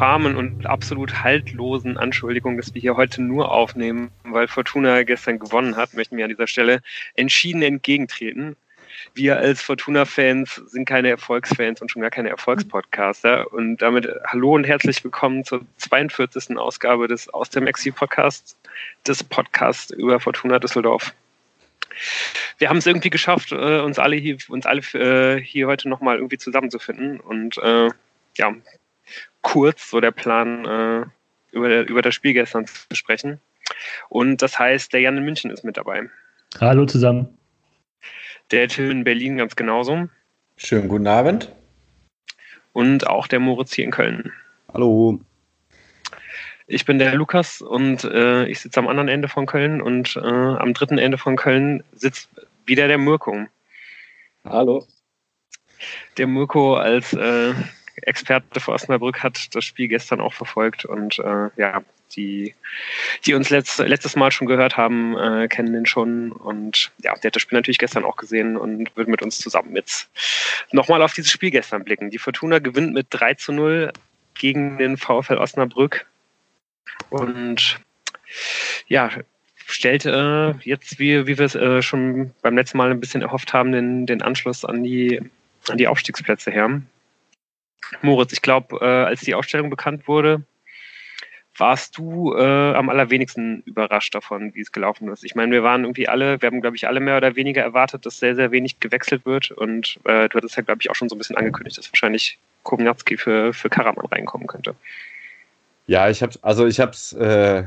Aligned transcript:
infamen 0.00 0.34
und 0.34 0.64
absolut 0.64 1.22
haltlosen 1.22 1.98
Anschuldigung, 1.98 2.56
dass 2.56 2.72
wir 2.72 2.80
hier 2.80 2.96
heute 2.96 3.20
nur 3.20 3.52
aufnehmen, 3.52 4.10
weil 4.24 4.48
Fortuna 4.48 5.02
gestern 5.02 5.38
gewonnen 5.38 5.76
hat, 5.76 5.92
möchten 5.92 6.16
wir 6.16 6.24
an 6.24 6.30
dieser 6.30 6.46
Stelle 6.46 6.80
entschieden 7.16 7.60
entgegentreten. 7.60 8.56
Wir 9.12 9.36
als 9.36 9.60
Fortuna-Fans 9.60 10.54
sind 10.68 10.86
keine 10.86 11.10
Erfolgsfans 11.10 11.82
und 11.82 11.90
schon 11.90 12.00
gar 12.00 12.10
keine 12.10 12.30
Erfolgspodcaster. 12.30 13.52
Und 13.52 13.82
damit 13.82 14.08
hallo 14.26 14.54
und 14.54 14.64
herzlich 14.64 15.04
willkommen 15.04 15.44
zur 15.44 15.66
42. 15.76 16.56
Ausgabe 16.56 17.06
des 17.06 17.28
Aus 17.28 17.50
dem 17.50 17.66
Exil-Podcasts, 17.66 18.56
des 19.06 19.22
Podcasts 19.22 19.90
über 19.90 20.18
Fortuna 20.18 20.58
Düsseldorf. 20.58 21.12
Wir 22.56 22.70
haben 22.70 22.78
es 22.78 22.86
irgendwie 22.86 23.10
geschafft, 23.10 23.52
äh, 23.52 23.80
uns 23.80 23.98
alle 23.98 24.16
hier, 24.16 24.38
uns 24.48 24.64
alle 24.64 24.80
äh, 24.94 25.42
hier 25.42 25.66
heute 25.66 25.90
nochmal 25.90 26.16
irgendwie 26.16 26.38
zusammenzufinden 26.38 27.20
und 27.20 27.58
äh, 27.58 27.90
ja, 28.36 28.54
kurz 29.42 29.90
so 29.90 30.00
der 30.00 30.10
Plan, 30.10 30.64
äh, 30.64 31.06
über, 31.52 31.80
über 31.88 32.02
das 32.02 32.14
Spiel 32.14 32.32
gestern 32.32 32.66
zu 32.66 32.94
sprechen. 32.94 33.40
Und 34.08 34.42
das 34.42 34.58
heißt, 34.58 34.92
der 34.92 35.00
Jan 35.00 35.16
in 35.16 35.24
München 35.24 35.50
ist 35.50 35.64
mit 35.64 35.76
dabei. 35.76 36.08
Hallo 36.60 36.86
zusammen. 36.86 37.28
Der 38.50 38.68
Till 38.68 38.90
in 38.90 39.04
Berlin 39.04 39.36
ganz 39.36 39.54
genauso. 39.56 40.08
Schönen 40.56 40.88
guten 40.88 41.06
Abend. 41.06 41.52
Und 42.72 43.06
auch 43.06 43.26
der 43.26 43.40
Moritz 43.40 43.72
hier 43.72 43.84
in 43.84 43.90
Köln. 43.90 44.32
Hallo. 44.72 45.20
Ich 46.66 46.84
bin 46.84 46.98
der 46.98 47.14
Lukas 47.14 47.62
und 47.62 48.04
äh, 48.04 48.46
ich 48.46 48.60
sitze 48.60 48.78
am 48.78 48.86
anderen 48.86 49.08
Ende 49.08 49.28
von 49.28 49.46
Köln 49.46 49.80
und 49.80 50.16
äh, 50.16 50.20
am 50.20 50.72
dritten 50.72 50.98
Ende 50.98 51.18
von 51.18 51.36
Köln 51.36 51.82
sitzt 51.92 52.28
wieder 52.64 52.86
der 52.86 52.98
Mirko. 52.98 53.46
Hallo. 54.44 54.86
Der 56.16 56.26
Mirko 56.26 56.76
als 56.76 57.12
äh, 57.12 57.54
Experte 58.02 58.60
für 58.60 58.72
Osnabrück 58.72 59.22
hat 59.22 59.54
das 59.54 59.64
Spiel 59.64 59.88
gestern 59.88 60.20
auch 60.20 60.32
verfolgt 60.32 60.84
und 60.84 61.18
äh, 61.18 61.48
ja, 61.56 61.82
die, 62.16 62.54
die 63.24 63.34
uns 63.34 63.50
letzt, 63.50 63.78
letztes 63.78 64.16
Mal 64.16 64.30
schon 64.32 64.46
gehört 64.46 64.76
haben, 64.76 65.16
äh, 65.16 65.48
kennen 65.48 65.72
den 65.72 65.86
schon 65.86 66.32
und 66.32 66.90
ja, 67.02 67.14
der 67.14 67.28
hat 67.28 67.36
das 67.36 67.42
Spiel 67.42 67.58
natürlich 67.58 67.78
gestern 67.78 68.04
auch 68.04 68.16
gesehen 68.16 68.56
und 68.56 68.94
wird 68.96 69.08
mit 69.08 69.22
uns 69.22 69.38
zusammen 69.38 69.76
jetzt 69.76 70.08
nochmal 70.72 71.02
auf 71.02 71.12
dieses 71.12 71.30
Spiel 71.30 71.50
gestern 71.50 71.84
blicken. 71.84 72.10
Die 72.10 72.18
Fortuna 72.18 72.58
gewinnt 72.58 72.94
mit 72.94 73.06
3 73.10 73.34
zu 73.34 73.52
0 73.52 73.92
gegen 74.34 74.78
den 74.78 74.96
VfL 74.96 75.38
Osnabrück 75.38 76.06
und 77.10 77.78
ja, 78.88 79.10
stellt 79.66 80.04
äh, 80.04 80.52
jetzt, 80.62 80.98
wie, 80.98 81.26
wie 81.26 81.38
wir 81.38 81.46
es 81.46 81.54
äh, 81.54 81.82
schon 81.82 82.32
beim 82.42 82.56
letzten 82.56 82.78
Mal 82.78 82.90
ein 82.90 83.00
bisschen 83.00 83.22
erhofft 83.22 83.52
haben, 83.52 83.72
den, 83.72 84.06
den 84.06 84.22
Anschluss 84.22 84.64
an 84.64 84.82
die, 84.82 85.20
an 85.68 85.78
die 85.78 85.86
Aufstiegsplätze 85.86 86.50
her. 86.50 86.82
Moritz, 88.02 88.32
ich 88.32 88.42
glaube, 88.42 88.78
äh, 88.80 88.84
als 88.84 89.20
die 89.20 89.34
Ausstellung 89.34 89.70
bekannt 89.70 90.08
wurde, 90.08 90.42
warst 91.56 91.98
du 91.98 92.34
äh, 92.34 92.74
am 92.74 92.88
allerwenigsten 92.88 93.62
überrascht 93.66 94.14
davon, 94.14 94.54
wie 94.54 94.60
es 94.60 94.72
gelaufen 94.72 95.08
ist. 95.08 95.24
Ich 95.24 95.34
meine, 95.34 95.52
wir 95.52 95.62
waren 95.62 95.84
irgendwie 95.84 96.08
alle, 96.08 96.40
wir 96.40 96.46
haben, 96.46 96.60
glaube 96.60 96.76
ich, 96.76 96.88
alle 96.88 97.00
mehr 97.00 97.18
oder 97.18 97.36
weniger 97.36 97.62
erwartet, 97.62 98.06
dass 98.06 98.18
sehr, 98.18 98.34
sehr 98.34 98.50
wenig 98.50 98.80
gewechselt 98.80 99.26
wird. 99.26 99.50
Und 99.50 99.98
äh, 100.04 100.28
du 100.28 100.38
hattest 100.38 100.56
ja, 100.56 100.62
glaube 100.62 100.80
ich, 100.80 100.90
auch 100.90 100.94
schon 100.94 101.08
so 101.08 101.14
ein 101.14 101.18
bisschen 101.18 101.36
angekündigt, 101.36 101.76
dass 101.76 101.92
wahrscheinlich 101.92 102.38
Kownatski 102.62 103.16
für, 103.16 103.52
für 103.52 103.68
Karaman 103.68 104.06
reinkommen 104.06 104.46
könnte. 104.46 104.74
Ja, 105.86 106.08
ich 106.08 106.22
habe 106.22 106.32
also 106.42 106.66
ich 106.66 106.80
habe 106.80 106.92
es 106.92 107.12
äh, 107.12 107.64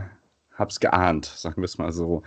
hab's 0.56 0.80
geahnt, 0.80 1.26
sagen 1.26 1.58
wir 1.58 1.66
es 1.66 1.78
mal 1.78 1.92
so. 1.92 2.24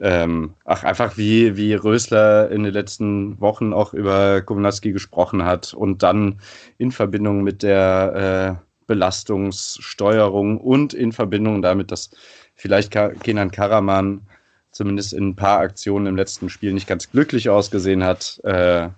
Ähm, 0.00 0.54
ach, 0.64 0.84
einfach 0.84 1.16
wie, 1.16 1.56
wie 1.56 1.74
Rösler 1.74 2.50
in 2.50 2.62
den 2.62 2.72
letzten 2.72 3.40
Wochen 3.40 3.72
auch 3.72 3.94
über 3.94 4.40
Kownatski 4.42 4.92
gesprochen 4.92 5.44
hat 5.44 5.74
und 5.74 6.02
dann 6.02 6.40
in 6.78 6.92
Verbindung 6.92 7.42
mit 7.42 7.62
der 7.62 8.58
äh, 8.60 8.64
Belastungssteuerung 8.86 10.60
und 10.60 10.94
in 10.94 11.12
Verbindung 11.12 11.62
damit, 11.62 11.90
dass 11.90 12.10
vielleicht 12.54 12.92
Kenan 12.92 13.50
Karaman 13.50 14.22
zumindest 14.70 15.12
in 15.12 15.30
ein 15.30 15.36
paar 15.36 15.60
Aktionen 15.60 16.06
im 16.06 16.16
letzten 16.16 16.48
Spiel 16.48 16.72
nicht 16.72 16.86
ganz 16.86 17.10
glücklich 17.10 17.48
ausgesehen 17.50 18.04
hat, 18.04 18.40
äh, 18.44 18.88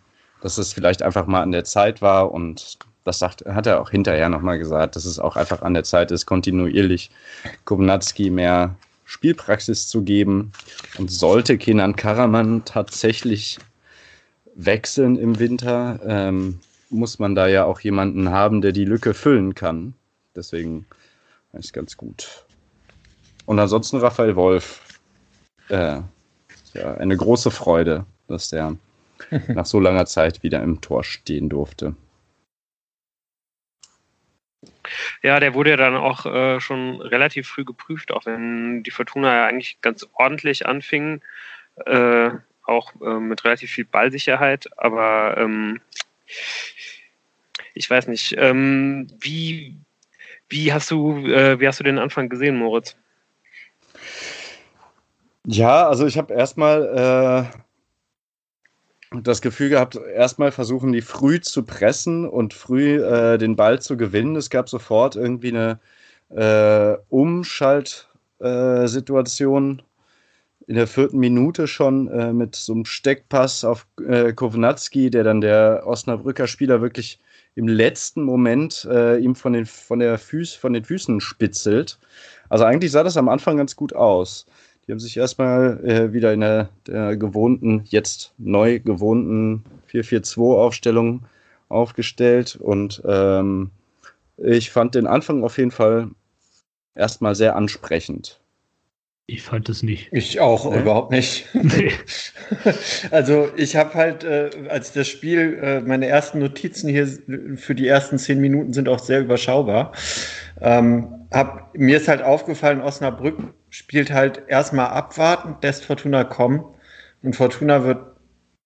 dass 0.43 0.59
es 0.59 0.73
vielleicht 0.73 1.03
einfach 1.03 1.27
mal 1.27 1.43
an 1.43 1.53
der 1.53 1.65
Zeit 1.65 2.03
war 2.03 2.33
und 2.33 2.79
das 3.05 3.19
sagt, 3.19 3.45
hat 3.47 3.67
er 3.67 3.81
auch 3.81 3.91
hinterher 3.91 4.29
nochmal 4.29 4.59
gesagt, 4.59 4.97
dass 4.97 5.05
es 5.05 5.19
auch 5.19 5.37
einfach 5.37 5.63
an 5.63 5.75
der 5.75 5.85
Zeit 5.85 6.11
ist, 6.11 6.27
kontinuierlich 6.27 7.11
Kovnatski 7.65 8.31
mehr 8.31 8.77
Spielpraxis 9.05 9.89
zu 9.89 10.03
geben. 10.03 10.53
Und 10.99 11.11
sollte 11.11 11.59
Kenan 11.59 11.97
Karaman 11.97 12.65
tatsächlich 12.65 13.59
wechseln 14.55 15.17
im 15.17 15.39
Winter, 15.39 15.99
ähm, 16.05 16.61
muss 16.91 17.19
man 17.19 17.35
da 17.35 17.47
ja 17.47 17.65
auch 17.65 17.81
jemanden 17.81 18.31
haben, 18.31 18.61
der 18.61 18.73
die 18.73 18.85
Lücke 18.85 19.15
füllen 19.15 19.55
kann. 19.55 19.95
Deswegen 20.35 20.87
ist 21.53 21.73
ganz 21.73 21.97
gut. 21.97 22.45
Und 23.47 23.59
ansonsten 23.59 23.97
Raphael 23.99 24.37
Wolf. 24.37 24.81
Äh, 25.69 26.01
ja, 26.75 26.95
eine 26.95 27.17
große 27.17 27.51
Freude, 27.51 28.05
dass 28.29 28.51
der 28.51 28.77
nach 29.49 29.67
so 29.67 29.81
langer 29.81 30.07
Zeit 30.07 30.43
wieder 30.43 30.63
im 30.63 30.81
Tor 30.81 31.03
stehen 31.05 31.49
durfte. 31.49 31.95
Ja, 35.23 35.41
der 35.41 35.55
wurde 35.55 35.71
ja 35.71 35.77
dann 35.77 35.97
auch 35.97 36.27
äh, 36.27 36.61
schon 36.61 37.01
relativ 37.01 37.49
früh 37.49 37.65
geprüft, 37.65 38.13
auch 38.13 38.27
wenn 38.27 38.83
die 38.83 38.91
Fortuna 38.91 39.35
ja 39.35 39.47
eigentlich 39.47 39.81
ganz 39.81 40.07
ordentlich 40.15 40.67
anfing, 40.67 41.21
äh, 41.87 42.31
auch 42.65 42.93
äh, 43.01 43.21
mit 43.21 43.45
relativ 43.45 43.71
viel 43.71 43.85
Ballsicherheit. 43.85 44.69
Aber 44.77 45.37
ähm, 45.39 45.81
ich 47.75 47.89
weiß 47.89 48.09
nicht, 48.09 48.35
ähm, 48.39 49.09
wie, 49.21 49.77
wie 50.49 50.73
hast 50.73 50.91
du, 50.91 51.27
äh, 51.27 51.61
wie 51.61 51.67
hast 51.67 51.81
du 51.81 51.85
den 51.85 51.99
Anfang 51.99 52.29
gesehen, 52.29 52.57
Moritz? 52.57 52.97
Ja, 55.47 55.89
also 55.89 56.07
ich 56.07 56.19
habe 56.19 56.35
erstmal 56.35 57.51
äh, 57.53 57.59
das 59.11 59.43
Gefühl 59.43 59.71
gehabt, 59.71 59.97
erstmal 59.97 60.53
versuchen 60.53 60.93
die 60.93 61.03
früh 61.03 61.41
zu 61.41 61.65
pressen 61.65 62.29
und 62.29 62.55
früh 62.55 63.03
äh, 63.03 63.39
den 63.39 63.57
Ball 63.57 63.83
zu 63.83 63.97
gewinnen. 63.97 64.37
Es 64.37 64.51
gab 64.51 64.69
sofort 64.69 65.17
irgendwie 65.17 65.49
eine 65.49 65.81
äh, 66.31 66.97
Umschaltsituation 67.09 69.83
in 70.69 70.77
der 70.77 70.87
vierten 70.87 71.19
Minute 71.19 71.67
schon 71.67 72.07
äh, 72.09 72.33
mit 72.33 72.55
so 72.55 72.73
einem 72.73 72.85
Steckpass 72.85 73.65
auf 73.65 73.89
äh, 74.07 74.33
Kownatski, 74.33 75.11
der 75.11 75.25
dann 75.25 75.41
der 75.41 75.83
Osnabrücker 75.85 76.47
Spieler 76.47 76.81
wirklich 76.81 77.19
im 77.57 77.67
letzten 77.67 78.23
Moment 78.23 78.87
äh, 78.89 79.19
ihm 79.19 79.35
von 79.35 79.53
den, 79.53 79.67
von, 79.67 79.99
der 79.99 80.19
Füß, 80.19 80.55
von 80.55 80.73
den 80.73 80.85
Füßen 80.85 81.21
spitzelt. 81.21 81.99
Also 82.49 82.65
eigentlich 82.65 82.93
sah 82.93 83.03
das 83.03 83.17
am 83.17 83.29
Anfang 83.29 83.57
ganz 83.57 83.75
gut 83.75 83.93
aus. 83.93 84.47
Die 84.91 84.93
haben 84.93 84.99
sich 84.99 85.17
erstmal 85.17 85.79
äh, 85.85 86.13
wieder 86.13 86.33
in 86.33 86.41
der, 86.41 86.69
der, 86.89 87.17
gewohnten, 87.17 87.85
jetzt 87.85 88.35
neu 88.39 88.81
gewohnten 88.81 89.63
4-4-2-Aufstellung 89.89 91.27
aufgestellt 91.69 92.57
und 92.57 93.01
ähm, 93.05 93.71
ich 94.37 94.73
fand 94.73 94.97
den 94.97 95.07
Anfang 95.07 95.45
auf 95.45 95.59
jeden 95.59 95.71
Fall 95.71 96.11
erstmal 96.97 97.37
sehr 97.37 97.55
ansprechend. 97.55 98.40
Ich 99.33 99.43
fand 99.43 99.69
es 99.69 99.85
nicht. 99.85 100.09
Ich 100.11 100.41
auch 100.41 100.69
nee. 100.69 100.81
überhaupt 100.81 101.13
nicht. 101.13 101.47
Nee. 101.55 101.93
also 103.13 103.49
ich 103.57 103.77
habe 103.77 103.95
halt, 103.95 104.25
äh, 104.25 104.51
als 104.69 104.93
das 104.93 105.07
Spiel, 105.07 105.57
äh, 105.63 105.81
meine 105.81 106.09
ersten 106.09 106.41
Notizen 106.41 106.89
hier 106.89 107.07
für 107.55 107.77
die 107.77 107.87
ersten 107.87 108.19
zehn 108.19 108.41
Minuten 108.41 108.73
sind 108.73 108.89
auch 108.89 108.99
sehr 108.99 109.21
überschaubar. 109.21 109.93
Ähm, 110.61 111.29
hab, 111.31 111.73
mir 111.79 111.97
ist 111.97 112.09
halt 112.09 112.23
aufgefallen, 112.23 112.81
Osnabrück 112.81 113.55
spielt 113.71 114.11
halt 114.11 114.43
erstmal 114.49 114.89
abwartend, 114.89 115.63
lässt 115.63 115.85
Fortuna 115.85 116.25
kommen. 116.25 116.65
Und 117.23 117.37
Fortuna 117.37 117.85
wird, 117.85 118.17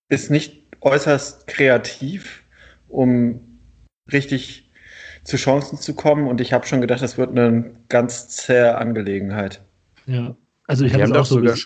ist 0.08 0.31
nicht 0.31 0.62
äußerst 0.81 1.46
kreativ, 1.46 2.43
um 2.88 3.60
richtig 4.10 4.70
zu 5.25 5.37
Chancen 5.37 5.76
zu 5.76 5.94
kommen. 5.94 6.26
Und 6.26 6.40
ich 6.40 6.55
habe 6.55 6.67
schon 6.67 6.81
gedacht, 6.81 7.02
das 7.02 7.19
wird 7.19 7.31
eine 7.31 7.72
ganz 7.90 8.28
zähe 8.28 8.78
Angelegenheit. 8.78 9.60
Ja, 10.06 10.34
also 10.66 10.84
ich 10.84 10.94
habe 10.94 11.05
es 11.05 11.12
auch 11.12 11.25
so 11.25 11.37
sogar, 11.37 11.56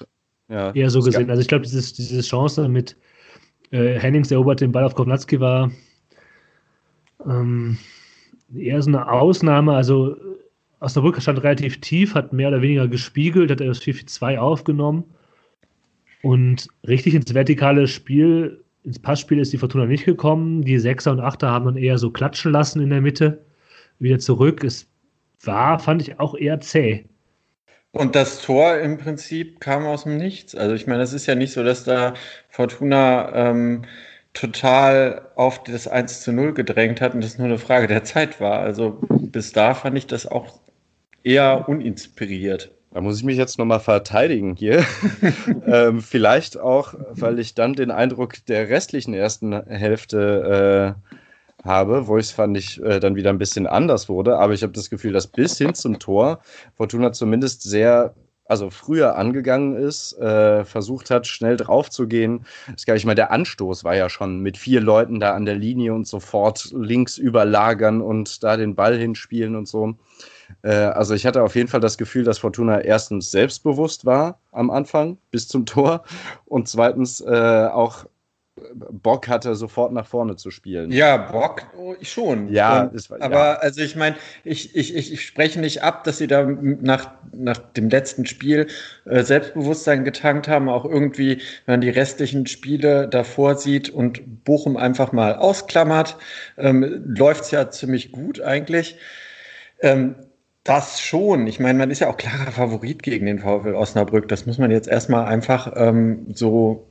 ja, 0.48 0.70
eher 0.72 0.90
so 0.90 1.00
gesehen. 1.00 1.30
Also 1.30 1.42
ich 1.42 1.48
glaube, 1.48 1.64
dieses, 1.64 1.92
diese 1.92 2.20
Chance 2.20 2.68
mit 2.68 2.96
äh, 3.70 3.98
Hennings 3.98 4.30
erobert 4.30 4.60
den 4.60 4.72
Ball 4.72 4.84
auf 4.84 4.94
Kovnatski 4.94 5.40
war 5.40 5.70
ähm, 7.26 7.76
eher 8.54 8.82
so 8.82 8.90
eine 8.90 9.10
Ausnahme. 9.10 9.74
Also 9.74 10.16
Osnabrück 10.80 11.20
stand 11.20 11.42
relativ 11.42 11.80
tief, 11.80 12.14
hat 12.14 12.32
mehr 12.32 12.48
oder 12.48 12.62
weniger 12.62 12.88
gespiegelt, 12.88 13.50
hat 13.50 13.60
er 13.60 13.68
das 13.68 13.82
4-4-2 13.82 14.38
aufgenommen. 14.38 15.04
Und 16.22 16.68
richtig 16.86 17.14
ins 17.14 17.32
vertikale 17.32 17.86
Spiel, 17.86 18.64
ins 18.84 18.98
Passspiel 18.98 19.38
ist 19.38 19.52
die 19.52 19.58
Fortuna 19.58 19.86
nicht 19.86 20.04
gekommen. 20.04 20.62
Die 20.62 20.78
Sechser 20.78 21.12
und 21.12 21.20
Achter 21.20 21.50
haben 21.50 21.66
dann 21.66 21.76
eher 21.76 21.98
so 21.98 22.10
klatschen 22.10 22.52
lassen 22.52 22.80
in 22.80 22.90
der 22.90 23.00
Mitte. 23.00 23.44
Wieder 23.98 24.18
zurück. 24.18 24.64
Es 24.64 24.88
war, 25.42 25.78
fand 25.78 26.02
ich, 26.02 26.18
auch 26.18 26.34
eher 26.34 26.60
zäh. 26.60 27.04
Und 27.92 28.14
das 28.14 28.42
Tor 28.42 28.78
im 28.78 28.98
Prinzip 28.98 29.60
kam 29.60 29.86
aus 29.86 30.04
dem 30.04 30.18
Nichts. 30.18 30.54
Also 30.54 30.74
ich 30.74 30.86
meine, 30.86 31.02
es 31.02 31.12
ist 31.12 31.26
ja 31.26 31.34
nicht 31.34 31.52
so, 31.52 31.64
dass 31.64 31.84
da 31.84 32.14
Fortuna 32.48 33.50
ähm, 33.50 33.84
total 34.34 35.28
auf 35.36 35.64
das 35.64 35.88
1 35.88 36.20
zu 36.20 36.32
0 36.32 36.54
gedrängt 36.54 37.00
hat 37.00 37.14
und 37.14 37.24
das 37.24 37.38
nur 37.38 37.46
eine 37.46 37.58
Frage 37.58 37.86
der 37.86 38.04
Zeit 38.04 38.40
war. 38.40 38.60
Also 38.60 38.98
bis 39.08 39.52
da 39.52 39.74
fand 39.74 39.96
ich 39.96 40.06
das 40.06 40.26
auch 40.26 40.60
eher 41.24 41.68
uninspiriert. 41.68 42.70
Da 42.92 43.00
muss 43.00 43.18
ich 43.18 43.24
mich 43.24 43.36
jetzt 43.36 43.58
nochmal 43.58 43.80
verteidigen 43.80 44.54
hier. 44.56 44.84
ähm, 45.66 46.00
vielleicht 46.00 46.58
auch, 46.58 46.94
weil 47.10 47.38
ich 47.38 47.54
dann 47.54 47.74
den 47.74 47.90
Eindruck 47.90 48.44
der 48.46 48.68
restlichen 48.68 49.14
ersten 49.14 49.52
Hälfte 49.66 50.96
äh, 50.96 51.12
habe, 51.68 52.08
wo 52.08 52.18
ich 52.18 52.26
es 52.26 52.32
fand 52.32 52.56
ich 52.56 52.82
äh, 52.82 52.98
dann 52.98 53.14
wieder 53.14 53.30
ein 53.30 53.38
bisschen 53.38 53.66
anders 53.66 54.08
wurde. 54.08 54.38
Aber 54.38 54.52
ich 54.52 54.62
habe 54.62 54.72
das 54.72 54.90
Gefühl, 54.90 55.12
dass 55.12 55.28
bis 55.28 55.56
hin 55.58 55.74
zum 55.74 55.98
Tor 56.00 56.40
Fortuna 56.74 57.12
zumindest 57.12 57.62
sehr 57.62 58.14
also 58.48 58.70
früher 58.70 59.16
angegangen 59.16 59.76
ist, 59.76 60.18
äh, 60.18 60.64
versucht 60.64 61.10
hat, 61.10 61.26
schnell 61.26 61.58
drauf 61.58 61.90
zu 61.90 62.08
gehen. 62.08 62.46
Das 62.72 62.86
gar 62.86 62.94
nicht 62.94 63.04
mal 63.04 63.14
der 63.14 63.30
Anstoß 63.30 63.84
war 63.84 63.94
ja 63.94 64.08
schon 64.08 64.40
mit 64.40 64.56
vier 64.56 64.80
Leuten 64.80 65.20
da 65.20 65.34
an 65.34 65.44
der 65.44 65.54
Linie 65.54 65.92
und 65.94 66.06
sofort 66.06 66.72
links 66.74 67.18
überlagern 67.18 68.00
und 68.00 68.42
da 68.42 68.56
den 68.56 68.74
Ball 68.74 68.96
hinspielen 68.96 69.54
und 69.54 69.68
so. 69.68 69.94
Äh, 70.62 70.70
also 70.70 71.14
ich 71.14 71.26
hatte 71.26 71.42
auf 71.42 71.54
jeden 71.54 71.68
Fall 71.68 71.80
das 71.80 71.98
Gefühl, 71.98 72.24
dass 72.24 72.38
Fortuna 72.38 72.80
erstens 72.80 73.30
selbstbewusst 73.30 74.06
war 74.06 74.40
am 74.50 74.70
Anfang 74.70 75.18
bis 75.30 75.46
zum 75.46 75.66
Tor 75.66 76.04
und 76.46 76.68
zweitens 76.68 77.20
äh, 77.20 77.68
auch 77.70 78.06
Bock 78.74 79.28
hatte, 79.28 79.54
sofort 79.54 79.92
nach 79.92 80.06
vorne 80.06 80.36
zu 80.36 80.50
spielen. 80.50 80.90
Ja, 80.90 81.16
Bock 81.16 81.62
oh, 81.76 81.94
schon. 82.02 82.52
Ja, 82.52 82.82
Und, 82.82 82.94
ist, 82.94 83.10
aber 83.10 83.34
ja. 83.34 83.54
also 83.54 83.80
ich 83.80 83.96
meine, 83.96 84.16
ich, 84.44 84.74
ich, 84.76 84.94
ich 84.96 85.24
spreche 85.24 85.60
nicht 85.60 85.82
ab, 85.82 86.04
dass 86.04 86.18
sie 86.18 86.26
da 86.26 86.44
nach, 86.44 87.12
nach 87.32 87.58
dem 87.58 87.88
letzten 87.90 88.26
Spiel 88.26 88.66
äh, 89.04 89.22
Selbstbewusstsein 89.22 90.04
getankt 90.04 90.48
haben, 90.48 90.68
auch 90.68 90.84
irgendwie, 90.84 91.38
wenn 91.66 91.74
man 91.74 91.80
die 91.80 91.90
restlichen 91.90 92.46
Spiele 92.46 93.08
davor 93.08 93.56
sieht 93.56 93.90
und 93.90 94.44
Bochum 94.44 94.76
einfach 94.76 95.12
mal 95.12 95.36
ausklammert, 95.36 96.16
ähm, 96.56 97.02
läuft 97.06 97.44
es 97.44 97.50
ja 97.50 97.70
ziemlich 97.70 98.12
gut 98.12 98.40
eigentlich. 98.40 98.96
Ähm, 99.80 100.14
das 100.68 101.00
schon. 101.00 101.46
Ich 101.46 101.60
meine, 101.60 101.78
man 101.78 101.90
ist 101.90 102.00
ja 102.00 102.10
auch 102.10 102.18
klarer 102.18 102.52
Favorit 102.52 103.02
gegen 103.02 103.24
den 103.24 103.38
VfL 103.38 103.74
Osnabrück. 103.74 104.28
Das 104.28 104.44
muss 104.44 104.58
man 104.58 104.70
jetzt 104.70 104.86
erstmal 104.86 105.24
einfach 105.24 105.72
ähm, 105.76 106.26
so 106.34 106.87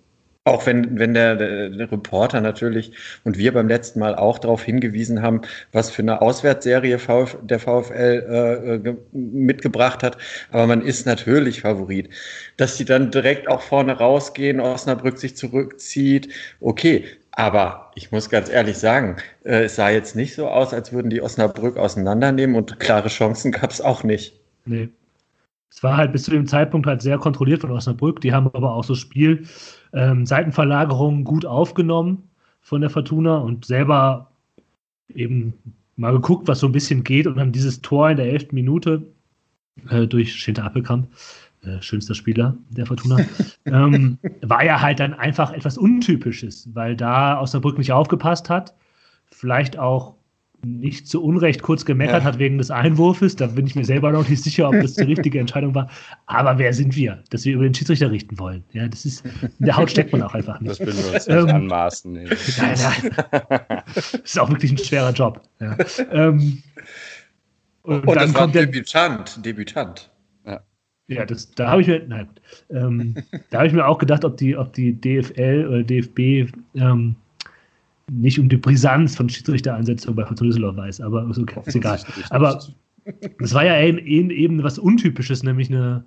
auch 0.48 0.66
wenn, 0.66 0.98
wenn 0.98 1.14
der, 1.14 1.36
der, 1.36 1.92
Reporter 1.92 2.42
natürlich 2.42 2.92
und 3.24 3.38
wir 3.38 3.54
beim 3.54 3.68
letzten 3.68 4.00
Mal 4.00 4.16
auch 4.16 4.40
darauf 4.40 4.64
hingewiesen 4.64 5.22
haben, 5.22 5.42
was 5.72 5.90
für 5.92 6.02
eine 6.02 6.22
Auswärtsserie 6.22 7.00
Vf, 7.00 7.38
der 7.44 7.60
VfL 7.60 8.82
äh, 8.84 8.94
mitgebracht 9.12 10.04
hat. 10.04 10.18
Aber 10.52 10.68
man 10.68 10.82
ist 10.82 11.06
natürlich 11.06 11.62
Favorit. 11.62 12.10
Dass 12.58 12.78
sie 12.78 12.86
dann 12.86 13.12
direkt 13.12 13.48
auch 13.48 13.62
vorne 13.62 13.94
rausgehen, 13.94 14.60
Osnabrück 14.60 15.18
sich 15.18 15.36
zurückzieht, 15.36 16.34
okay. 16.60 17.06
Aber 17.32 17.92
ich 17.94 18.12
muss 18.12 18.32
ganz 18.32 18.50
ehrlich 18.50 18.80
sagen, 18.80 19.18
äh, 19.44 19.66
es 19.66 19.76
sah 19.76 19.90
jetzt 19.90 20.16
nicht 20.16 20.34
so 20.34 20.48
aus, 20.48 20.74
als 20.74 20.92
würden 20.92 21.12
die 21.12 21.22
Osnabrück 21.22 21.78
auseinandernehmen 21.78 22.56
und 22.56 22.80
klare 22.80 23.10
Chancen 23.10 23.52
gab 23.52 23.70
es 23.70 23.80
auch 23.80 24.04
nicht. 24.04 24.34
Nee. 24.66 24.90
Es 25.70 25.84
war 25.84 25.98
halt 25.98 26.12
bis 26.12 26.24
zu 26.24 26.32
dem 26.32 26.48
Zeitpunkt 26.48 26.88
halt 26.88 27.04
sehr 27.04 27.20
kontrolliert 27.20 27.62
von 27.62 27.70
Osnabrück. 27.72 28.22
Die 28.22 28.34
haben 28.34 28.50
aber 28.54 28.74
auch 28.74 28.84
so 28.84 28.96
Spiel 28.96 29.46
ähm, 29.94 30.26
Seitenverlagerungen 30.26 31.24
gut 31.24 31.46
aufgenommen 31.46 32.24
von 32.62 32.82
der 32.82 32.90
Fortuna 32.90 33.38
und 33.38 33.66
selber 33.66 34.32
eben 35.14 35.54
mal 35.96 36.14
geguckt, 36.14 36.48
was 36.48 36.60
so 36.60 36.68
ein 36.68 36.72
bisschen 36.72 37.04
geht 37.04 37.28
und 37.28 37.38
dann 37.38 37.52
dieses 37.52 37.82
Tor 37.82 38.10
in 38.10 38.18
der 38.18 38.28
elften 38.28 38.56
Minute 38.56 39.04
äh, 39.90 40.08
durch 40.08 40.36
Schinter 40.36 40.64
Appelkamp, 40.64 41.08
äh, 41.64 41.82
schönster 41.82 42.14
Spieler 42.14 42.56
der 42.70 42.86
Fortuna, 42.86 43.20
ähm, 43.66 44.18
war 44.42 44.64
ja 44.64 44.82
halt 44.82 45.00
dann 45.00 45.14
einfach 45.14 45.52
etwas 45.52 45.78
Untypisches, 45.78 46.70
weil 46.74 46.96
da 46.96 47.40
Osnabrück 47.42 47.78
nicht 47.78 47.92
aufgepasst 47.92 48.50
hat, 48.50 48.76
vielleicht 49.32 49.78
auch 49.78 50.16
nicht 50.64 51.08
zu 51.08 51.24
Unrecht 51.24 51.62
kurz 51.62 51.86
gemeckert 51.86 52.24
ja. 52.24 52.24
hat 52.24 52.40
wegen 52.40 52.58
des 52.58 52.72
Einwurfes. 52.72 53.36
Da 53.36 53.48
bin 53.48 53.68
ich 53.68 53.76
mir 53.76 53.86
selber 53.86 54.12
noch 54.12 54.28
nicht 54.28 54.44
sicher, 54.44 54.68
ob 54.70 54.80
das 54.82 54.94
die 54.94 55.04
richtige 55.06 55.40
Entscheidung 55.40 55.76
war. 55.76 55.90
Aber 56.26 56.58
wer 56.58 56.74
sind 56.74 56.96
wir, 56.96 57.24
dass 57.30 57.46
wir 57.46 57.56
über 57.56 57.64
den 57.64 57.74
Schiedsrichter 57.74 58.12
richten 58.12 58.38
wollen? 58.40 58.64
Ja, 58.74 58.88
das 58.88 59.06
ist, 59.06 59.26
in 59.26 59.66
der 59.66 59.78
Haut 59.78 59.92
steckt 59.92 60.12
man 60.12 60.22
auch 60.24 60.34
einfach 60.34 60.60
nicht. 60.60 60.72
Das 60.72 60.80
will 60.80 60.88
wir 60.88 61.14
uns 61.14 61.28
nicht 61.28 61.38
ähm, 61.38 61.50
anmaßen. 61.50 62.12
Nee. 62.12 62.28
Nein, 62.58 62.78
nein. 62.80 63.82
Das 63.96 64.14
ist 64.14 64.40
auch 64.40 64.50
wirklich 64.50 64.72
ein 64.72 64.78
schwerer 64.78 65.12
Job. 65.12 65.42
Ja. 65.60 65.78
Ähm, 66.12 66.62
und, 67.84 68.06
und 68.06 68.16
dann 68.16 68.34
kommt 68.34 68.54
der 68.54 68.66
Debütant. 68.66 69.46
Debütant. 69.46 70.12
Ja. 70.46 70.62
Ja, 71.08 71.26
das, 71.26 71.52
da 71.52 71.70
habe 71.70 71.82
ich 71.82 71.88
mir, 71.88 72.06
nein, 72.06 72.28
ähm, 72.70 73.16
da 73.50 73.60
habe 73.60 73.68
ich 73.68 73.74
mir 73.74 73.88
auch 73.88 73.98
gedacht, 73.98 74.26
ob 74.26 74.36
die, 74.38 74.58
ob 74.58 74.74
die 74.74 74.94
DFL 74.94 75.68
oder 75.70 75.84
DFB 75.84 76.52
ähm, 76.76 77.16
nicht 78.12 78.40
um 78.40 78.50
die 78.50 78.58
Brisanz 78.58 79.16
von 79.16 79.30
Schiedsrichtereinsetzungen 79.30 80.16
bei 80.16 80.26
Fortuna 80.26 80.50
Düsseldorf 80.50 80.78
weiß, 80.78 81.02
aber 81.02 81.30
ist, 81.30 81.40
okay, 81.40 81.62
ist 81.66 81.76
egal. 81.76 82.00
Aber 82.30 82.62
es 83.40 83.54
war 83.54 83.66
ja 83.66 83.80
eben, 83.82 84.64
was 84.64 84.80
Untypisches, 84.80 85.44
nämlich 85.44 85.70
eine 85.70 86.06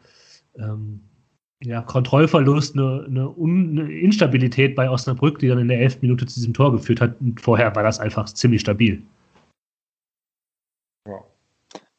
ähm, 0.56 1.00
ja, 1.62 1.82
Kontrollverlust, 1.82 2.74
eine, 2.74 3.04
eine, 3.06 3.34
eine, 3.38 3.92
Instabilität 3.92 4.74
bei 4.74 4.88
Osnabrück, 4.88 5.38
die 5.38 5.48
dann 5.48 5.58
in 5.58 5.68
der 5.68 5.80
elften 5.80 6.06
Minute 6.06 6.26
zu 6.26 6.34
diesem 6.34 6.54
Tor 6.54 6.72
geführt 6.72 7.00
hat. 7.00 7.20
Und 7.20 7.40
vorher 7.40 7.74
war 7.76 7.82
das 7.82 8.00
einfach 8.00 8.26
ziemlich 8.26 8.62
stabil. 8.62 9.02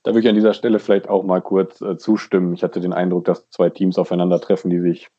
Da 0.03 0.11
würde 0.11 0.21
ich 0.21 0.29
an 0.29 0.35
dieser 0.35 0.55
Stelle 0.55 0.79
vielleicht 0.79 1.07
auch 1.07 1.23
mal 1.23 1.41
kurz 1.41 1.79
äh, 1.81 1.95
zustimmen. 1.95 2.53
Ich 2.53 2.63
hatte 2.63 2.81
den 2.81 2.93
Eindruck, 2.93 3.25
dass 3.25 3.47
zwei 3.51 3.69
Teams 3.69 3.99
aufeinandertreffen, 3.99 4.71
die 4.71 4.79
sich 4.79 5.11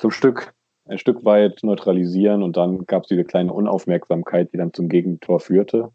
zum 0.00 0.10
Stück 0.10 0.52
ein 0.86 0.98
Stück 0.98 1.24
weit 1.24 1.60
neutralisieren 1.62 2.42
und 2.42 2.56
dann 2.56 2.84
gab 2.86 3.04
es 3.04 3.08
diese 3.08 3.24
kleine 3.24 3.52
Unaufmerksamkeit, 3.52 4.52
die 4.52 4.58
dann 4.58 4.72
zum 4.72 4.88
Gegentor 4.88 5.40
führte. 5.40 5.90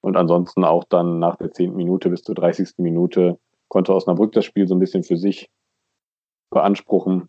Und 0.00 0.16
ansonsten 0.16 0.64
auch 0.64 0.84
dann 0.84 1.18
nach 1.18 1.36
der 1.36 1.52
zehnten 1.52 1.76
Minute 1.76 2.10
bis 2.10 2.22
zur 2.22 2.34
30. 2.34 2.78
Minute 2.78 3.38
konnte 3.68 3.94
Osnabrück 3.94 4.32
das 4.32 4.44
Spiel 4.44 4.66
so 4.66 4.74
ein 4.74 4.80
bisschen 4.80 5.04
für 5.04 5.16
sich 5.16 5.48
beanspruchen. 6.50 7.28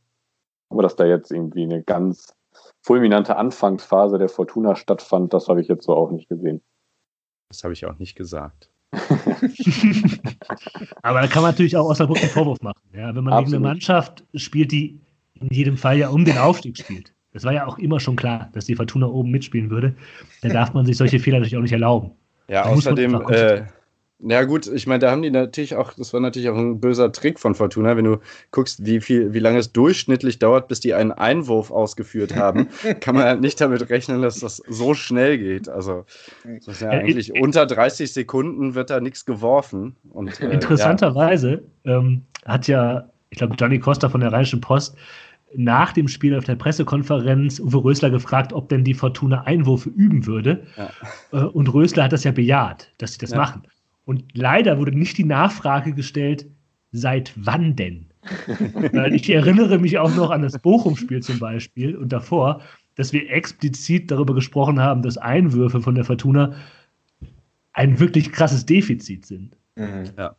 Aber 0.69 0.81
dass 0.81 0.95
da 0.95 1.05
jetzt 1.05 1.31
irgendwie 1.31 1.63
eine 1.63 1.83
ganz 1.83 2.33
fulminante 2.81 3.35
Anfangsphase 3.35 4.17
der 4.17 4.29
Fortuna 4.29 4.75
stattfand, 4.75 5.33
das 5.33 5.49
habe 5.49 5.61
ich 5.61 5.67
jetzt 5.67 5.85
so 5.85 5.93
auch 5.93 6.09
nicht 6.11 6.29
gesehen. 6.29 6.61
Das 7.49 7.63
habe 7.63 7.73
ich 7.73 7.85
auch 7.85 7.99
nicht 7.99 8.15
gesagt. 8.15 8.69
Aber 11.01 11.21
da 11.21 11.27
kann 11.27 11.43
man 11.43 11.51
natürlich 11.51 11.77
auch 11.77 11.89
Osnabrück 11.89 12.19
einen 12.21 12.29
Vorwurf 12.29 12.61
machen. 12.61 12.81
Ja, 12.93 13.15
wenn 13.15 13.23
man 13.23 13.33
Absolut. 13.33 13.51
gegen 13.51 13.55
eine 13.57 13.67
Mannschaft 13.73 14.23
spielt, 14.35 14.71
die 14.71 14.99
in 15.39 15.47
jedem 15.49 15.77
Fall 15.77 15.97
ja 15.97 16.09
um 16.09 16.25
den 16.25 16.37
Aufstieg 16.37 16.77
spielt. 16.77 17.13
Das 17.33 17.43
war 17.43 17.53
ja 17.53 17.65
auch 17.65 17.79
immer 17.79 17.99
schon 17.99 18.15
klar, 18.15 18.49
dass 18.53 18.65
die 18.65 18.75
Fortuna 18.75 19.07
oben 19.07 19.31
mitspielen 19.31 19.69
würde. 19.69 19.95
Da 20.41 20.49
darf 20.49 20.73
man 20.73 20.85
sich 20.85 20.97
solche 20.97 21.19
Fehler 21.19 21.39
natürlich 21.39 21.57
auch 21.57 21.61
nicht 21.61 21.71
erlauben. 21.71 22.11
Ja, 22.47 22.63
da 22.63 22.69
außerdem, 22.69 23.21
äh, 23.29 23.63
ja 24.25 24.43
gut, 24.43 24.67
ich 24.67 24.87
meine, 24.87 24.99
da 24.99 25.11
haben 25.11 25.21
die 25.21 25.31
natürlich 25.31 25.75
auch, 25.75 25.93
das 25.93 26.13
war 26.13 26.19
natürlich 26.19 26.47
auch 26.49 26.57
ein 26.57 26.79
böser 26.79 27.11
Trick 27.11 27.39
von 27.39 27.55
Fortuna, 27.55 27.97
wenn 27.97 28.05
du 28.05 28.19
guckst, 28.51 28.85
wie 28.85 29.01
viel, 29.01 29.33
wie 29.33 29.39
lange 29.39 29.57
es 29.57 29.73
durchschnittlich 29.73 30.39
dauert, 30.39 30.67
bis 30.67 30.79
die 30.79 30.93
einen 30.93 31.11
Einwurf 31.11 31.71
ausgeführt 31.71 32.35
haben, 32.35 32.69
kann 33.01 33.15
man 33.15 33.25
halt 33.25 33.41
nicht 33.41 33.59
damit 33.59 33.89
rechnen, 33.89 34.21
dass 34.21 34.39
das 34.39 34.57
so 34.67 34.93
schnell 34.93 35.37
geht. 35.37 35.67
Also 35.67 36.05
das 36.45 36.67
ist 36.67 36.81
ja 36.81 36.89
eigentlich 36.89 37.33
unter 37.33 37.65
30 37.65 38.13
Sekunden 38.13 38.75
wird 38.75 38.91
da 38.91 39.01
nichts 39.01 39.25
geworfen. 39.25 39.97
Und, 40.09 40.39
äh, 40.39 40.51
Interessanterweise 40.51 41.63
ja. 41.83 41.97
ähm, 41.97 42.21
hat 42.45 42.67
ja, 42.67 43.09
ich 43.33 43.39
glaube, 43.39 43.55
Johnny 43.59 43.79
Costa 43.79 44.09
von 44.09 44.21
der 44.21 44.31
Rheinischen 44.31 44.61
Post 44.61 44.95
nach 45.55 45.91
dem 45.91 46.07
Spiel 46.07 46.35
auf 46.37 46.43
der 46.43 46.55
Pressekonferenz 46.55 47.59
Uwe 47.59 47.83
Rösler 47.83 48.11
gefragt, 48.11 48.53
ob 48.53 48.69
denn 48.69 48.83
die 48.83 48.93
Fortuna 48.93 49.41
Einwürfe 49.41 49.89
üben 49.89 50.27
würde. 50.27 50.67
Ja. 50.77 50.91
Äh, 51.31 51.45
und 51.45 51.73
Rösler 51.73 52.03
hat 52.03 52.13
das 52.13 52.23
ja 52.23 52.31
bejaht, 52.31 52.91
dass 52.99 53.13
sie 53.13 53.17
das 53.17 53.31
ja. 53.31 53.37
machen. 53.37 53.63
Und 54.05 54.23
leider 54.33 54.77
wurde 54.77 54.95
nicht 54.95 55.17
die 55.17 55.23
Nachfrage 55.23 55.93
gestellt, 55.93 56.45
seit 56.91 57.33
wann 57.35 57.75
denn? 57.75 58.05
Weil 58.93 59.15
ich 59.15 59.27
erinnere 59.31 59.79
mich 59.79 59.97
auch 59.97 60.15
noch 60.15 60.29
an 60.29 60.43
das 60.43 60.59
Bochum-Spiel 60.59 61.23
zum 61.23 61.39
Beispiel 61.39 61.95
und 61.95 62.13
davor, 62.13 62.61
dass 62.93 63.13
wir 63.13 63.31
explizit 63.31 64.11
darüber 64.11 64.35
gesprochen 64.35 64.79
haben, 64.79 65.01
dass 65.01 65.17
Einwürfe 65.17 65.81
von 65.81 65.95
der 65.95 66.05
Fortuna 66.05 66.53
ein 67.73 67.99
wirklich 67.99 68.31
krasses 68.31 68.67
Defizit 68.67 69.25
sind. 69.25 69.57
Mhm. 69.75 70.11
Ja. 70.19 70.35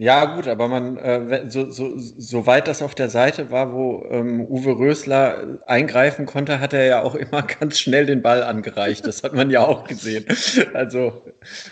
Ja, 0.00 0.36
gut, 0.36 0.46
aber 0.46 0.68
man, 0.68 0.96
äh, 0.96 1.50
so, 1.50 1.72
so, 1.72 1.92
so 1.96 2.46
weit 2.46 2.68
das 2.68 2.82
auf 2.82 2.94
der 2.94 3.08
Seite 3.08 3.50
war, 3.50 3.72
wo 3.72 4.06
ähm, 4.08 4.46
Uwe 4.46 4.78
Rösler 4.78 5.58
eingreifen 5.66 6.24
konnte, 6.24 6.60
hat 6.60 6.72
er 6.72 6.84
ja 6.84 7.02
auch 7.02 7.14
immer 7.16 7.42
ganz 7.42 7.80
schnell 7.80 8.06
den 8.06 8.22
Ball 8.22 8.44
angereicht. 8.44 9.04
Das 9.04 9.24
hat 9.24 9.34
man 9.34 9.50
ja 9.50 9.66
auch 9.66 9.88
gesehen. 9.88 10.24
Also 10.72 11.24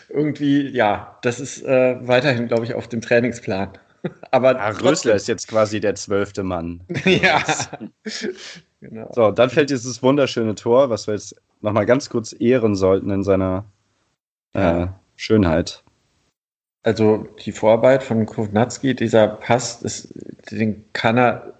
irgendwie, 0.08 0.68
ja, 0.68 1.16
das 1.22 1.38
ist 1.38 1.62
äh, 1.62 1.98
weiterhin, 2.00 2.48
glaube 2.48 2.64
ich, 2.64 2.74
auf 2.74 2.88
dem 2.88 3.00
Trainingsplan. 3.00 3.78
Aber 4.32 4.56
ja, 4.56 4.70
Rösler 4.70 5.14
ist 5.14 5.28
jetzt 5.28 5.46
quasi 5.46 5.78
der 5.78 5.94
zwölfte 5.94 6.42
Mann. 6.42 6.82
ja. 7.04 7.44
genau. 8.80 9.08
So, 9.12 9.30
dann 9.30 9.50
fällt 9.50 9.70
dieses 9.70 10.02
wunderschöne 10.02 10.56
Tor, 10.56 10.90
was 10.90 11.06
wir 11.06 11.14
jetzt 11.14 11.40
nochmal 11.60 11.86
ganz 11.86 12.10
kurz 12.10 12.34
ehren 12.36 12.74
sollten 12.74 13.08
in 13.10 13.22
seiner 13.22 13.66
äh, 14.52 14.88
Schönheit 15.14 15.84
also 16.86 17.26
die 17.44 17.50
Vorarbeit 17.50 18.04
von 18.04 18.26
Kovnatski, 18.26 18.94
dieser 18.94 19.26
Pass, 19.26 19.82
ist, 19.82 20.14
den 20.52 20.84
kann 20.92 21.18
er 21.18 21.54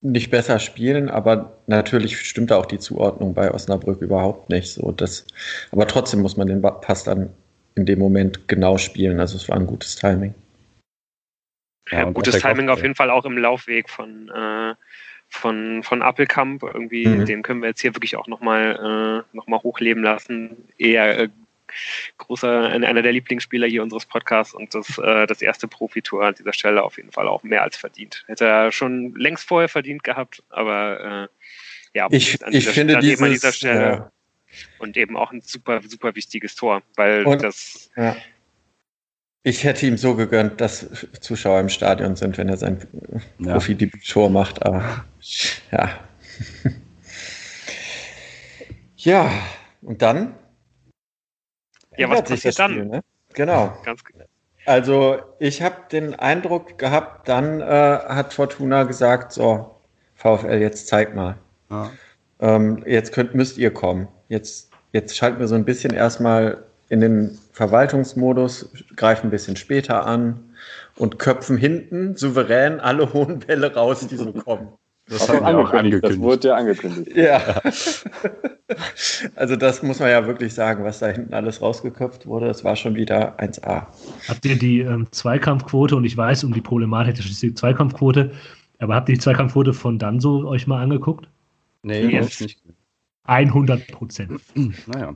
nicht 0.00 0.30
besser 0.30 0.60
spielen, 0.60 1.10
aber 1.10 1.58
natürlich 1.66 2.20
stimmt 2.20 2.52
da 2.52 2.56
auch 2.56 2.66
die 2.66 2.78
Zuordnung 2.78 3.34
bei 3.34 3.52
Osnabrück 3.52 4.00
überhaupt 4.00 4.48
nicht 4.48 4.70
so. 4.70 4.92
Das, 4.92 5.26
aber 5.72 5.88
trotzdem 5.88 6.22
muss 6.22 6.36
man 6.36 6.46
den 6.46 6.62
Pass 6.62 7.02
dann 7.02 7.30
in 7.74 7.84
dem 7.84 7.98
Moment 7.98 8.46
genau 8.46 8.78
spielen. 8.78 9.18
Also 9.18 9.36
es 9.36 9.48
war 9.48 9.56
ein 9.56 9.66
gutes 9.66 9.96
Timing. 9.96 10.34
Ja, 11.90 11.98
ja 11.98 12.10
gutes 12.10 12.38
Timing 12.38 12.68
auf 12.68 12.82
jeden 12.82 12.94
Fall 12.94 13.10
auch 13.10 13.24
im 13.24 13.36
Laufweg 13.36 13.90
von, 13.90 14.28
äh, 14.28 14.74
von, 15.26 15.82
von 15.82 16.02
Appelkamp. 16.02 16.62
Irgendwie, 16.62 17.08
mhm. 17.08 17.26
den 17.26 17.42
können 17.42 17.60
wir 17.60 17.70
jetzt 17.70 17.80
hier 17.80 17.96
wirklich 17.96 18.14
auch 18.14 18.28
nochmal 18.28 19.24
äh, 19.34 19.36
noch 19.36 19.64
hochleben 19.64 20.04
lassen. 20.04 20.68
Eher 20.78 21.18
äh, 21.18 21.28
großer, 22.18 22.70
einer 22.70 23.02
der 23.02 23.12
Lieblingsspieler 23.12 23.66
hier 23.66 23.82
unseres 23.82 24.06
Podcasts 24.06 24.54
und 24.54 24.74
das, 24.74 24.98
äh, 24.98 25.26
das 25.26 25.42
erste 25.42 25.68
Profitor 25.68 26.24
an 26.24 26.34
dieser 26.34 26.52
Stelle 26.52 26.82
auf 26.82 26.96
jeden 26.96 27.12
Fall 27.12 27.28
auch 27.28 27.42
mehr 27.42 27.62
als 27.62 27.76
verdient. 27.76 28.24
Hätte 28.26 28.46
er 28.46 28.72
schon 28.72 29.14
längst 29.14 29.46
vorher 29.46 29.68
verdient 29.68 30.04
gehabt, 30.04 30.42
aber 30.50 31.28
äh, 31.94 31.96
ja, 31.96 32.08
ich, 32.10 32.44
an 32.44 32.52
dieser, 32.52 32.70
ich 32.70 32.74
finde 32.74 32.98
dieses, 32.98 33.22
an 33.22 33.30
dieser 33.30 33.52
Stelle 33.52 33.80
ja. 33.80 34.12
und 34.78 34.96
eben 34.96 35.16
auch 35.16 35.32
ein 35.32 35.40
super, 35.40 35.80
super 35.86 36.14
wichtiges 36.14 36.54
Tor, 36.54 36.82
weil 36.96 37.24
und, 37.24 37.42
das 37.42 37.90
ja. 37.96 38.16
Ich 39.42 39.62
hätte 39.62 39.86
ihm 39.86 39.96
so 39.96 40.16
gegönnt, 40.16 40.60
dass 40.60 40.88
Zuschauer 41.20 41.60
im 41.60 41.68
Stadion 41.68 42.16
sind, 42.16 42.36
wenn 42.36 42.48
er 42.48 42.56
sein 42.56 42.84
ja. 43.38 43.52
Profi-Debüt-Tor 43.52 44.28
macht, 44.28 44.66
aber 44.66 45.04
ja. 45.70 46.00
ja, 48.96 49.30
und 49.82 50.02
dann 50.02 50.34
ja, 51.96 52.10
was 52.10 52.22
passiert 52.22 52.58
dann? 52.58 52.70
Spiel, 52.72 52.84
ne? 52.86 53.00
Genau. 53.34 53.76
Ganz 53.84 54.02
also 54.66 55.18
ich 55.38 55.62
habe 55.62 55.76
den 55.92 56.14
Eindruck 56.14 56.76
gehabt, 56.78 57.28
dann 57.28 57.60
äh, 57.60 57.64
hat 57.64 58.34
Fortuna 58.34 58.82
gesagt, 58.82 59.32
so, 59.32 59.76
VfL, 60.16 60.58
jetzt 60.58 60.88
zeig 60.88 61.14
mal. 61.14 61.36
Ja. 61.70 61.90
Ähm, 62.40 62.82
jetzt 62.86 63.12
könnt, 63.12 63.34
müsst 63.34 63.58
ihr 63.58 63.72
kommen. 63.72 64.08
Jetzt, 64.28 64.70
jetzt 64.92 65.16
schalten 65.16 65.38
wir 65.38 65.46
so 65.46 65.54
ein 65.54 65.64
bisschen 65.64 65.94
erstmal 65.94 66.64
in 66.88 67.00
den 67.00 67.38
Verwaltungsmodus, 67.52 68.70
greifen 68.96 69.28
ein 69.28 69.30
bisschen 69.30 69.56
später 69.56 70.04
an 70.04 70.54
und 70.96 71.18
köpfen 71.18 71.56
hinten 71.56 72.16
souverän 72.16 72.80
alle 72.80 73.12
hohen 73.12 73.40
Bälle 73.40 73.72
raus, 73.74 74.06
die 74.06 74.16
so 74.16 74.32
kommen. 74.32 74.68
Das, 75.08 75.28
haben 75.28 75.40
wir 75.40 75.58
auch 75.58 75.72
angekündigt. 75.72 76.04
Das 76.04 76.18
wurde 76.18 76.48
ja 76.48 76.54
angekündigt. 76.56 77.16
Ja. 77.16 77.62
also 79.36 79.56
das 79.56 79.82
muss 79.82 80.00
man 80.00 80.10
ja 80.10 80.26
wirklich 80.26 80.52
sagen, 80.54 80.84
was 80.84 80.98
da 80.98 81.08
hinten 81.08 81.34
alles 81.34 81.62
rausgeköpft 81.62 82.26
wurde. 82.26 82.46
Das 82.46 82.64
war 82.64 82.76
schon 82.76 82.94
wieder 82.94 83.38
1A. 83.38 83.86
Habt 84.28 84.44
ihr 84.44 84.56
die 84.56 84.80
ähm, 84.80 85.06
Zweikampfquote, 85.10 85.96
und 85.96 86.04
ich 86.04 86.16
weiß 86.16 86.44
um 86.44 86.52
die 86.52 86.60
Problematik 86.60 87.16
der 87.16 87.54
Zweikampfquote, 87.54 88.32
aber 88.78 88.94
habt 88.94 89.08
ihr 89.08 89.14
die 89.14 89.20
Zweikampfquote 89.20 89.72
von 89.72 89.98
Danso 89.98 90.46
euch 90.46 90.66
mal 90.66 90.82
angeguckt? 90.82 91.28
Nee, 91.82 92.06
yes. 92.06 92.40
nicht. 92.40 92.60
100 93.24 93.86
Prozent. 93.92 94.40
naja. 94.86 95.14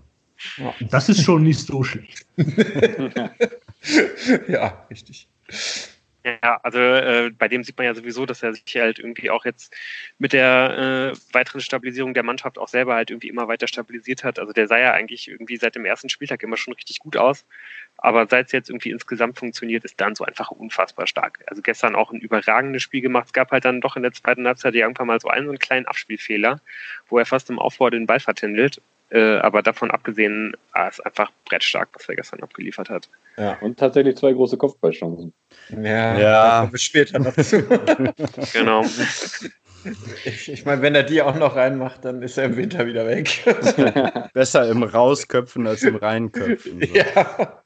Ja. 0.56 0.74
Das 0.88 1.08
ist 1.10 1.22
schon 1.22 1.42
nicht 1.42 1.60
so 1.60 1.82
schlecht. 1.82 2.24
ja, 4.48 4.86
richtig. 4.88 5.28
Ja, 6.22 6.60
also 6.62 6.78
äh, 6.78 7.30
bei 7.30 7.48
dem 7.48 7.64
sieht 7.64 7.78
man 7.78 7.86
ja 7.86 7.94
sowieso, 7.94 8.26
dass 8.26 8.42
er 8.42 8.52
sich 8.52 8.76
halt 8.76 8.98
irgendwie 8.98 9.30
auch 9.30 9.46
jetzt 9.46 9.74
mit 10.18 10.34
der 10.34 11.14
äh, 11.14 11.34
weiteren 11.34 11.62
Stabilisierung 11.62 12.12
der 12.12 12.22
Mannschaft 12.24 12.58
auch 12.58 12.68
selber 12.68 12.94
halt 12.94 13.10
irgendwie 13.10 13.28
immer 13.30 13.48
weiter 13.48 13.66
stabilisiert 13.66 14.22
hat. 14.22 14.38
Also 14.38 14.52
der 14.52 14.68
sah 14.68 14.78
ja 14.78 14.92
eigentlich 14.92 15.28
irgendwie 15.28 15.56
seit 15.56 15.76
dem 15.76 15.86
ersten 15.86 16.10
Spieltag 16.10 16.42
immer 16.42 16.58
schon 16.58 16.74
richtig 16.74 16.98
gut 16.98 17.16
aus. 17.16 17.46
Aber 17.96 18.26
seit 18.28 18.46
es 18.46 18.52
jetzt 18.52 18.68
irgendwie 18.68 18.90
insgesamt 18.90 19.38
funktioniert, 19.38 19.82
ist 19.86 19.98
dann 19.98 20.14
so 20.14 20.24
einfach 20.24 20.50
unfassbar 20.50 21.06
stark. 21.06 21.42
Also 21.46 21.62
gestern 21.62 21.94
auch 21.96 22.12
ein 22.12 22.20
überragendes 22.20 22.82
Spiel 22.82 23.00
gemacht. 23.00 23.26
Es 23.28 23.32
gab 23.32 23.50
halt 23.50 23.64
dann 23.64 23.80
doch 23.80 23.96
in 23.96 24.02
der 24.02 24.12
zweiten 24.12 24.46
Halbzeit 24.46 24.74
irgendwann 24.74 25.06
mal 25.06 25.20
so 25.20 25.28
einen, 25.28 25.46
so 25.46 25.52
einen 25.52 25.58
kleinen 25.58 25.86
Abspielfehler, 25.86 26.60
wo 27.08 27.18
er 27.18 27.24
fast 27.24 27.48
im 27.48 27.58
Aufbau 27.58 27.88
den 27.88 28.06
Ball 28.06 28.20
vertändelt. 28.20 28.82
Äh, 29.10 29.38
aber 29.38 29.62
davon 29.62 29.90
abgesehen, 29.90 30.56
ah, 30.72 30.86
ist 30.86 31.04
einfach 31.04 31.32
brettstark, 31.44 31.88
was 31.94 32.08
er 32.08 32.14
gestern 32.14 32.42
abgeliefert 32.42 32.90
hat. 32.90 33.08
Ja, 33.36 33.58
und 33.60 33.78
tatsächlich 33.78 34.16
zwei 34.16 34.32
große 34.32 34.56
Kopfballchancen. 34.56 35.32
Ja, 35.70 36.18
ja. 36.18 36.66
da 36.66 36.78
später 36.78 37.18
noch 37.18 37.34
zu. 37.34 37.62
genau. 38.52 38.84
Ich, 40.24 40.52
ich 40.52 40.64
meine, 40.64 40.82
wenn 40.82 40.94
er 40.94 41.02
die 41.02 41.22
auch 41.22 41.34
noch 41.34 41.56
reinmacht, 41.56 42.04
dann 42.04 42.22
ist 42.22 42.38
er 42.38 42.44
im 42.44 42.56
Winter 42.56 42.86
wieder 42.86 43.06
weg. 43.06 43.30
Besser 44.34 44.68
im 44.68 44.82
Rausköpfen 44.82 45.66
als 45.66 45.82
im 45.82 45.96
Reinköpfen. 45.96 46.80
So. 46.80 46.94
Ja. 46.94 47.62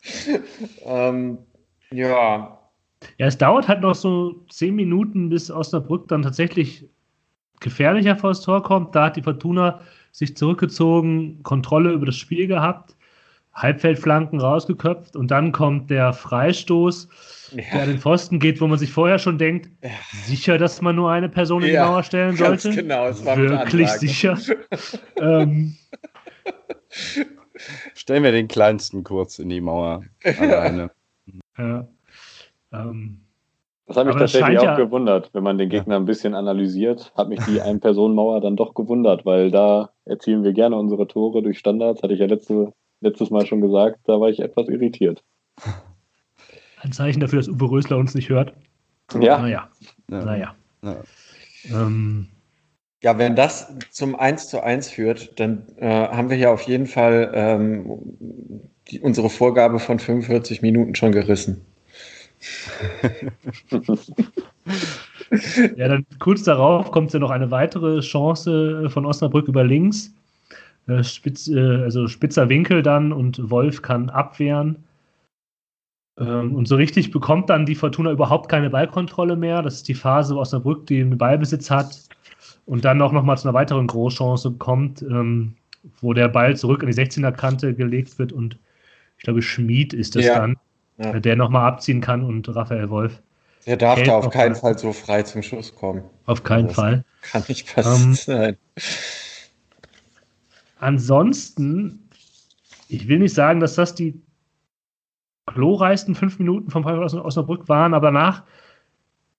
Ähm, 0.87 1.39
ja. 1.91 2.59
Ja, 3.19 3.27
es 3.27 3.37
dauert 3.37 3.69
halt 3.69 3.81
noch 3.83 3.95
so 3.95 4.45
zehn 4.49 4.75
Minuten, 4.77 5.29
bis 5.29 5.51
Osnabrück 5.51 6.09
dann 6.09 6.23
tatsächlich 6.23 6.89
gefährlicher 7.61 8.17
vor 8.17 8.31
das 8.31 8.41
Tor 8.41 8.63
kommt. 8.63 8.95
Da 8.95 9.07
hat 9.07 9.17
die 9.17 9.23
Fortuna 9.23 9.81
sich 10.15 10.37
zurückgezogen, 10.37 11.43
Kontrolle 11.43 11.91
über 11.91 12.07
das 12.07 12.17
Spiel 12.17 12.47
gehabt, 12.47 12.95
Halbfeldflanken 13.53 14.41
rausgeköpft 14.41 15.17
und 15.17 15.33
dann 15.33 15.51
kommt 15.51 15.91
der 15.91 16.13
Freistoß, 16.13 17.09
ja. 17.51 17.63
der 17.73 17.83
an 17.83 17.89
den 17.89 17.99
Pfosten 17.99 18.39
geht, 18.39 18.61
wo 18.61 18.69
man 18.69 18.79
sich 18.79 18.93
vorher 18.93 19.19
schon 19.19 19.39
denkt, 19.39 19.69
ja. 19.83 19.91
sicher, 20.25 20.57
dass 20.57 20.81
man 20.81 20.95
nur 20.95 21.11
eine 21.11 21.29
Person 21.29 21.63
in 21.65 21.73
die 21.73 21.77
Mauer 21.77 22.05
stellen 22.05 22.37
sollte. 22.37 22.71
Genau, 22.71 23.09
es 23.09 23.25
war 23.25 23.37
wirklich 23.37 23.89
sicher. 23.91 24.39
ähm, 25.17 25.77
Stellen 27.95 28.23
wir 28.23 28.33
den 28.33 28.47
kleinsten 28.47 29.03
kurz 29.03 29.41
in 29.41 29.49
die 29.49 29.61
Mauer 29.61 30.05
alleine. 30.23 30.91
Ja. 31.57 31.87
Ähm, 32.73 33.24
das 33.87 33.97
hat 33.97 34.07
mich 34.07 34.17
tatsächlich 34.17 34.59
auch 34.59 34.65
ja 34.65 34.77
gewundert, 34.77 35.31
wenn 35.35 35.43
man 35.43 35.59
den 35.59 35.69
Gegner 35.69 35.97
ein 35.97 36.07
bisschen 36.07 36.35
analysiert, 36.35 37.13
hat 37.17 37.29
mich 37.29 37.41
die 37.45 37.61
Ein-Personen-Mauer 37.61 38.41
dann 38.41 38.57
doch 38.57 38.75
gewundert, 38.75 39.27
weil 39.27 39.51
da 39.51 39.91
erzielen 40.07 40.43
wir 40.43 40.53
gerne 40.53 40.77
unsere 40.77 41.07
Tore 41.07 41.43
durch 41.43 41.59
Standards, 41.59 42.03
hatte 42.03 42.15
ich 42.15 42.21
ja 42.21 42.27
letzte, 42.27 42.73
letztes 43.01 43.31
Mal 43.31 43.45
schon 43.47 43.61
gesagt, 43.61 44.01
da 44.05 44.21
war 44.21 44.31
ich 44.31 44.41
etwas 44.41 44.69
irritiert. 44.69 45.23
Ein 46.83 46.93
Zeichen 46.93 47.21
dafür, 47.21 47.39
dass 47.39 47.49
Uwe 47.49 47.71
Rösler 47.71 47.97
uns 47.97 48.15
nicht 48.15 48.29
hört. 48.29 48.53
Ja. 49.21 49.39
Naja. 49.39 49.69
Ja. 50.11 50.25
Naja. 50.25 50.55
Ja. 50.83 50.97
Ähm, 51.71 52.29
ja, 53.03 53.19
wenn 53.19 53.37
das 53.37 53.75
zum 53.91 54.17
1 54.17 54.49
zu 54.49 54.63
1 54.63 54.91
führt, 54.91 55.39
dann 55.39 55.67
äh, 55.77 55.89
haben 55.89 56.31
wir 56.31 56.37
ja 56.39 56.51
auf 56.51 56.63
jeden 56.63 56.87
Fall 56.87 57.31
ähm, 57.35 58.01
die, 58.89 59.01
unsere 59.01 59.29
Vorgabe 59.29 59.79
von 59.79 59.99
45 59.99 60.63
Minuten 60.63 60.95
schon 60.95 61.13
gerissen. 61.13 61.67
ja, 65.77 65.89
dann 65.89 66.07
kurz 66.19 66.45
darauf 66.45 66.91
kommt 66.91 67.13
ja 67.13 67.19
noch 67.19 67.31
eine 67.31 67.51
weitere 67.51 68.01
Chance 68.01 68.89
von 68.91 69.07
Osnabrück 69.07 69.49
über 69.49 69.65
links. 69.65 70.13
Äh, 70.87 71.03
spitz, 71.03 71.49
äh, 71.49 71.83
also 71.83 72.09
spitzer 72.09 72.49
Winkel 72.49 72.83
dann 72.83 73.13
und 73.13 73.51
Wolf 73.51 73.83
kann 73.83 74.11
abwehren. 74.11 74.85
Ähm, 76.19 76.55
und 76.55 76.69
so 76.69 76.77
richtig 76.77 77.11
bekommt 77.11 77.51
dann 77.51 77.67
die 77.67 77.75
Fortuna 77.75 78.13
überhaupt 78.13 78.51
keine 78.51 78.71
Ballkontrolle 78.71 79.37
mehr. 79.37 79.63
Das 79.63 79.77
ist 79.77 79.89
die 79.89 79.95
Phase, 79.95 80.35
wo 80.35 80.41
Osnabrück 80.41 80.87
den 80.87 81.17
Ballbesitz 81.17 81.71
hat 81.71 82.03
und 82.67 82.85
dann 82.85 83.01
auch 83.01 83.13
nochmal 83.13 83.39
zu 83.39 83.49
einer 83.49 83.55
weiteren 83.55 83.87
Großchance 83.87 84.53
kommt, 84.53 85.03
ähm, 85.03 85.55
wo 86.01 86.13
der 86.13 86.29
Ball 86.29 86.57
zurück 86.57 86.83
an 86.83 86.91
die 86.91 86.95
16er-Kante 86.95 87.75
gelegt 87.75 88.19
wird 88.19 88.33
und 88.33 88.59
ich 89.17 89.25
glaube, 89.25 89.43
Schmid 89.43 89.95
ist 89.95 90.17
das 90.17 90.27
ja. 90.27 90.39
dann, 90.39 90.57
ja. 90.99 91.19
der 91.19 91.37
nochmal 91.37 91.67
abziehen 91.67 92.01
kann 92.01 92.23
und 92.23 92.49
Raphael 92.55 92.91
Wolf. 92.91 93.21
Der 93.67 93.77
darf 93.77 94.03
da 94.03 94.17
auf 94.17 94.31
keinen 94.31 94.55
Fall 94.55 94.79
so 94.79 94.93
frei 94.93 95.23
zum 95.23 95.43
Schuss 95.43 95.75
kommen. 95.75 96.03
Auf 96.27 96.43
keinen 96.43 96.67
das 96.67 96.77
Fall. 96.77 97.05
Kann 97.23 97.45
nicht 97.49 97.75
passieren. 97.75 98.15
Sein. 98.15 98.57
Ansonsten, 100.79 102.11
ich 102.89 103.09
will 103.09 103.21
nicht 103.21 103.35
sagen, 103.35 103.61
dass 103.61 103.75
das 103.75 103.95
die 103.95 104.21
glorreichsten 105.47 106.15
fünf 106.15 106.39
Minuten 106.39 106.71
vom 106.71 106.85
aus 106.87 107.15
Osnabrück 107.15 107.69
waren, 107.69 107.95
aber 107.95 108.09
danach 108.09 108.43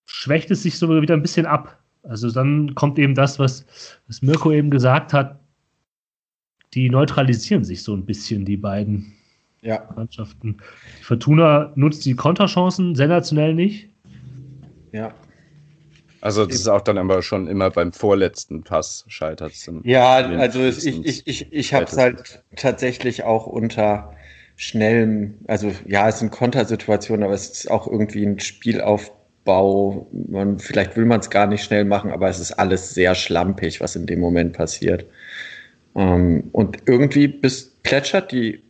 schwächt 0.05 0.49
es 0.51 0.63
sich 0.63 0.77
so 0.77 0.89
wieder 1.01 1.13
ein 1.13 1.21
bisschen 1.21 1.45
ab. 1.45 1.79
Also 2.03 2.31
dann 2.31 2.75
kommt 2.75 2.99
eben 2.99 3.15
das, 3.15 3.39
was, 3.39 3.65
was 4.07 4.21
Mirko 4.21 4.51
eben 4.51 4.69
gesagt 4.69 5.13
hat. 5.13 5.39
Die 6.73 6.89
neutralisieren 6.89 7.63
sich 7.63 7.83
so 7.83 7.93
ein 7.93 8.05
bisschen, 8.05 8.45
die 8.45 8.57
beiden 8.57 9.13
ja. 9.65 9.89
Mannschaften. 9.95 10.57
Fortuna 11.01 11.71
nutzt 11.75 12.05
die 12.05 12.15
Konterchancen 12.15 12.95
sensationell 12.95 13.53
nicht. 13.55 13.89
Ja. 14.91 15.13
Also 16.21 16.45
das 16.45 16.55
ist 16.55 16.67
auch 16.67 16.81
dann 16.81 16.97
aber 16.97 17.21
schon 17.21 17.47
immer 17.47 17.69
beim 17.69 17.93
vorletzten 17.93 18.63
Pass 18.63 19.05
scheitert 19.07 19.51
es. 19.51 19.69
Ja, 19.83 20.15
also 20.15 20.63
ich, 20.63 20.87
ich, 20.87 21.27
ich, 21.27 21.53
ich 21.53 21.73
habe 21.73 21.85
es 21.85 21.97
halt 21.97 22.43
tatsächlich 22.55 23.23
auch 23.23 23.45
unter 23.45 24.13
schnellem, 24.55 25.35
also 25.47 25.71
ja, 25.85 26.07
es 26.07 26.19
sind 26.19 26.31
Kontersituationen, 26.31 27.23
aber 27.23 27.33
es 27.33 27.49
ist 27.49 27.69
auch 27.69 27.87
irgendwie 27.87 28.25
ein 28.25 28.39
Spielaufbau. 28.39 30.07
Man, 30.29 30.57
vielleicht 30.57 30.95
will 30.97 31.05
man 31.05 31.19
es 31.19 31.29
gar 31.29 31.45
nicht 31.45 31.63
schnell 31.63 31.85
machen, 31.85 32.09
aber 32.09 32.29
es 32.29 32.39
ist 32.39 32.53
alles 32.53 32.93
sehr 32.95 33.13
schlampig, 33.13 33.81
was 33.81 33.95
in 33.95 34.07
dem 34.07 34.19
Moment 34.19 34.53
passiert. 34.53 35.05
Ähm, 35.95 36.49
und 36.53 36.77
irgendwie 36.87 37.27
bis 37.27 37.75
plätschert 37.83 38.31
die 38.31 38.64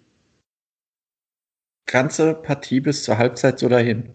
ganze 1.86 2.34
Partie 2.34 2.80
bis 2.80 3.04
zur 3.04 3.18
Halbzeit 3.18 3.60
so 3.60 3.70
dahin. 3.70 4.14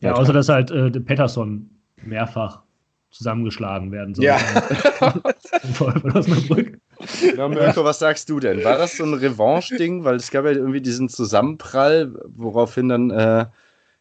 Ja, 0.00 0.14
außer 0.14 0.32
dass 0.32 0.48
halt 0.48 0.70
äh, 0.70 0.90
Pettersson 0.90 1.70
mehrfach 2.02 2.62
zusammengeschlagen 3.10 3.92
werden 3.92 4.14
soll. 4.14 4.26
Ja. 4.26 4.38
Von 5.72 6.02
Osnabrück. 6.12 6.78
Ja, 7.36 7.48
Mirko, 7.48 7.84
was 7.84 7.98
sagst 7.98 8.28
du 8.28 8.40
denn? 8.40 8.62
War 8.64 8.78
das 8.78 8.96
so 8.96 9.04
ein 9.04 9.14
Revanche-Ding? 9.14 10.04
Weil 10.04 10.16
es 10.16 10.30
gab 10.30 10.44
ja 10.44 10.50
irgendwie 10.50 10.80
diesen 10.80 11.08
Zusammenprall, 11.08 12.14
woraufhin 12.26 12.88
dann 12.88 13.10
äh, 13.10 13.46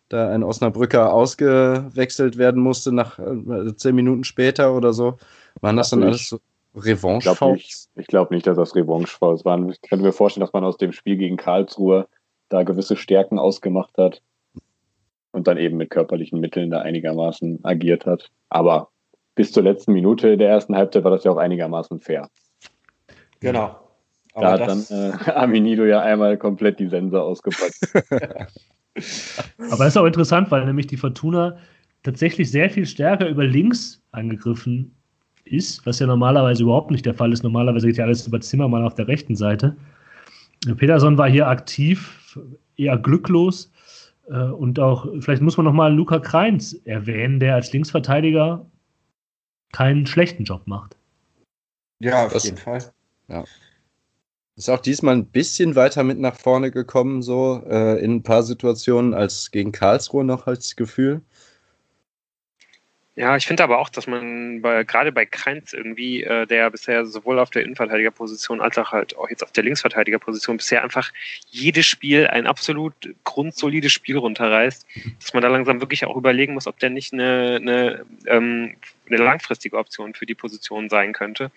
da 0.10 0.30
ein 0.30 0.44
Osnabrücker 0.44 1.14
ausgewechselt 1.14 2.38
werden 2.38 2.62
musste 2.62 2.92
nach 2.92 3.20
äh, 3.20 3.76
zehn 3.76 3.96
Minuten 3.96 4.24
später 4.24 4.76
oder 4.76 4.94
so. 4.94 5.18
Waren 5.62 5.78
das 5.78 5.90
dann 5.90 6.04
alles 6.04 6.28
so 6.28 6.40
Ich 6.84 7.02
glaube 7.02 7.54
nicht, 7.54 7.88
ich 7.96 8.08
glaub 8.08 8.32
nicht, 8.32 8.48
dass 8.48 8.58
das 8.58 8.76
Revanche-Fouls 8.76 9.46
waren. 9.46 9.70
Ich 9.70 9.82
könnte 9.82 10.04
mir 10.04 10.14
vorstellen, 10.14 10.42
dass 10.42 10.54
man 10.54 10.66
aus 10.66 10.78
dem 10.78 10.92
Spiel 10.92 11.16
gegen 11.16 11.38
Karlsruhe 11.38 12.08
da 12.50 12.64
gewisse 12.64 12.96
Stärken 12.96 13.40
ausgemacht 13.40 13.98
hat 13.98 14.22
und 15.32 15.48
dann 15.48 15.58
eben 15.58 15.78
mit 15.78 15.90
körperlichen 15.90 16.40
Mitteln 16.40 16.72
da 16.72 16.82
einigermaßen 16.82 17.60
agiert 17.64 18.06
hat. 18.06 18.32
Aber 18.50 18.90
bis 19.36 19.52
zur 19.52 19.64
letzten 19.64 19.94
Minute 19.94 20.38
der 20.38 20.50
ersten 20.50 20.76
Halbzeit 20.76 21.04
war 21.04 21.12
das 21.12 21.24
ja 21.24 21.32
auch 21.32 21.38
einigermaßen 21.38 22.00
fair. 22.00 22.30
Genau. 23.42 23.76
Da 24.34 24.42
Aber 24.42 24.52
hat 24.52 24.62
das, 24.62 24.88
dann 24.88 25.12
äh, 25.12 25.32
Aminido 25.36 25.86
ja 25.86 26.02
einmal 26.02 26.38
komplett 26.38 26.80
die 26.80 26.88
Sense 26.88 27.22
ausgepackt. 27.22 27.80
Aber 29.58 29.84
das 29.84 29.88
ist 29.90 29.98
auch 29.98 30.06
interessant, 30.06 30.52
weil 30.52 30.66
nämlich 30.66 30.88
die 30.88 30.98
Fortuna 30.98 31.58
tatsächlich 32.04 32.50
sehr 32.50 32.70
viel 32.70 32.86
stärker 32.86 33.28
über 33.28 33.46
links 33.46 34.02
angegriffen 34.12 34.96
ist, 35.44 35.86
was 35.86 36.00
ja 36.00 36.08
normalerweise 36.08 36.64
überhaupt 36.64 36.92
nicht 36.92 37.06
der 37.06 37.14
Fall 37.14 37.34
ist. 37.34 37.44
Normalerweise 37.44 37.88
geht 37.88 37.98
ja 37.98 38.06
alles 38.06 38.26
über 38.26 38.40
Zimmermann 38.40 38.84
auf 38.84 38.96
der 38.96 39.08
rechten 39.08 39.36
Seite. 39.36 39.76
Peterson 40.74 41.18
war 41.18 41.30
hier 41.30 41.48
aktiv, 41.48 42.40
eher 42.78 42.98
glücklos. 42.98 43.72
Äh, 44.28 44.38
Und 44.50 44.80
auch, 44.80 45.06
vielleicht 45.20 45.42
muss 45.44 45.58
man 45.58 45.66
nochmal 45.66 45.94
Luca 45.94 46.20
Kreins 46.20 46.74
erwähnen, 46.86 47.40
der 47.40 47.54
als 47.56 47.72
Linksverteidiger 47.74 48.66
keinen 49.72 50.08
schlechten 50.08 50.46
Job 50.46 50.66
macht. 50.66 50.96
ja, 52.00 52.26
auf 52.26 52.34
das- 52.34 52.46
jeden 52.46 52.58
Fall. 52.58 52.92
Ist 54.58 54.70
auch 54.70 54.80
diesmal 54.80 55.16
ein 55.18 55.26
bisschen 55.26 55.76
weiter 55.76 56.04
mit 56.04 56.18
nach 56.18 56.36
vorne 56.38 56.72
gekommen, 56.72 57.22
so 57.22 57.62
äh, 57.68 58.00
in 58.02 58.16
ein 58.16 58.24
paar 58.24 58.42
Situationen 58.42 59.14
als 59.14 59.52
gegen 59.52 59.74
Karlsruhe 59.74 60.24
noch, 60.24 60.48
als 60.48 60.60
das 60.70 60.76
Gefühl. 60.78 61.22
Ja, 63.18 63.38
ich 63.38 63.48
finde 63.48 63.64
aber 63.64 63.80
auch, 63.80 63.88
dass 63.88 64.08
man 64.08 64.62
bei, 64.62 64.84
gerade 64.84 65.14
bei 65.14 65.26
Kreinz 65.26 65.72
irgendwie, 65.72 66.24
äh, 66.24 66.46
der 66.46 66.70
bisher 66.70 67.06
sowohl 67.06 67.40
auf 67.40 67.50
der 67.50 67.64
Innenverteidigerposition 67.64 68.60
als 68.60 68.78
auch 68.78 68.92
halt 68.92 69.16
auch 69.16 69.30
jetzt 69.30 69.42
auf 69.42 69.54
der 69.54 69.64
Linksverteidigerposition 69.64 70.58
bisher 70.58 70.84
einfach 70.84 71.14
jedes 71.50 71.86
Spiel 71.86 72.28
ein 72.28 72.46
absolut 72.46 72.94
grundsolides 73.24 73.94
Spiel 73.94 74.18
runterreißt, 74.18 74.86
dass 75.22 75.34
man 75.34 75.42
da 75.42 75.48
langsam 75.48 75.80
wirklich 75.80 76.04
auch 76.06 76.18
überlegen 76.18 76.56
muss, 76.56 76.68
ob 76.68 76.78
der 76.80 76.90
nicht 76.90 77.14
eine, 77.14 77.56
eine, 77.62 78.06
ähm, 78.26 78.76
eine 79.08 79.18
langfristige 79.18 79.78
Option 79.78 80.14
für 80.14 80.26
die 80.26 80.36
Position 80.36 80.90
sein 80.90 81.14
könnte, 81.14 81.52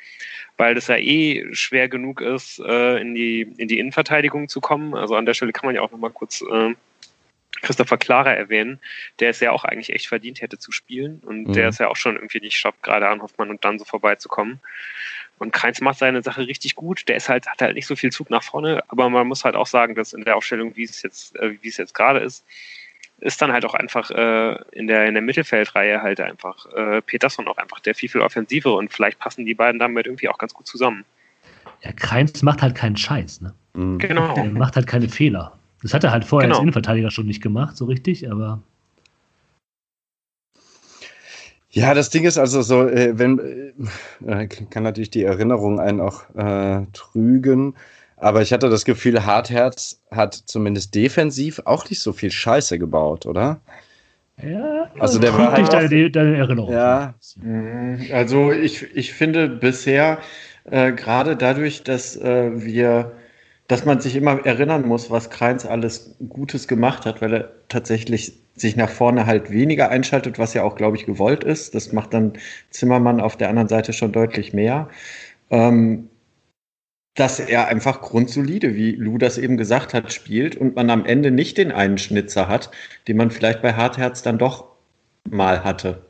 weil 0.58 0.76
das 0.76 0.86
ja 0.86 0.96
eh 0.96 1.44
schwer 1.54 1.88
genug 1.88 2.20
ist, 2.20 2.60
äh, 2.60 3.00
in 3.00 3.16
die 3.16 3.40
in 3.56 3.66
die 3.66 3.80
Innenverteidigung 3.80 4.48
zu 4.48 4.60
kommen. 4.60 4.94
Also 4.94 5.16
an 5.16 5.26
der 5.26 5.34
Stelle 5.34 5.52
kann 5.52 5.66
man 5.66 5.74
ja 5.74 5.80
auch 5.80 5.90
noch 5.90 5.98
mal 5.98 6.10
kurz 6.10 6.40
äh, 6.40 6.74
Christopher 7.62 7.98
Clara 7.98 8.32
erwähnen, 8.32 8.80
der 9.20 9.30
es 9.30 9.40
ja 9.40 9.52
auch 9.52 9.64
eigentlich 9.64 9.92
echt 9.92 10.08
verdient 10.08 10.40
hätte 10.40 10.58
zu 10.58 10.72
spielen 10.72 11.20
und 11.24 11.48
Mhm. 11.48 11.52
der 11.52 11.68
es 11.68 11.78
ja 11.78 11.88
auch 11.88 11.96
schon 11.96 12.16
irgendwie 12.16 12.40
nicht 12.40 12.58
schafft, 12.58 12.82
gerade 12.82 13.08
an 13.08 13.22
Hoffmann 13.22 13.50
und 13.50 13.64
dann 13.64 13.78
so 13.78 13.84
vorbeizukommen. 13.84 14.60
Und 15.38 15.52
Kreins 15.52 15.80
macht 15.80 15.98
seine 15.98 16.22
Sache 16.22 16.46
richtig 16.46 16.74
gut. 16.74 17.08
Der 17.08 17.16
ist 17.16 17.28
halt, 17.28 17.46
hat 17.46 17.62
halt 17.62 17.76
nicht 17.76 17.86
so 17.86 17.94
viel 17.94 18.10
Zug 18.10 18.28
nach 18.28 18.42
vorne, 18.42 18.82
aber 18.88 19.08
man 19.08 19.26
muss 19.26 19.44
halt 19.44 19.54
auch 19.54 19.66
sagen, 19.68 19.94
dass 19.94 20.12
in 20.12 20.24
der 20.24 20.36
Aufstellung, 20.36 20.76
wie 20.76 20.82
es 20.82 21.02
jetzt, 21.02 21.36
äh, 21.36 21.56
wie 21.62 21.68
es 21.68 21.76
jetzt 21.76 21.94
gerade 21.94 22.18
ist, 22.20 22.44
ist 23.20 23.42
dann 23.42 23.52
halt 23.52 23.64
auch 23.64 23.74
einfach 23.74 24.10
äh, 24.10 24.56
in 24.72 24.86
der 24.86 25.06
in 25.06 25.14
der 25.14 25.22
Mittelfeldreihe 25.22 26.02
halt 26.02 26.20
einfach 26.20 26.66
äh, 26.72 27.02
Peterson 27.02 27.48
auch 27.48 27.56
einfach 27.58 27.80
der 27.80 27.94
viel 27.94 28.08
viel 28.08 28.20
offensivere 28.20 28.74
und 28.74 28.92
vielleicht 28.92 29.18
passen 29.18 29.44
die 29.44 29.54
beiden 29.54 29.80
damit 29.80 30.06
irgendwie 30.06 30.28
auch 30.28 30.38
ganz 30.38 30.54
gut 30.54 30.68
zusammen. 30.68 31.04
Ja, 31.83 31.92
Kreins 31.92 32.42
macht 32.42 32.62
halt 32.62 32.76
keinen 32.76 32.96
Scheiß, 32.96 33.40
ne? 33.40 33.54
Mhm. 33.74 33.98
Genau. 33.98 34.35
Der 34.35 34.44
macht 34.44 34.76
halt 34.76 34.87
keine 34.87 35.09
Fehler. 35.09 35.58
Das 35.82 35.94
hat 35.94 36.04
er 36.04 36.12
halt 36.12 36.24
vorher 36.24 36.46
Genau. 36.46 36.56
als 36.56 36.60
Innenverteidiger 36.60 37.10
schon 37.10 37.26
nicht 37.26 37.42
gemacht, 37.42 37.76
so 37.76 37.84
richtig, 37.86 38.30
aber 38.30 38.62
Ja, 41.70 41.94
das 41.94 42.10
Ding 42.10 42.24
ist 42.24 42.38
also 42.38 42.62
so, 42.62 42.86
äh, 42.88 43.18
wenn 43.18 43.74
äh, 44.26 44.46
kann 44.46 44.82
natürlich 44.82 45.10
die 45.10 45.22
Erinnerung 45.24 45.80
einen 45.80 46.00
auch 46.00 46.22
äh, 46.34 46.86
trügen, 46.92 47.74
aber 48.16 48.42
ich 48.42 48.52
hatte 48.52 48.70
das 48.70 48.84
Gefühl, 48.84 49.26
Hartherz 49.26 50.00
hat 50.10 50.34
zumindest 50.34 50.94
defensiv 50.94 51.60
auch 51.66 51.88
nicht 51.88 52.00
so 52.00 52.12
viel 52.12 52.30
Scheiße 52.30 52.78
gebaut, 52.78 53.26
oder? 53.26 53.60
ja, 54.42 54.90
Also 54.98 55.18
der 55.18 55.32
war 55.36 55.52
halt 55.52 55.72
deine, 55.72 56.10
deine 56.10 56.36
Erinnerung. 56.36 56.74
Ja. 56.74 57.14
Mhm, 57.36 58.08
Also 58.12 58.52
ich, 58.52 58.82
ich 58.96 59.12
finde 59.12 59.48
bisher 59.48 60.18
äh, 60.64 60.92
gerade 60.92 61.36
dadurch, 61.36 61.82
dass 61.84 62.16
äh, 62.16 62.50
wir, 62.64 63.12
dass 63.68 63.85
man 63.85 64.00
sich 64.00 64.16
immer 64.16 64.44
erinnern 64.44 64.87
muss, 64.88 65.11
was 65.11 65.31
Kreins 65.31 65.66
alles 65.66 66.16
Gutes 66.28 66.68
gemacht 66.68 67.07
hat, 67.07 67.22
weil 67.22 67.35
er 67.35 67.52
tatsächlich 67.68 68.33
sich 68.57 68.76
nach 68.76 68.90
vorne 68.90 69.26
halt 69.26 69.50
weniger 69.50 69.90
einschaltet, 69.90 70.38
was 70.38 70.54
ja 70.54 70.64
auch, 70.64 70.74
glaube 70.74 70.96
ich, 70.96 71.07
gewollt 71.07 71.44
ist. 71.44 71.74
Das 71.74 71.92
macht 71.92 72.14
dann 72.14 72.33
Zimmermann 72.70 73.20
auf 73.20 73.37
der 73.37 73.50
anderen 73.50 73.68
Seite 73.68 73.92
schon 73.92 74.11
deutlich 74.12 74.52
mehr. 74.52 74.88
Ähm, 75.50 76.09
dass 77.14 77.40
er 77.40 77.68
einfach 77.68 78.00
grundsolide, 78.00 78.74
wie 78.76 78.92
Lou 78.92 79.18
das 79.18 79.38
eben 79.38 79.57
gesagt 79.57 79.92
hat, 79.92 80.12
spielt 80.12 80.57
und 80.57 80.76
man 80.76 80.88
am 80.88 81.04
Ende 81.04 81.31
nicht 81.31 81.59
den 81.59 81.72
einen 81.72 81.98
Schnitzer 81.98 82.48
hat, 82.48 82.70
den 83.09 83.16
man 83.16 83.31
vielleicht 83.31 83.61
bei 83.61 83.74
Hartherz 83.74 84.22
dann 84.22 84.38
doch 84.38 84.66
mal 85.28 85.64
hatte. 85.64 86.08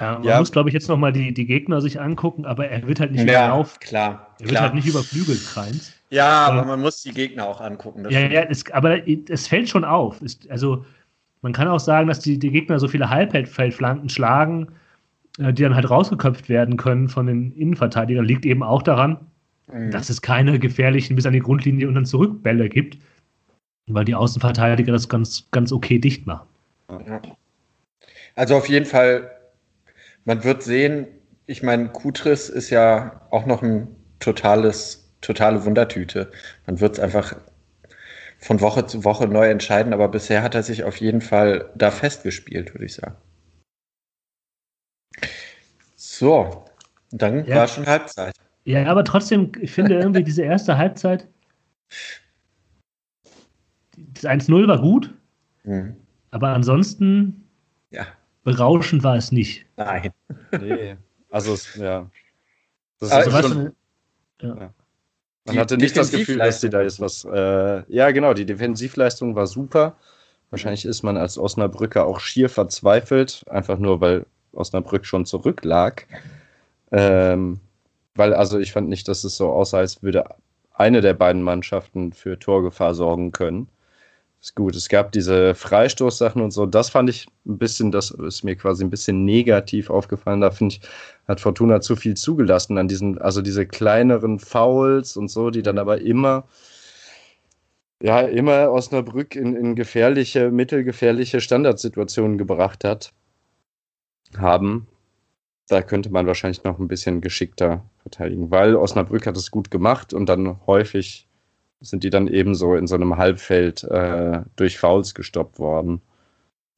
Ja, 0.00 0.12
man 0.14 0.22
Ja. 0.24 0.38
muss, 0.38 0.52
glaube 0.52 0.68
ich, 0.70 0.74
jetzt 0.74 0.88
nochmal 0.88 1.12
die, 1.12 1.32
die 1.32 1.46
Gegner 1.46 1.80
sich 1.80 2.00
angucken, 2.00 2.44
aber 2.44 2.68
er 2.68 2.86
wird 2.86 3.00
halt 3.00 3.12
nicht 3.12 3.22
überlaufen. 3.24 3.78
klar. 3.80 4.28
Er 4.40 4.48
wird 4.50 4.60
halt 4.60 4.74
nicht 4.74 4.86
überflügelt, 4.86 5.44
Kreins. 5.46 5.92
Ja, 6.10 6.46
aber 6.46 6.58
aber 6.60 6.66
man 6.68 6.80
muss 6.80 7.02
die 7.02 7.12
Gegner 7.12 7.46
auch 7.46 7.60
angucken. 7.60 8.04
Ja, 8.04 8.10
stimmt. 8.18 8.32
ja, 8.32 8.42
es, 8.42 8.70
aber 8.72 9.06
es 9.08 9.46
fällt 9.48 9.68
schon 9.68 9.84
auf. 9.84 10.20
Es, 10.22 10.38
also, 10.48 10.84
man 11.42 11.52
kann 11.52 11.68
auch 11.68 11.80
sagen, 11.80 12.08
dass 12.08 12.20
die, 12.20 12.38
die 12.38 12.50
Gegner 12.50 12.78
so 12.78 12.88
viele 12.88 13.10
Halbfeldflanken 13.10 14.08
schlagen, 14.08 14.68
äh, 15.38 15.52
die 15.52 15.62
dann 15.62 15.74
halt 15.74 15.88
rausgeköpft 15.90 16.48
werden 16.48 16.76
können 16.76 17.08
von 17.08 17.26
den 17.26 17.52
Innenverteidigern. 17.52 18.24
Liegt 18.24 18.46
eben 18.46 18.62
auch 18.62 18.82
daran, 18.82 19.18
Mhm. 19.70 19.90
dass 19.90 20.08
es 20.08 20.22
keine 20.22 20.58
gefährlichen 20.58 21.14
bis 21.14 21.26
an 21.26 21.34
die 21.34 21.40
Grundlinie 21.40 21.88
und 21.88 21.94
dann 21.94 22.06
Zurückbälle 22.06 22.70
gibt, 22.70 22.96
weil 23.86 24.06
die 24.06 24.14
Außenverteidiger 24.14 24.92
das 24.92 25.10
ganz, 25.10 25.46
ganz 25.50 25.72
okay 25.72 25.98
dicht 25.98 26.26
machen. 26.26 26.46
Ja. 27.06 27.20
Also 28.34 28.56
auf 28.56 28.66
jeden 28.68 28.86
Fall, 28.86 29.30
man 30.28 30.44
wird 30.44 30.62
sehen, 30.62 31.06
ich 31.46 31.62
meine, 31.62 31.88
Kutris 31.88 32.50
ist 32.50 32.68
ja 32.68 33.26
auch 33.30 33.46
noch 33.46 33.62
ein 33.62 33.88
totales, 34.20 35.10
totale 35.22 35.64
Wundertüte. 35.64 36.30
Man 36.66 36.80
wird 36.80 36.98
es 36.98 37.00
einfach 37.00 37.34
von 38.38 38.60
Woche 38.60 38.86
zu 38.86 39.04
Woche 39.04 39.26
neu 39.26 39.48
entscheiden, 39.48 39.94
aber 39.94 40.08
bisher 40.08 40.42
hat 40.42 40.54
er 40.54 40.62
sich 40.62 40.84
auf 40.84 40.98
jeden 40.98 41.22
Fall 41.22 41.72
da 41.74 41.90
festgespielt, 41.90 42.74
würde 42.74 42.84
ich 42.84 42.94
sagen. 42.94 43.16
So, 45.96 46.66
dann 47.10 47.46
Ja. 47.46 47.56
war 47.56 47.68
schon 47.68 47.86
Halbzeit. 47.86 48.34
Ja, 48.66 48.84
aber 48.84 49.04
trotzdem, 49.04 49.52
ich 49.62 49.72
finde 49.72 49.94
irgendwie 49.94 50.24
diese 50.24 50.42
erste 50.42 50.76
Halbzeit, 50.76 51.26
das 53.96 54.26
1-0 54.26 54.68
war 54.68 54.80
gut, 54.82 55.14
Mhm. 55.64 55.96
aber 56.30 56.48
ansonsten 56.48 57.47
berauschend 58.48 59.02
war 59.02 59.16
es 59.16 59.30
nicht. 59.32 59.66
nein. 59.76 60.10
Nee. 60.60 60.96
Also, 61.30 61.52
es- 61.52 61.74
ja. 61.76 62.10
Das 63.00 63.12
Also 63.12 63.30
ist 63.30 63.36
was 63.36 63.46
schon, 63.46 63.72
für- 64.40 64.54
man 64.54 64.72
Die 65.50 65.58
hatte 65.58 65.76
nicht 65.78 65.96
das 65.96 66.10
Gefühl, 66.10 66.38
dass 66.38 66.60
die 66.60 66.68
da 66.70 66.82
jetzt 66.82 66.98
Defensivleistung 66.98 67.32
was. 67.32 67.86
Äh, 67.88 67.94
ja, 67.94 68.10
genau, 68.10 68.34
die 68.34 68.44
Defensivleistung 68.46 69.34
war 69.34 69.46
super. 69.46 69.96
Wahrscheinlich 70.50 70.84
ist 70.84 71.02
man 71.02 71.16
als 71.16 71.38
Osnabrücker 71.38 72.06
auch 72.06 72.20
schier 72.20 72.48
verzweifelt, 72.48 73.44
einfach 73.48 73.78
nur, 73.78 74.00
weil 74.00 74.26
Osnabrück 74.52 75.04
schon 75.06 75.26
zurücklag. 75.26 76.06
Ähm, 76.90 77.60
weil, 78.14 78.34
also 78.34 78.58
ich 78.58 78.72
fand 78.72 78.88
nicht, 78.88 79.08
dass 79.08 79.24
es 79.24 79.36
so 79.36 79.50
aussah, 79.50 79.78
als 79.78 80.02
würde 80.02 80.24
eine 80.72 81.00
der 81.02 81.14
beiden 81.14 81.42
Mannschaften 81.42 82.12
für 82.12 82.38
Torgefahr 82.38 82.94
sorgen 82.94 83.32
können. 83.32 83.68
Ist 84.40 84.54
gut. 84.54 84.76
Es 84.76 84.88
gab 84.88 85.10
diese 85.12 85.54
Freistoßsachen 85.54 86.40
und 86.40 86.52
so. 86.52 86.64
Das 86.64 86.90
fand 86.90 87.10
ich 87.10 87.26
ein 87.44 87.58
bisschen, 87.58 87.90
das 87.90 88.12
ist 88.12 88.44
mir 88.44 88.54
quasi 88.54 88.84
ein 88.84 88.90
bisschen 88.90 89.24
negativ 89.24 89.90
aufgefallen. 89.90 90.40
Da 90.40 90.52
finde 90.52 90.76
ich, 90.76 90.80
hat 91.26 91.40
Fortuna 91.40 91.80
zu 91.80 91.96
viel 91.96 92.16
zugelassen 92.16 92.78
an 92.78 92.86
diesen, 92.86 93.18
also 93.18 93.42
diese 93.42 93.66
kleineren 93.66 94.38
Fouls 94.38 95.16
und 95.16 95.28
so, 95.28 95.50
die 95.50 95.62
dann 95.62 95.78
aber 95.78 96.00
immer, 96.00 96.46
ja, 98.00 98.20
immer 98.20 98.70
Osnabrück 98.70 99.34
in, 99.34 99.56
in 99.56 99.74
gefährliche, 99.74 100.50
mittelgefährliche 100.52 101.40
Standardsituationen 101.40 102.38
gebracht 102.38 102.84
hat, 102.84 103.12
haben. 104.36 104.86
Da 105.68 105.82
könnte 105.82 106.10
man 106.10 106.26
wahrscheinlich 106.26 106.64
noch 106.64 106.78
ein 106.78 106.88
bisschen 106.88 107.20
geschickter 107.20 107.84
verteidigen, 107.98 108.50
weil 108.50 108.76
Osnabrück 108.76 109.26
hat 109.26 109.36
es 109.36 109.50
gut 109.50 109.70
gemacht 109.70 110.14
und 110.14 110.26
dann 110.26 110.64
häufig 110.66 111.27
sind 111.80 112.04
die 112.04 112.10
dann 112.10 112.26
ebenso 112.26 112.74
in 112.74 112.86
so 112.86 112.94
einem 112.96 113.16
Halbfeld 113.16 113.84
äh, 113.84 114.40
durch 114.56 114.78
Fouls 114.78 115.14
gestoppt 115.14 115.58
worden. 115.58 116.00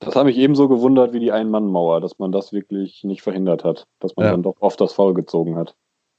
Das 0.01 0.17
habe 0.17 0.27
mich 0.27 0.39
ebenso 0.39 0.69
gewundert 0.69 1.13
wie 1.13 1.21
die 1.21 1.33
Ein-Mann-Mauer, 1.33 2.01
dass 2.01 2.19
man 2.19 2.33
das 2.33 2.53
wirklich 2.53 3.05
nicht 3.05 3.23
verhindert 3.23 3.65
hat, 3.65 3.87
dass 3.99 4.17
man 4.17 4.27
Ja. 4.27 4.31
dann 4.33 4.43
doch 4.43 4.57
oft 4.61 4.81
das 4.81 4.93
Foul 4.95 5.15
gezogen 5.15 5.57
hat. 5.57 5.75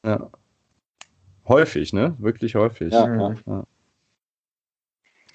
Ja. 0.06 0.30
Häufig, 1.48 1.91
ne? 1.94 2.15
Wirklich 2.20 2.56
häufig. 2.56 2.94
Ja, 2.94 3.08
Mhm. 3.08 3.38
ja. 3.48 3.63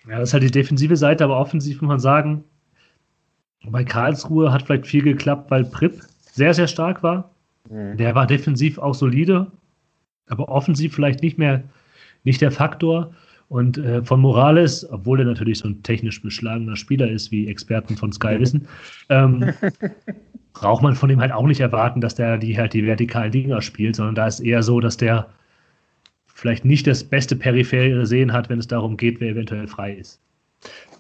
Ja, 0.09 0.19
das 0.21 0.29
ist 0.29 0.33
halt 0.35 0.45
die 0.45 0.51
defensive 0.53 0.97
Seite, 0.97 1.25
aber 1.25 1.41
offensiv 1.41 1.83
muss 1.83 1.89
man 1.89 1.99
sagen, 1.99 2.45
bei 3.65 3.83
Karlsruhe 3.83 4.53
hat 4.53 4.63
vielleicht 4.63 4.87
viel 4.87 5.03
geklappt, 5.03 5.51
weil 5.51 5.65
Pripp 5.65 6.01
sehr, 6.31 6.55
sehr 6.55 6.69
stark 6.69 7.03
war. 7.03 7.31
Mhm. 7.69 7.97
Der 7.97 8.15
war 8.15 8.29
defensiv 8.29 8.79
auch 8.79 8.95
solide, 8.95 9.51
aber 10.29 10.49
offensiv 10.49 10.95
vielleicht 10.95 11.23
nicht 11.23 11.39
mehr 11.39 11.65
nicht 12.23 12.41
der 12.41 12.53
Faktor. 12.53 13.13
Und 13.49 13.79
äh, 13.79 14.03
von 14.03 14.21
Morales, 14.21 14.89
obwohl 14.91 15.21
er 15.21 15.27
natürlich 15.27 15.59
so 15.59 15.69
ein 15.69 15.83
technisch 15.83 16.21
beschlagener 16.21 16.77
Spieler 16.77 17.09
ist, 17.09 17.31
wie 17.31 17.47
Experten 17.47 17.97
von 17.97 18.13
Sky 18.13 18.41
wissen, 18.41 18.67
ähm, 19.09 19.53
braucht 20.53 20.83
man 20.83 20.95
von 20.95 21.11
ihm 21.11 21.21
halt 21.21 21.33
auch 21.33 21.47
nicht 21.47 21.61
erwarten, 21.61 22.01
dass 22.01 22.15
der 22.15 22.39
die 22.39 22.57
halt 22.59 22.73
die 22.73 22.85
vertikalen 22.87 23.31
Dinger 23.31 23.63
spielt, 23.63 23.97
sondern 23.97 24.15
da 24.15 24.27
ist 24.27 24.41
eher 24.41 24.63
so, 24.63 24.81
dass 24.81 24.97
der 24.97 25.29
vielleicht 26.27 26.65
nicht 26.65 26.87
das 26.87 27.05
beste 27.05 27.37
periphere 27.37 28.07
Sehen 28.07 28.33
hat, 28.33 28.49
wenn 28.49 28.59
es 28.59 28.69
darum 28.69 28.97
geht, 28.97 29.21
wer 29.21 29.31
eventuell 29.31 29.69
frei 29.69 29.95
ist. 29.95 30.21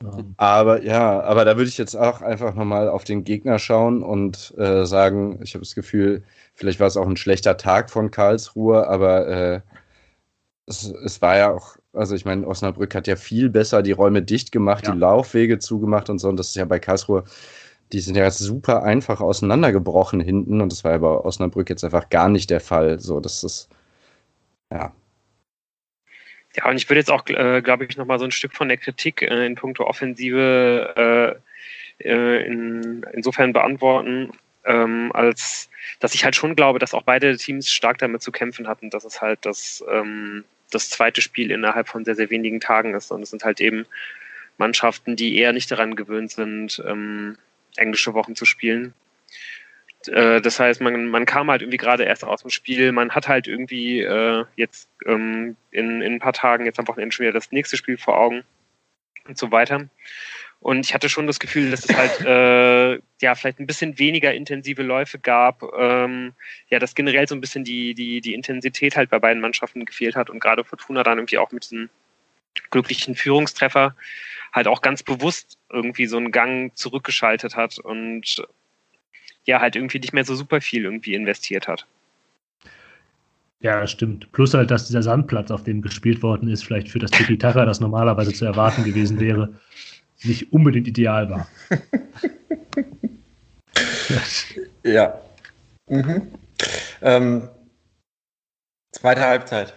Ähm, 0.03 0.35
Aber 0.37 0.83
ja, 0.83 1.21
aber 1.23 1.45
da 1.45 1.57
würde 1.57 1.69
ich 1.69 1.79
jetzt 1.79 1.95
auch 1.95 2.23
einfach 2.23 2.55
nochmal 2.55 2.89
auf 2.89 3.05
den 3.05 3.25
Gegner 3.25 3.59
schauen 3.59 4.03
und 4.03 4.55
äh, 4.59 4.85
sagen, 4.87 5.41
ich 5.43 5.55
habe 5.55 5.65
das 5.65 5.75
Gefühl, 5.75 6.23
vielleicht 6.55 6.81
war 6.81 6.87
es 6.87 6.97
auch 6.97 7.09
ein 7.09 7.17
schlechter 7.17 7.57
Tag 7.57 7.91
von 7.91 8.11
Karlsruhe, 8.11 8.87
aber 8.89 9.27
äh, 9.27 9.61
es, 10.67 10.85
es 10.85 11.23
war 11.23 11.37
ja 11.37 11.53
auch, 11.53 11.77
also 11.97 12.15
ich 12.15 12.25
meine, 12.25 12.47
Osnabrück 12.47 12.95
hat 12.95 13.07
ja 13.07 13.17
viel 13.17 13.49
besser 13.51 13.83
die 13.83 13.93
Räume 13.93 14.23
dicht 14.23 14.53
gemacht, 14.53 14.87
Ja. 14.87 14.93
die 14.93 14.99
Laufwege 14.99 15.59
zugemacht 15.59 16.11
und 16.11 16.19
so. 16.19 16.29
Und 16.29 16.37
das 16.37 16.49
ist 16.49 16.57
ja 16.57 16.65
bei 16.65 16.79
Karlsruhe, 16.79 17.25
die 17.93 18.01
sind 18.01 18.17
ja 18.17 18.31
super 18.31 18.83
einfach 18.83 19.21
auseinandergebrochen 19.21 20.21
hinten 20.21 20.61
und 20.61 20.73
das 20.73 20.85
war 20.85 20.93
ja 20.93 20.99
bei 20.99 21.09
Osnabrück 21.09 21.71
jetzt 21.71 21.85
einfach 21.85 22.09
gar 22.11 22.29
nicht 22.29 22.51
der 22.51 22.61
Fall. 22.61 22.99
So, 23.01 23.21
das 23.21 23.45
ist, 23.45 23.69
ja. 24.73 24.93
Ja, 26.57 26.71
und 26.71 26.77
ich 26.77 26.89
würde 26.89 27.01
jetzt 27.01 27.11
auch, 27.11 27.27
äh, 27.29 27.61
glaube 27.63 27.85
ich, 27.85 27.97
nochmal 27.97 28.19
so 28.19 28.25
ein 28.25 28.31
Stück 28.31 28.55
von 28.55 28.69
der 28.69 28.79
Kritik 28.79 29.23
äh, 29.23 29.47
in 29.47 29.55
puncto 29.57 29.85
Offensive 29.85 31.39
äh, 32.01 32.09
äh, 32.09 32.47
in, 32.47 33.05
insofern 33.13 33.53
beantworten, 33.53 34.31
ähm, 34.65 35.11
als 35.15 35.69
dass 36.01 36.15
ich 36.15 36.25
halt 36.25 36.35
schon 36.35 36.57
glaube, 36.57 36.79
dass 36.79 36.95
auch 36.95 37.03
beide 37.03 37.37
Teams 37.37 37.71
stark 37.71 37.99
damit 37.99 38.23
zu 38.23 38.33
kämpfen 38.33 38.69
hatten, 38.69 38.91
dass 38.91 39.05
es 39.05 39.21
halt 39.21 39.39
das, 39.43 39.85
ähm, 39.91 40.45
das 40.71 40.91
zweite 40.91 41.21
Spiel 41.21 41.51
innerhalb 41.51 41.89
von 41.89 42.05
sehr, 42.05 42.15
sehr 42.15 42.31
wenigen 42.31 42.61
Tagen 42.61 42.95
ist. 42.95 43.11
Und 43.11 43.23
es 43.23 43.31
sind 43.31 43.45
halt 43.45 43.61
eben 43.61 43.87
Mannschaften, 44.59 45.17
die 45.17 45.37
eher 45.37 45.53
nicht 45.53 45.71
daran 45.71 45.97
gewöhnt 45.97 46.31
sind, 46.31 46.83
ähm, 46.87 47.37
englische 47.77 48.15
Wochen 48.15 48.35
zu 48.35 48.45
spielen. 48.45 48.95
Äh, 50.09 50.41
das 50.41 50.61
heißt, 50.61 50.81
man, 50.81 51.09
man 51.09 51.27
kam 51.27 51.51
halt 51.51 51.63
irgendwie 51.63 51.79
gerade 51.79 52.05
erst 52.05 52.25
aus 52.25 52.43
dem 52.43 52.51
Spiel, 52.51 52.93
man 52.93 53.11
hat 53.11 53.29
halt 53.29 53.47
irgendwie 53.47 54.01
äh, 54.01 54.45
jetzt 54.57 54.89
ähm, 55.05 55.57
in, 55.71 56.03
in 56.03 56.15
ein 56.15 56.21
paar 56.21 56.33
Tagen, 56.33 56.65
jetzt 56.65 56.79
am 56.79 56.89
Wochenende 56.89 57.15
schon 57.15 57.25
wieder 57.25 57.33
das 57.33 57.53
nächste 57.53 57.77
Spiel 57.77 57.99
vor 57.99 58.19
Augen 58.19 58.45
und 59.27 59.39
so 59.39 59.51
weiter. 59.51 59.89
Und 60.67 60.85
ich 60.85 60.95
hatte 60.95 61.09
schon 61.09 61.29
das 61.29 61.39
Gefühl, 61.39 61.71
dass 61.71 61.89
es 61.89 61.97
halt 61.97 62.21
äh, 62.27 63.01
ja 63.21 63.37
vielleicht 63.37 63.61
ein 63.61 63.69
bisschen 63.69 64.01
weniger 64.01 64.35
intensive 64.35 64.83
Läufe 64.83 65.21
gab, 65.21 65.63
ähm, 65.79 66.33
ja, 66.71 66.81
dass 66.81 66.97
generell 66.97 67.29
so 67.29 67.37
ein 67.37 67.41
bisschen 67.41 67.63
die, 67.63 67.95
die, 67.95 68.21
die 68.21 68.35
Intensität 68.35 68.97
halt 68.97 69.09
bei 69.09 69.21
beiden 69.21 69.41
Mannschaften 69.41 69.85
gefehlt 69.85 70.17
hat 70.17 70.29
und 70.29 70.41
gerade 70.41 70.65
Fortuna 70.65 71.05
dann 71.05 71.19
irgendwie 71.19 71.39
auch 71.39 71.53
mit 71.53 71.71
diesem 71.71 71.89
glücklichen 72.73 73.15
Führungstreffer 73.15 73.95
halt 74.53 74.67
auch 74.67 74.83
ganz 74.83 75.05
bewusst 75.05 75.57
irgendwie 75.71 76.07
so 76.07 76.17
einen 76.17 76.33
Gang 76.33 76.77
zurückgeschaltet 76.77 77.55
hat 77.55 77.79
und 77.79 78.45
ja, 79.45 79.61
halt 79.61 79.77
irgendwie 79.77 80.01
nicht 80.01 80.15
mehr 80.15 80.25
so 80.25 80.35
super 80.35 80.61
viel 80.61 80.83
irgendwie 80.83 81.15
investiert 81.15 81.69
hat. 81.69 81.87
Ja, 83.61 83.87
stimmt. 83.87 84.33
Plus 84.33 84.53
halt, 84.53 84.73
dass 84.73 84.89
dieser 84.89 85.05
Sandplatz, 85.05 85.53
auf 85.53 85.63
dem 85.63 85.81
gespielt 85.81 86.25
worden 86.25 86.49
ist, 86.49 86.65
vielleicht 86.65 86.89
für 86.89 86.99
das 86.99 87.13
Tiki-Taka, 87.13 87.65
das 87.65 87.79
normalerweise 87.79 88.33
zu 88.33 88.45
erwarten 88.45 88.83
gewesen 88.83 89.21
wäre, 89.21 89.55
nicht 90.25 90.53
unbedingt 90.53 90.89
ideal 90.89 91.31
war. 91.31 91.49
Ja. 94.83 95.21
Mhm. 95.89 96.29
Ähm, 97.03 97.49
zweite 98.93 99.21
Halbzeit. 99.21 99.75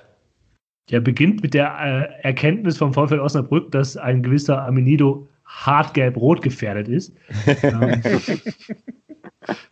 Ja, 0.90 1.00
beginnt 1.00 1.42
mit 1.44 1.54
der 1.54 1.78
äh, 1.80 2.24
Erkenntnis 2.24 2.78
vom 2.78 2.94
VfL 2.94 3.20
Osnabrück, 3.20 3.72
dass 3.72 3.98
ein 3.98 4.24
gewisser 4.24 4.64
Amenido 4.64 5.28
hart 5.46 5.94
gelb-rot 5.94 6.42
gefährdet 6.42 6.88
ist. 6.88 7.14
ähm, 7.64 8.02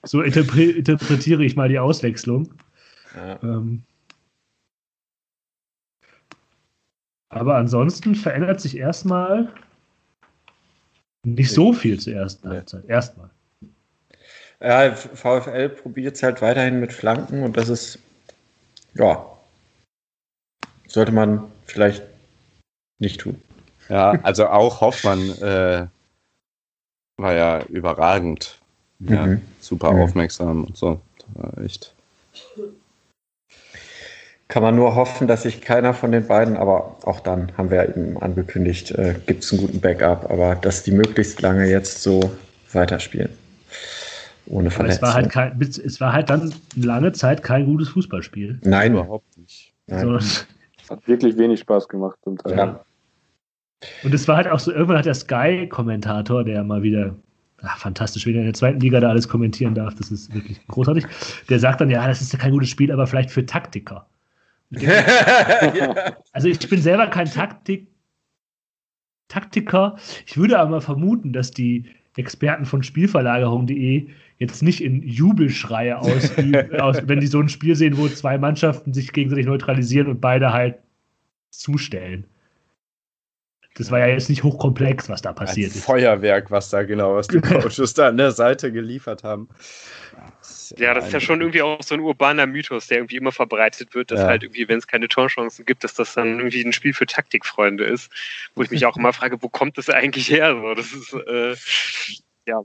so 0.04 0.22
interpre 0.22 0.64
interpretiere 0.64 1.44
ich 1.44 1.56
mal 1.56 1.70
die 1.70 1.80
Auswechslung. 1.80 2.54
Ja. 3.16 3.42
Ähm, 3.42 3.84
aber 7.30 7.56
ansonsten 7.56 8.16
verändert 8.16 8.62
sich 8.62 8.78
erstmal 8.78 9.54
nicht 11.26 11.52
so 11.52 11.74
viel 11.74 12.00
zur 12.00 12.14
ersten 12.14 12.48
Nee. 12.48 12.56
Halbzeit. 12.56 12.86
Erstmal. 12.86 13.30
Ja, 14.60 14.96
VfL 14.96 15.70
probiert 15.70 16.16
es 16.16 16.24
halt 16.24 16.42
weiterhin 16.42 16.80
mit 16.80 16.92
Flanken 16.92 17.44
und 17.44 17.58
das 17.58 17.70
ist, 17.70 18.00
ja, 18.96 19.26
sollte 20.88 21.12
man 21.12 21.52
vielleicht 21.66 22.04
nicht 23.00 23.20
tun. 23.20 23.40
Ja, 23.90 24.12
also 24.24 24.48
auch 24.48 24.82
Hoffmann 24.82 25.30
äh, 25.42 25.88
war 27.18 27.34
ja 27.34 27.64
überragend. 27.66 28.60
Ja, 29.00 29.28
Mhm. 29.28 29.42
super 29.60 29.94
Mhm. 29.94 30.00
aufmerksam 30.00 30.64
und 30.64 30.76
so. 30.76 31.00
Das 31.20 31.28
war 31.36 31.58
echt. 31.64 31.94
Kann 34.50 34.64
man 34.64 34.76
nur 34.76 34.96
hoffen, 34.96 35.28
dass 35.28 35.44
sich 35.44 35.62
keiner 35.62 35.94
von 35.94 36.12
den 36.14 36.26
beiden, 36.26 36.56
aber 36.56 36.96
auch 37.04 37.20
dann 37.20 37.52
haben 37.58 37.70
wir 37.70 37.88
eben 37.90 38.18
angekündigt, 38.22 38.92
äh, 38.92 39.16
gibt 39.26 39.44
es 39.44 39.52
einen 39.52 39.62
guten 39.62 39.82
Backup, 39.82 40.30
aber 40.32 40.56
dass 40.56 40.84
die 40.84 40.92
möglichst 40.92 41.42
lange 41.42 41.68
jetzt 41.70 42.02
so 42.02 42.32
weiterspielen. 42.72 43.30
Ohne 44.46 44.70
Aber 44.74 44.88
es 44.88 45.00
Verletzung. 45.00 45.02
war, 45.02 45.14
halt 45.14 45.30
kein, 45.30 45.62
es 45.62 46.00
war 46.00 46.14
halt 46.14 46.30
dann 46.30 46.54
lange 46.76 47.12
Zeit 47.12 47.44
kein 47.44 47.66
gutes 47.66 47.90
Fußballspiel. 47.90 48.60
Nein, 48.64 48.94
Überhaupt 48.94 49.38
nicht. 49.38 49.74
nein. 49.88 50.00
Sondern, 50.06 50.24
Hat 50.90 51.06
wirklich 51.08 51.38
wenig 51.38 51.60
Spaß 51.60 51.90
gemacht 51.90 52.18
zum 52.24 52.38
Teil. 52.38 52.58
Ja. 52.58 52.86
und 54.04 54.14
es 54.14 54.26
war 54.30 54.38
halt 54.38 54.48
auch 54.48 54.60
so, 54.60 54.72
irgendwann 54.72 54.98
hat 55.00 55.06
der 55.06 55.14
Sky-Kommentator, 55.14 56.46
der 56.46 56.64
mal 56.64 56.82
wieder, 56.82 57.14
ach, 57.62 57.78
fantastisch, 57.80 58.26
wenn 58.26 58.36
er 58.36 58.40
in 58.40 58.46
der 58.46 58.54
zweiten 58.54 58.80
Liga 58.80 59.02
da 59.02 59.10
alles 59.10 59.28
kommentieren 59.28 59.76
darf, 59.76 59.96
das 59.96 60.10
ist 60.12 60.34
wirklich 60.34 60.66
großartig, 60.68 61.06
der 61.50 61.60
sagt 61.60 61.82
dann, 61.82 61.90
ja, 61.90 62.08
das 62.08 62.22
ist 62.22 62.32
ja 62.32 62.40
kein 62.40 62.52
gutes 62.54 62.70
Spiel, 62.70 62.90
aber 62.94 63.06
vielleicht 63.06 63.32
für 63.32 63.46
Taktiker. 63.46 64.06
Also 66.34 66.50
ich 66.50 66.60
bin 66.70 66.82
selber 66.82 67.08
kein 67.08 67.26
Taktik 67.26 67.88
Taktiker. 69.28 69.98
Ich 70.26 70.38
würde 70.38 70.60
aber 70.60 70.82
vermuten, 70.82 71.34
dass 71.34 71.52
die 71.52 71.86
Experten 72.16 72.66
von 72.66 72.84
Spielverlagerung.de 72.84 74.08
jetzt 74.38 74.64
nicht 74.64 74.82
in 74.82 75.04
Jubelschreie 75.04 75.98
aus, 76.00 76.38
wenn 76.38 77.20
die 77.20 77.28
so 77.28 77.40
ein 77.40 77.50
Spiel 77.50 77.76
sehen, 77.76 77.98
wo 77.98 78.08
zwei 78.08 78.38
Mannschaften 78.38 78.94
sich 78.94 79.14
gegenseitig 79.14 79.46
neutralisieren 79.46 80.08
und 80.08 80.22
beide 80.22 80.54
halt 80.54 80.78
zustellen. 81.50 82.26
Das 83.76 83.92
war 83.92 84.00
ja 84.00 84.08
jetzt 84.08 84.30
nicht 84.30 84.44
hochkomplex, 84.44 85.08
was 85.08 85.22
da 85.22 85.34
passiert 85.34 85.72
Ein 85.72 85.78
ist. 85.78 85.86
Feuerwerk, 85.86 86.50
was 86.50 86.72
da 86.72 86.82
genau, 86.82 87.16
was 87.16 87.28
die 87.28 87.40
Coaches 87.40 87.94
da 87.94 88.08
an 88.08 88.18
der 88.18 88.32
Seite 88.32 88.72
geliefert 88.72 89.24
haben. 89.24 89.50
Ja, 90.78 90.94
das 90.94 91.08
ist 91.08 91.14
ja 91.14 91.20
schon 91.20 91.42
irgendwie 91.42 91.62
auch 91.62 91.82
so 91.82 91.96
ein 91.96 92.02
urbaner 92.02 92.46
Mythos, 92.46 92.88
der 92.88 92.98
irgendwie 92.98 93.18
immer 93.18 93.32
verbreitet 93.32 93.96
wird, 93.96 94.12
dass 94.12 94.22
Ja. 94.22 94.28
halt 94.28 94.44
irgendwie, 94.44 94.68
wenn 94.68 94.78
es 94.78 94.88
keine 94.88 95.08
Torchancen 95.08 95.66
gibt, 95.66 95.84
dass 95.84 95.94
das 95.94 96.14
dann 96.14 96.38
irgendwie 96.38 96.62
ein 96.64 96.74
Spiel 96.74 96.94
für 96.94 97.06
Taktikfreunde 97.06 97.84
ist. 97.84 98.12
Wo 98.56 98.64
ich 98.64 98.72
mich 98.72 98.86
auch 98.86 98.98
immer 98.98 99.14
frage, 99.14 99.42
wo 99.42 99.50
kommt 99.50 99.78
das 99.78 99.90
eigentlich 99.90 100.30
her? 100.30 100.56
So, 100.56 100.74
das 100.74 100.94
ist, 100.94 101.14
äh, 101.14 101.56
ja, 102.46 102.62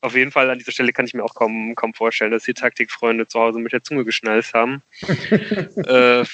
auf 0.00 0.14
jeden 0.14 0.30
Fall 0.30 0.50
an 0.50 0.58
dieser 0.58 0.72
Stelle 0.72 0.92
kann 0.92 1.06
ich 1.06 1.14
mir 1.14 1.24
auch 1.24 1.34
kaum, 1.34 1.74
kaum 1.74 1.94
vorstellen, 1.94 2.30
dass 2.30 2.44
die 2.44 2.54
Taktikfreunde 2.54 3.26
zu 3.26 3.40
Hause 3.40 3.58
mit 3.58 3.72
der 3.72 3.82
Zunge 3.82 4.04
geschnalzt 4.04 4.54
haben. 4.54 4.82
äh, 5.02 6.24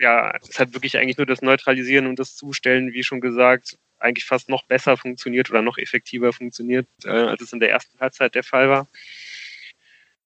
ja, 0.00 0.36
es 0.48 0.58
hat 0.58 0.74
wirklich 0.74 0.98
eigentlich 0.98 1.18
nur 1.18 1.26
das 1.26 1.42
Neutralisieren 1.42 2.06
und 2.06 2.18
das 2.18 2.36
Zustellen, 2.36 2.92
wie 2.92 3.04
schon 3.04 3.20
gesagt, 3.20 3.78
eigentlich 3.98 4.24
fast 4.24 4.48
noch 4.48 4.64
besser 4.64 4.96
funktioniert 4.96 5.50
oder 5.50 5.62
noch 5.62 5.78
effektiver 5.78 6.32
funktioniert, 6.32 6.86
äh, 7.04 7.10
als 7.10 7.42
es 7.42 7.52
in 7.52 7.60
der 7.60 7.70
ersten 7.70 7.98
Halbzeit 8.00 8.34
der 8.34 8.44
Fall 8.44 8.68
war. 8.68 8.88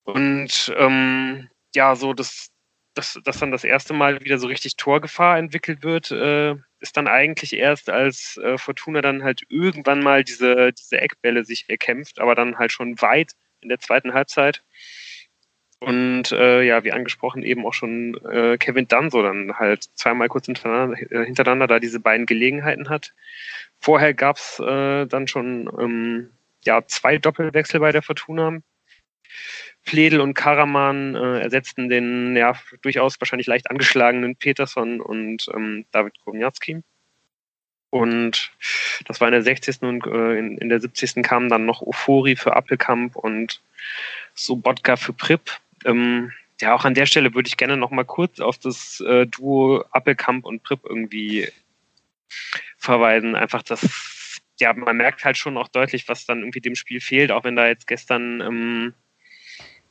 Und 0.04 0.72
ähm, 0.76 1.48
ja, 1.74 1.96
so 1.96 2.12
dass, 2.12 2.50
dass, 2.94 3.18
dass 3.24 3.38
dann 3.38 3.50
das 3.50 3.64
erste 3.64 3.94
Mal 3.94 4.20
wieder 4.22 4.38
so 4.38 4.46
richtig 4.46 4.76
Torgefahr 4.76 5.38
entwickelt 5.38 5.82
wird, 5.82 6.10
äh, 6.10 6.54
ist 6.80 6.96
dann 6.96 7.08
eigentlich 7.08 7.54
erst, 7.54 7.90
als 7.90 8.36
äh, 8.36 8.58
Fortuna 8.58 9.00
dann 9.00 9.24
halt 9.24 9.42
irgendwann 9.48 10.02
mal 10.02 10.22
diese, 10.22 10.72
diese 10.72 11.00
Eckbälle 11.00 11.44
sich 11.44 11.64
erkämpft, 11.68 12.20
aber 12.20 12.34
dann 12.34 12.58
halt 12.58 12.72
schon 12.72 13.00
weit 13.00 13.32
in 13.62 13.70
der 13.70 13.80
zweiten 13.80 14.12
Halbzeit. 14.14 14.62
Und 15.80 16.32
äh, 16.32 16.62
ja, 16.62 16.84
wie 16.84 16.92
angesprochen, 16.92 17.42
eben 17.42 17.66
auch 17.66 17.74
schon 17.74 18.14
äh, 18.24 18.56
Kevin 18.58 18.88
Danso 18.88 19.22
dann 19.22 19.58
halt 19.58 19.84
zweimal 19.94 20.28
kurz 20.28 20.46
hintereinander, 20.46 20.96
äh, 21.12 21.24
hintereinander 21.26 21.66
da 21.66 21.78
diese 21.78 22.00
beiden 22.00 22.26
Gelegenheiten 22.26 22.88
hat. 22.88 23.12
Vorher 23.80 24.14
gab 24.14 24.36
es 24.36 24.58
äh, 24.60 25.06
dann 25.06 25.28
schon 25.28 25.70
ähm, 25.78 26.30
ja 26.64 26.86
zwei 26.86 27.18
Doppelwechsel 27.18 27.80
bei 27.80 27.92
der 27.92 28.02
Fortuna. 28.02 28.60
Pledel 29.84 30.20
und 30.20 30.34
Karaman 30.34 31.14
äh, 31.14 31.40
ersetzten 31.40 31.88
den 31.88 32.36
ja 32.36 32.54
durchaus 32.82 33.20
wahrscheinlich 33.20 33.46
leicht 33.46 33.70
angeschlagenen 33.70 34.36
Peterson 34.36 35.00
und 35.00 35.48
ähm, 35.54 35.84
David 35.92 36.14
Kowniatski. 36.24 36.82
Und 37.90 38.50
das 39.06 39.20
war 39.20 39.28
in 39.28 39.32
der 39.32 39.42
60. 39.42 39.82
und 39.82 40.06
äh, 40.06 40.38
in, 40.38 40.58
in, 40.58 40.68
der 40.68 40.80
70. 40.80 41.22
kamen 41.22 41.48
dann 41.48 41.64
noch 41.64 41.80
Ofori 41.80 42.34
für 42.34 42.56
Appelkamp 42.56 43.14
und 43.14 43.60
Sobotka 44.34 44.96
für 44.96 45.12
Prip. 45.12 45.52
Ähm, 45.84 46.32
ja, 46.60 46.74
auch 46.74 46.84
an 46.84 46.94
der 46.94 47.06
Stelle 47.06 47.34
würde 47.34 47.46
ich 47.46 47.56
gerne 47.56 47.76
noch 47.76 47.90
mal 47.90 48.04
kurz 48.04 48.40
auf 48.40 48.58
das 48.58 49.00
äh, 49.00 49.26
Duo 49.26 49.84
Appelkamp 49.92 50.44
und 50.44 50.62
Prip 50.62 50.80
irgendwie 50.84 51.48
verweisen. 52.78 53.36
Einfach 53.36 53.62
das, 53.62 54.40
ja, 54.58 54.72
man 54.72 54.96
merkt 54.96 55.24
halt 55.24 55.36
schon 55.36 55.56
auch 55.56 55.68
deutlich, 55.68 56.08
was 56.08 56.26
dann 56.26 56.40
irgendwie 56.40 56.60
dem 56.60 56.74
Spiel 56.74 57.00
fehlt, 57.00 57.30
auch 57.30 57.44
wenn 57.44 57.54
da 57.54 57.68
jetzt 57.68 57.86
gestern 57.86 58.40
ähm, 58.40 58.94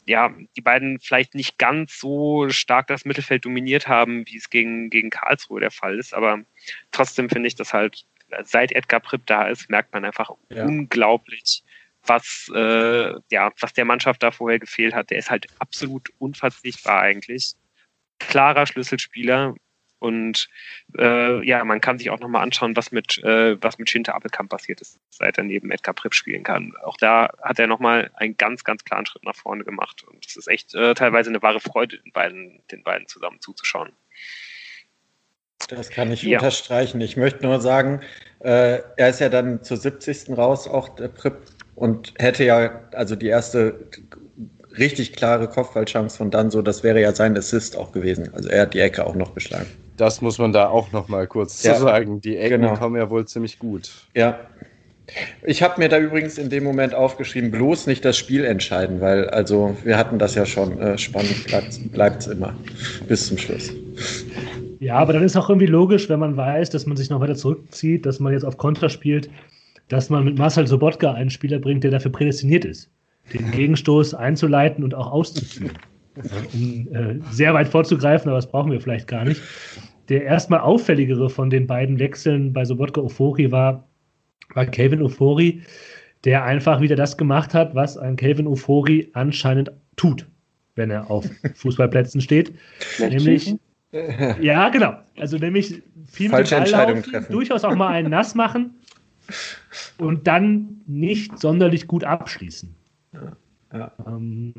ja, 0.05 0.33
die 0.55 0.61
beiden 0.61 0.99
vielleicht 0.99 1.35
nicht 1.35 1.57
ganz 1.57 1.99
so 1.99 2.49
stark 2.49 2.87
das 2.87 3.05
Mittelfeld 3.05 3.45
dominiert 3.45 3.87
haben, 3.87 4.25
wie 4.27 4.37
es 4.37 4.49
gegen, 4.49 4.89
gegen 4.89 5.09
Karlsruhe 5.09 5.61
der 5.61 5.71
Fall 5.71 5.97
ist. 5.97 6.13
Aber 6.13 6.39
trotzdem 6.91 7.29
finde 7.29 7.47
ich, 7.47 7.55
dass 7.55 7.73
halt 7.73 8.05
seit 8.43 8.71
Edgar 8.71 8.99
Pripp 8.99 9.25
da 9.25 9.47
ist, 9.47 9.69
merkt 9.69 9.93
man 9.93 10.05
einfach 10.05 10.31
ja. 10.49 10.65
unglaublich, 10.65 11.63
was, 12.05 12.51
äh, 12.53 13.13
ja, 13.31 13.51
was 13.59 13.73
der 13.73 13.85
Mannschaft 13.85 14.23
da 14.23 14.31
vorher 14.31 14.59
gefehlt 14.59 14.93
hat. 14.93 15.09
Der 15.09 15.19
ist 15.19 15.29
halt 15.29 15.47
absolut 15.59 16.09
unverzichtbar 16.19 17.01
eigentlich. 17.01 17.53
Klarer 18.19 18.65
Schlüsselspieler, 18.65 19.55
und 20.03 20.49
äh, 20.99 21.47
ja, 21.47 21.63
man 21.63 21.79
kann 21.79 21.97
sich 21.97 22.09
auch 22.09 22.19
nochmal 22.19 22.43
anschauen, 22.43 22.75
was 22.75 22.91
mit, 22.91 23.23
äh, 23.23 23.55
was 23.63 23.77
mit 23.77 23.89
Schinter 23.89 24.15
Appelkamp 24.15 24.49
passiert 24.49 24.81
ist, 24.81 24.99
seit 25.09 25.37
er 25.37 25.45
neben 25.45 25.71
Edgar 25.71 25.93
Pripp 25.93 26.13
spielen 26.13 26.43
kann. 26.43 26.73
Auch 26.83 26.97
da 26.97 27.29
hat 27.41 27.57
er 27.57 27.67
nochmal 27.67 28.11
einen 28.15 28.35
ganz, 28.35 28.65
ganz 28.65 28.83
klaren 28.83 29.05
Schritt 29.05 29.23
nach 29.23 29.35
vorne 29.35 29.63
gemacht. 29.63 30.03
Und 30.03 30.25
es 30.25 30.35
ist 30.35 30.49
echt 30.49 30.75
äh, 30.75 30.93
teilweise 30.93 31.29
eine 31.29 31.41
wahre 31.41 31.61
Freude, 31.61 31.99
den 31.99 32.11
beiden, 32.11 32.59
den 32.69 32.83
beiden 32.83 33.07
zusammen 33.07 33.39
zuzuschauen. 33.39 33.93
Das 35.69 35.89
kann 35.89 36.11
ich 36.11 36.21
ja. 36.23 36.37
unterstreichen. 36.37 36.99
Ich 36.99 37.15
möchte 37.15 37.45
nur 37.45 37.61
sagen, 37.61 38.01
äh, 38.39 38.79
er 38.97 39.09
ist 39.09 39.21
ja 39.21 39.29
dann 39.29 39.63
zur 39.63 39.77
70. 39.77 40.37
raus, 40.37 40.67
auch 40.67 40.89
der 40.89 41.07
Pripp, 41.07 41.45
und 41.75 42.13
hätte 42.19 42.43
ja 42.43 42.81
also 42.91 43.15
die 43.15 43.27
erste 43.27 43.87
richtig 44.77 45.13
klare 45.13 45.47
Kopfballchance 45.47 46.17
von 46.17 46.29
dann 46.29 46.51
so, 46.51 46.61
das 46.61 46.83
wäre 46.83 46.99
ja 46.99 47.13
sein 47.13 47.37
Assist 47.37 47.77
auch 47.77 47.93
gewesen. 47.93 48.33
Also 48.33 48.49
er 48.49 48.63
hat 48.63 48.73
die 48.73 48.79
Ecke 48.79 49.05
auch 49.05 49.15
noch 49.15 49.31
beschlagen. 49.31 49.67
Das 49.97 50.21
muss 50.21 50.39
man 50.39 50.51
da 50.51 50.69
auch 50.69 50.91
noch 50.91 51.07
mal 51.07 51.27
kurz 51.27 51.63
ja, 51.63 51.75
zu 51.75 51.81
sagen. 51.81 52.21
Die 52.21 52.37
Ecken 52.37 52.61
genau. 52.61 52.75
kommen 52.75 52.95
ja 52.95 53.09
wohl 53.09 53.25
ziemlich 53.25 53.59
gut. 53.59 53.91
Ja. 54.15 54.39
Ich 55.45 55.61
habe 55.61 55.79
mir 55.81 55.89
da 55.89 55.99
übrigens 55.99 56.37
in 56.37 56.49
dem 56.49 56.63
Moment 56.63 56.95
aufgeschrieben, 56.95 57.51
bloß 57.51 57.87
nicht 57.87 58.05
das 58.05 58.17
Spiel 58.17 58.45
entscheiden, 58.45 59.01
weil 59.01 59.29
also 59.29 59.75
wir 59.83 59.97
hatten 59.97 60.17
das 60.17 60.33
ja 60.33 60.45
schon, 60.45 60.79
äh, 60.79 60.97
spannend 60.97 61.45
bleibt 61.91 62.21
es 62.21 62.27
immer 62.27 62.55
bis 63.07 63.27
zum 63.27 63.37
Schluss. 63.37 63.71
Ja, 64.79 64.95
aber 64.95 65.13
dann 65.13 65.23
ist 65.23 65.35
auch 65.35 65.49
irgendwie 65.49 65.67
logisch, 65.67 66.07
wenn 66.09 66.19
man 66.19 66.37
weiß, 66.37 66.69
dass 66.69 66.85
man 66.85 66.95
sich 66.95 67.09
noch 67.09 67.19
weiter 67.19 67.35
zurückzieht, 67.35 68.05
dass 68.05 68.19
man 68.19 68.31
jetzt 68.31 68.45
auf 68.45 68.57
Konter 68.57 68.89
spielt, 68.89 69.29
dass 69.89 70.09
man 70.09 70.23
mit 70.23 70.37
Marcel 70.37 70.67
Sobotka 70.67 71.11
einen 71.11 71.29
Spieler 71.29 71.59
bringt, 71.59 71.83
der 71.83 71.91
dafür 71.91 72.11
prädestiniert 72.11 72.63
ist 72.63 72.89
den 73.31 73.51
Gegenstoß 73.51 74.13
einzuleiten 74.13 74.83
und 74.83 74.95
auch 74.95 75.11
auszuführen. 75.11 75.77
Um 76.53 76.87
äh, 76.93 77.19
sehr 77.31 77.53
weit 77.53 77.67
vorzugreifen, 77.67 78.29
aber 78.29 78.37
das 78.37 78.49
brauchen 78.49 78.71
wir 78.71 78.79
vielleicht 78.79 79.07
gar 79.07 79.23
nicht. 79.25 79.41
Der 80.09 80.23
erstmal 80.23 80.59
auffälligere 80.59 81.29
von 81.29 81.49
den 81.49 81.65
beiden 81.65 81.99
Wechseln 81.99 82.53
bei 82.53 82.65
Sobotka 82.65 83.01
Ofori 83.01 83.51
war, 83.51 83.87
war 84.53 84.65
Kevin 84.65 85.01
Ofori, 85.01 85.63
der 86.23 86.43
einfach 86.43 86.81
wieder 86.81 86.95
das 86.95 87.17
gemacht 87.17 87.53
hat, 87.53 87.73
was 87.73 87.97
ein 87.97 88.15
Kevin 88.15 88.47
Ofori 88.47 89.09
anscheinend 89.13 89.71
tut, 89.95 90.27
wenn 90.75 90.91
er 90.91 91.09
auf 91.09 91.25
Fußballplätzen 91.55 92.21
steht. 92.21 92.53
nämlich, 92.99 93.55
ja, 94.41 94.69
genau. 94.69 94.95
Also 95.17 95.37
nämlich 95.37 95.81
viel 96.05 96.29
Falsche 96.29 96.55
Entscheidung 96.55 97.01
treffen. 97.03 97.31
durchaus 97.31 97.63
auch 97.63 97.75
mal 97.75 97.89
einen 97.89 98.09
nass 98.09 98.35
machen 98.35 98.75
und 99.97 100.27
dann 100.27 100.81
nicht 100.85 101.39
sonderlich 101.39 101.87
gut 101.87 102.03
abschließen. 102.03 102.75
Ja. 103.71 103.91
Ähm, 104.05 104.53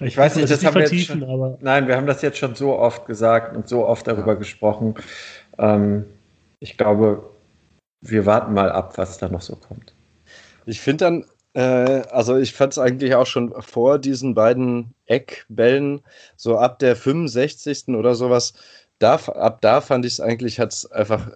ich 0.00 0.16
weiß 0.16 0.36
nicht, 0.36 0.50
das, 0.50 0.64
haben 0.64 0.74
wir 0.74 0.82
jetzt 0.82 1.06
schon, 1.06 1.22
aber 1.22 1.58
Nein, 1.60 1.86
wir 1.88 1.96
haben 1.96 2.06
das 2.06 2.22
jetzt 2.22 2.38
schon 2.38 2.54
so 2.54 2.78
oft 2.78 3.06
gesagt 3.06 3.56
und 3.56 3.68
so 3.68 3.86
oft 3.86 4.06
darüber 4.06 4.32
ja. 4.32 4.38
gesprochen. 4.38 4.94
Ähm, 5.58 6.04
ich 6.58 6.76
glaube, 6.76 7.30
wir 8.00 8.26
warten 8.26 8.54
mal 8.54 8.70
ab, 8.70 8.96
was 8.96 9.18
da 9.18 9.28
noch 9.28 9.42
so 9.42 9.56
kommt. 9.56 9.94
Ich 10.66 10.80
finde 10.80 11.04
dann, 11.04 11.24
äh, 11.54 12.02
also 12.10 12.36
ich 12.36 12.52
fand 12.52 12.72
es 12.72 12.78
eigentlich 12.78 13.14
auch 13.14 13.26
schon 13.26 13.52
vor 13.60 13.98
diesen 13.98 14.34
beiden 14.34 14.94
Eckbällen, 15.06 16.02
so 16.36 16.58
ab 16.58 16.78
der 16.78 16.96
65. 16.96 17.88
oder 17.88 18.14
sowas, 18.14 18.54
da, 18.98 19.14
ab 19.14 19.60
da 19.60 19.80
fand 19.80 20.04
ich 20.04 20.14
es 20.14 20.20
eigentlich, 20.20 20.60
hat 20.60 20.72
es 20.72 20.90
einfach 20.90 21.30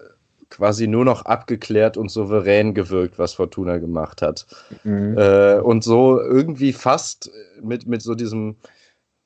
quasi 0.57 0.87
nur 0.87 1.05
noch 1.05 1.25
abgeklärt 1.25 1.97
und 1.97 2.11
souverän 2.11 2.75
gewirkt, 2.75 3.19
was 3.19 3.35
Fortuna 3.35 3.79
gemacht 3.79 4.23
hat. 4.23 4.47
Mhm. 4.85 5.19
Äh, 5.19 5.59
und 5.59 5.83
so 5.83 6.21
irgendwie 6.21 6.73
fast 6.73 7.31
mit, 7.61 7.87
mit 7.87 8.03
so 8.03 8.15
diesem, 8.15 8.57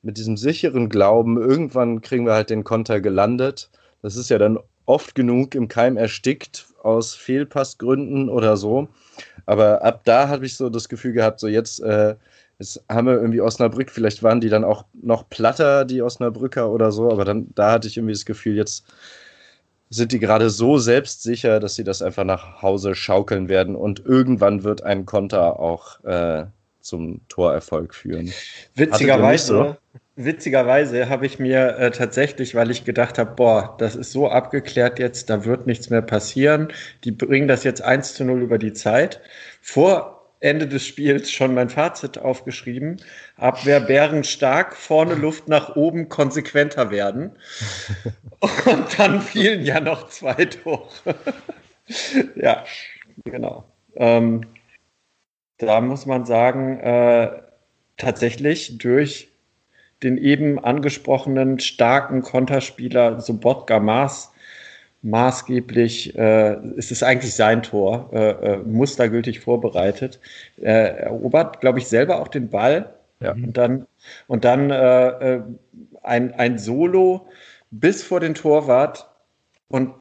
mit 0.03 0.17
diesem 0.17 0.39
sicheren 0.39 0.89
Glauben, 0.89 1.37
irgendwann 1.37 2.01
kriegen 2.01 2.25
wir 2.25 2.33
halt 2.33 2.49
den 2.49 2.65
Konter 2.65 3.01
gelandet. 3.01 3.71
Das 4.01 4.17
ist 4.17 4.31
ja 4.31 4.39
dann 4.39 4.59
oft 4.87 5.15
genug 5.15 5.55
im 5.55 5.69
Keim 5.69 5.99
erstickt 5.99 6.67
aus 6.83 7.15
Fehlpassgründen 7.15 8.31
oder 8.31 8.57
so. 8.57 8.89
Aber 9.45 9.83
ab 9.83 10.01
da 10.05 10.29
habe 10.29 10.47
ich 10.47 10.57
so 10.57 10.71
das 10.71 10.89
Gefühl 10.89 11.13
gehabt, 11.13 11.41
so 11.41 11.49
jetzt, 11.49 11.81
äh, 11.81 12.15
jetzt 12.59 12.83
haben 12.89 13.07
wir 13.07 13.15
irgendwie 13.15 13.43
Osnabrück, 13.43 13.91
vielleicht 13.91 14.23
waren 14.23 14.41
die 14.41 14.49
dann 14.49 14.65
auch 14.65 14.87
noch 14.95 15.29
platter, 15.29 15.85
die 15.85 16.01
Osnabrücker 16.01 16.71
oder 16.71 16.91
so, 16.91 17.11
aber 17.11 17.27
dann 17.27 17.49
da 17.55 17.73
hatte 17.73 17.89
ich 17.89 17.99
irgendwie 17.99 18.15
das 18.15 18.25
Gefühl, 18.25 18.57
jetzt 18.57 18.87
sind 19.91 20.13
die 20.13 20.19
gerade 20.19 20.51
so 20.51 20.79
selbstsicher, 20.79 21.61
dass 21.61 21.75
sie 21.75 21.85
das 21.85 22.03
einfach 22.03 22.25
nach 22.25 22.63
Hause 22.63 22.95
schaukeln 22.95 23.49
werden 23.49 23.75
und 23.75 24.05
irgendwann 24.05 24.65
wird 24.65 24.83
ein 24.83 25.07
Konter 25.07 25.59
auch 25.61 26.05
äh, 26.05 26.47
zum 26.81 27.21
Torerfolg 27.29 27.95
führen. 27.95 28.33
Witzigerweise, 28.75 29.47
so? 29.47 29.77
witzigerweise 30.17 31.09
habe 31.09 31.27
ich 31.27 31.39
mir 31.39 31.77
äh, 31.79 31.91
tatsächlich, 31.91 32.55
weil 32.55 32.71
ich 32.71 32.85
gedacht 32.85 33.19
habe, 33.19 33.35
boah, 33.35 33.77
das 33.79 33.97
ist 33.97 34.13
so 34.13 34.29
abgeklärt 34.29 34.99
jetzt, 34.99 35.31
da 35.31 35.45
wird 35.45 35.67
nichts 35.67 35.91
mehr 35.91 36.03
passieren. 36.03 36.69
Die 37.05 37.13
bringen 37.13 37.49
das 37.49 37.65
jetzt 37.65 37.83
1 37.83 38.15
zu 38.15 38.25
0 38.25 38.43
über 38.43 38.59
die 38.59 38.73
Zeit. 38.73 39.21
Vor 39.61 40.18
Ende 40.41 40.69
des 40.69 40.87
Spiels 40.87 41.31
schon 41.31 41.55
mein 41.55 41.69
Fazit 41.69 42.19
aufgeschrieben. 42.19 43.03
Abwehr 43.37 43.81
Bären 43.81 44.25
stark, 44.25 44.77
vorne 44.77 45.15
Luft 45.15 45.49
nach 45.49 45.75
oben 45.75 46.09
konsequenter 46.09 46.91
werden. 46.91 47.33
Und 48.41 48.99
dann 48.99 49.21
fielen 49.21 49.65
ja 49.65 49.81
noch 49.81 50.09
zwei 50.09 50.45
Tore. 50.45 50.89
ja, 52.37 52.65
genau. 53.25 53.65
Ähm, 53.97 54.43
da 55.59 55.81
muss 55.81 56.07
man 56.07 56.25
sagen, 56.25 56.79
äh, 56.79 57.43
tatsächlich 57.97 58.79
durch 58.79 59.29
den 60.05 60.17
eben 60.17 60.63
angesprochenen 60.63 61.59
starken 61.59 62.23
Konterspieler 62.23 63.21
Sobotka 63.21 63.81
Maas 63.81 64.33
maßgeblich, 65.03 66.17
äh, 66.19 66.55
es 66.77 66.91
ist 66.91 67.03
eigentlich 67.03 67.35
sein 67.35 67.63
Tor, 67.63 68.11
äh, 68.13 68.31
äh, 68.31 68.57
mustergültig 68.59 69.41
vorbereitet. 69.41 70.21
Er 70.57 70.99
erobert, 70.99 71.61
glaube 71.61 71.79
ich, 71.79 71.87
selber 71.87 72.21
auch 72.21 72.29
den 72.29 72.49
Ball. 72.51 72.95
Ja. 73.21 73.33
Und 73.33 73.57
dann, 73.57 73.87
und 74.27 74.45
dann 74.45 74.71
äh, 74.71 75.09
äh, 75.37 75.43
ein, 76.03 76.35
ein 76.35 76.59
Solo 76.59 77.27
bis 77.71 78.03
vor 78.03 78.21
den 78.21 78.35
Torwart. 78.35 79.09
Und 79.69 79.93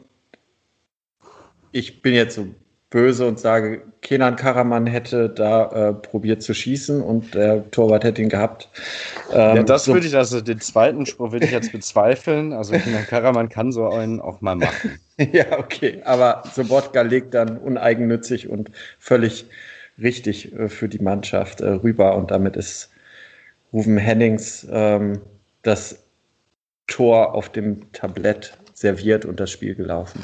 ich 1.71 2.01
bin 2.01 2.13
jetzt 2.13 2.36
so 2.36 2.47
böse 2.89 3.28
und 3.28 3.39
sage, 3.39 3.82
Kenan 4.02 4.38
Karaman 4.38 4.88
hätte 4.88 5.30
da 5.30 5.89
äh, 5.89 5.93
probiert 5.93 6.41
zu 6.41 6.54
schießen 6.54 7.02
und 7.02 7.36
der 7.36 7.69
Torwart 7.71 8.06
hätte 8.06 8.21
ihn 8.21 8.30
gehabt. 8.30 8.69
Ähm, 9.34 9.58
ja, 9.58 9.63
das 9.63 9.86
so 9.86 9.93
würde 9.93 10.08
ich, 10.08 10.15
also 10.15 10.39
den 10.39 10.62
zweiten 10.62 11.06
Spruch 11.06 11.34
würde 11.34 11.45
ich 11.45 11.52
jetzt 11.52 11.73
bezweifeln. 11.73 12.54
Also 12.54 12.73
Kenan 12.73 13.06
Karaman 13.06 13.50
kann 13.50 13.73
so 13.73 13.89
einen 13.89 14.21
auch 14.21 14.39
mal 14.39 14.56
machen. 14.56 15.00
ja, 15.34 15.60
okay, 15.60 16.02
aber 16.06 16.43
Sobotka 16.54 17.02
legt 17.02 17.34
dann 17.34 17.58
uneigennützig 17.58 18.47
und 18.47 18.71
völlig 19.00 19.45
richtig 20.02 20.54
äh, 20.54 20.69
für 20.69 20.88
die 20.88 21.00
Mannschaft 21.00 21.60
äh, 21.60 21.67
rüber 21.67 22.15
und 22.15 22.32
damit 22.32 22.56
ist 22.56 22.89
Ruven 23.73 23.97
Hennings 23.97 24.65
ähm, 24.71 25.19
das 25.62 26.06
Tor 26.88 27.34
auf 27.34 27.50
dem 27.50 27.91
Tablett 27.91 28.58
serviert 28.73 29.26
und 29.26 29.41
das 29.41 29.52
Spiel 29.52 29.76
gelaufen. 29.76 30.23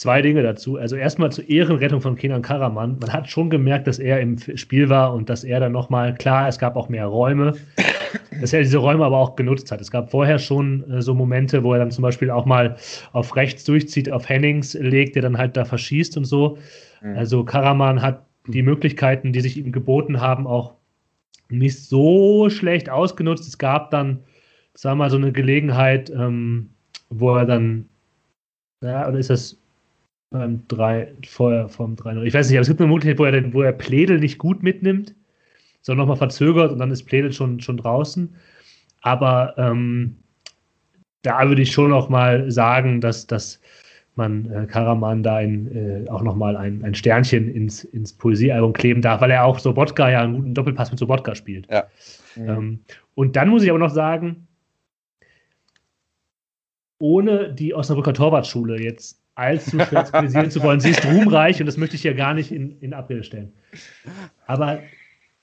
Zwei 0.00 0.22
Dinge 0.22 0.42
dazu. 0.42 0.78
Also 0.78 0.96
erstmal 0.96 1.30
zur 1.30 1.46
Ehrenrettung 1.50 2.00
von 2.00 2.16
Kenan 2.16 2.40
Karaman. 2.40 2.96
Man 3.00 3.12
hat 3.12 3.28
schon 3.28 3.50
gemerkt, 3.50 3.86
dass 3.86 3.98
er 3.98 4.18
im 4.18 4.38
Spiel 4.38 4.88
war 4.88 5.12
und 5.12 5.28
dass 5.28 5.44
er 5.44 5.60
dann 5.60 5.72
nochmal, 5.72 6.14
klar, 6.14 6.48
es 6.48 6.58
gab 6.58 6.74
auch 6.76 6.88
mehr 6.88 7.04
Räume, 7.04 7.52
dass 8.40 8.54
er 8.54 8.62
diese 8.62 8.78
Räume 8.78 9.04
aber 9.04 9.18
auch 9.18 9.36
genutzt 9.36 9.70
hat. 9.70 9.78
Es 9.82 9.90
gab 9.90 10.10
vorher 10.10 10.38
schon 10.38 10.90
äh, 10.90 11.02
so 11.02 11.12
Momente, 11.12 11.62
wo 11.64 11.74
er 11.74 11.80
dann 11.80 11.90
zum 11.90 12.00
Beispiel 12.00 12.30
auch 12.30 12.46
mal 12.46 12.76
auf 13.12 13.36
rechts 13.36 13.64
durchzieht, 13.64 14.10
auf 14.10 14.26
Hennings 14.26 14.72
legt, 14.72 15.16
der 15.16 15.22
dann 15.22 15.36
halt 15.36 15.54
da 15.54 15.66
verschießt 15.66 16.16
und 16.16 16.24
so. 16.24 16.56
Mhm. 17.02 17.18
Also 17.18 17.44
Karaman 17.44 18.00
hat 18.00 18.24
die 18.46 18.62
Möglichkeiten, 18.62 19.34
die 19.34 19.42
sich 19.42 19.58
ihm 19.58 19.70
geboten 19.70 20.18
haben, 20.18 20.46
auch 20.46 20.76
nicht 21.50 21.78
so 21.78 22.48
schlecht 22.48 22.88
ausgenutzt. 22.88 23.46
Es 23.46 23.58
gab 23.58 23.90
dann, 23.90 24.20
sagen 24.72 24.96
wir 24.96 25.04
mal, 25.04 25.10
so 25.10 25.18
eine 25.18 25.30
Gelegenheit, 25.30 26.08
ähm, 26.08 26.70
wo 27.10 27.36
er 27.36 27.44
dann, 27.44 27.90
ja, 28.82 29.06
oder 29.06 29.18
ist 29.18 29.28
das 29.28 29.60
beim 30.30 30.66
3, 30.68 31.12
vorher 31.26 31.68
vom 31.68 31.96
3 31.96 32.22
Ich 32.22 32.34
weiß 32.34 32.48
nicht, 32.48 32.56
aber 32.56 32.62
es 32.62 32.68
gibt 32.68 32.80
eine 32.80 32.90
Möglichkeit, 32.90 33.18
wo 33.18 33.24
er, 33.24 33.52
wo 33.52 33.62
er 33.62 33.72
Pledel 33.72 34.20
nicht 34.20 34.38
gut 34.38 34.62
mitnimmt, 34.62 35.14
sondern 35.82 36.06
nochmal 36.06 36.16
verzögert 36.16 36.72
und 36.72 36.78
dann 36.78 36.90
ist 36.90 37.04
Pledel 37.04 37.32
schon, 37.32 37.60
schon 37.60 37.76
draußen. 37.76 38.34
Aber 39.02 39.54
ähm, 39.58 40.16
da 41.22 41.48
würde 41.48 41.62
ich 41.62 41.72
schon 41.72 41.90
noch 41.90 42.08
mal 42.08 42.50
sagen, 42.50 43.00
dass, 43.00 43.26
dass 43.26 43.60
man 44.14 44.50
äh, 44.50 44.66
Karaman 44.66 45.22
da 45.22 45.36
ein, 45.36 46.04
äh, 46.06 46.08
auch 46.10 46.22
nochmal 46.22 46.56
ein, 46.56 46.84
ein 46.84 46.94
Sternchen 46.94 47.48
ins, 47.48 47.84
ins 47.84 48.12
Poesiealbum 48.12 48.72
kleben 48.72 49.02
darf, 49.02 49.20
weil 49.20 49.30
er 49.30 49.44
auch 49.44 49.58
Sobotka 49.58 50.10
ja 50.10 50.22
einen 50.22 50.34
guten 50.34 50.54
Doppelpass 50.54 50.90
mit 50.90 50.98
Sobotka 50.98 51.34
spielt. 51.34 51.66
Ja. 51.70 51.86
Ähm, 52.36 52.80
und 53.14 53.36
dann 53.36 53.48
muss 53.48 53.62
ich 53.62 53.70
aber 53.70 53.78
noch 53.78 53.90
sagen, 53.90 54.46
ohne 56.98 57.52
die 57.52 57.74
Osnabrücker 57.74 58.12
Torwartschule 58.12 58.80
jetzt 58.80 59.20
allzu 59.40 59.80
schwer 59.80 60.04
kritisieren 60.04 60.50
zu 60.50 60.62
wollen, 60.62 60.80
sie 60.80 60.90
ist 60.90 61.04
ruhmreich 61.04 61.60
und 61.60 61.66
das 61.66 61.76
möchte 61.76 61.96
ich 61.96 62.04
ja 62.04 62.12
gar 62.12 62.34
nicht 62.34 62.52
in, 62.52 62.78
in 62.80 62.94
Abrede 62.94 63.24
stellen. 63.24 63.52
Aber 64.46 64.80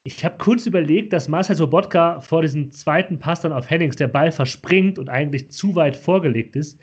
ich 0.03 0.23
habe 0.23 0.37
kurz 0.37 0.65
überlegt, 0.65 1.11
dass 1.11 1.27
Marcel 1.27 1.55
Sobotka 1.55 2.21
vor 2.21 2.41
diesem 2.41 2.71
zweiten 2.71 3.19
Pass 3.19 3.41
dann 3.41 3.51
auf 3.51 3.69
Hennings 3.69 3.97
der 3.97 4.07
Ball 4.07 4.31
verspringt 4.31 4.99
und 4.99 5.09
eigentlich 5.09 5.51
zu 5.51 5.75
weit 5.75 5.97
vorgelegt 5.97 6.55
ist. 6.55 6.79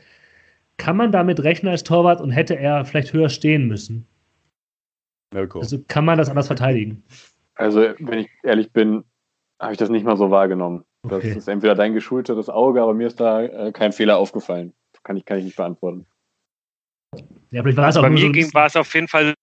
Kann 0.77 0.97
man 0.97 1.11
damit 1.11 1.41
rechnen 1.41 1.71
als 1.71 1.83
Torwart 1.83 2.21
und 2.21 2.31
hätte 2.31 2.55
er 2.55 2.85
vielleicht 2.85 3.13
höher 3.13 3.29
stehen 3.29 3.67
müssen? 3.67 4.05
Mirko. 5.33 5.59
Also 5.59 5.79
kann 5.87 6.05
man 6.05 6.17
das 6.17 6.29
anders 6.29 6.47
verteidigen? 6.47 7.03
Also, 7.55 7.81
wenn 7.99 8.19
ich 8.19 8.29
ehrlich 8.43 8.71
bin, 8.71 9.03
habe 9.59 9.71
ich 9.71 9.77
das 9.77 9.89
nicht 9.89 10.05
mal 10.05 10.17
so 10.17 10.29
wahrgenommen. 10.29 10.83
Okay. 11.03 11.29
Das 11.29 11.37
ist 11.37 11.47
entweder 11.47 11.75
dein 11.75 11.93
geschulteres 11.93 12.49
Auge, 12.49 12.81
aber 12.81 12.93
mir 12.93 13.07
ist 13.07 13.19
da 13.19 13.41
äh, 13.43 13.71
kein 13.71 13.91
Fehler 13.91 14.17
aufgefallen. 14.17 14.73
Kann 15.03 15.17
ich, 15.17 15.25
kann 15.25 15.37
ich 15.37 15.45
nicht 15.45 15.57
beantworten. 15.57 16.05
Ja, 17.51 17.61
vielleicht 17.61 17.77
war 17.77 17.83
es 17.89 17.95
also 17.95 17.99
auch 17.99 18.03
Bei 18.03 18.09
mir 18.09 18.45
so 18.45 18.53
war 18.53 18.65
es 18.65 18.75
auf 18.75 18.93
jeden 18.93 19.07
Fall 19.07 19.33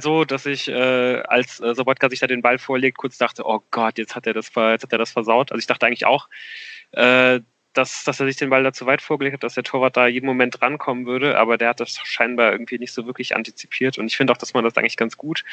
so, 0.00 0.24
dass 0.24 0.46
ich, 0.46 0.68
äh, 0.68 1.22
als 1.22 1.60
äh, 1.60 1.74
Sobotka 1.74 2.08
sich 2.08 2.20
da 2.20 2.26
den 2.26 2.42
Ball 2.42 2.58
vorlegt, 2.58 2.98
kurz 2.98 3.18
dachte, 3.18 3.44
oh 3.44 3.60
Gott, 3.70 3.98
jetzt 3.98 4.14
hat 4.14 4.26
er 4.26 4.34
das, 4.34 4.50
jetzt 4.54 4.82
hat 4.82 4.92
er 4.92 4.98
das 4.98 5.10
versaut. 5.10 5.52
Also 5.52 5.58
ich 5.58 5.66
dachte 5.66 5.86
eigentlich 5.86 6.06
auch, 6.06 6.28
äh, 6.92 7.40
dass, 7.72 8.04
dass 8.04 8.18
er 8.18 8.26
sich 8.26 8.36
den 8.36 8.50
Ball 8.50 8.64
da 8.64 8.72
zu 8.72 8.86
weit 8.86 9.00
vorgelegt 9.00 9.34
hat, 9.34 9.42
dass 9.44 9.54
der 9.54 9.62
Torwart 9.62 9.96
da 9.96 10.06
jeden 10.06 10.26
Moment 10.26 10.60
rankommen 10.60 11.06
würde, 11.06 11.38
aber 11.38 11.56
der 11.56 11.68
hat 11.68 11.80
das 11.80 12.00
scheinbar 12.04 12.52
irgendwie 12.52 12.78
nicht 12.78 12.92
so 12.92 13.06
wirklich 13.06 13.36
antizipiert. 13.36 13.98
Und 13.98 14.06
ich 14.06 14.16
finde 14.16 14.32
auch, 14.32 14.36
dass 14.36 14.54
man 14.54 14.64
das 14.64 14.76
eigentlich 14.76 14.96
ganz 14.96 15.16
gut 15.16 15.44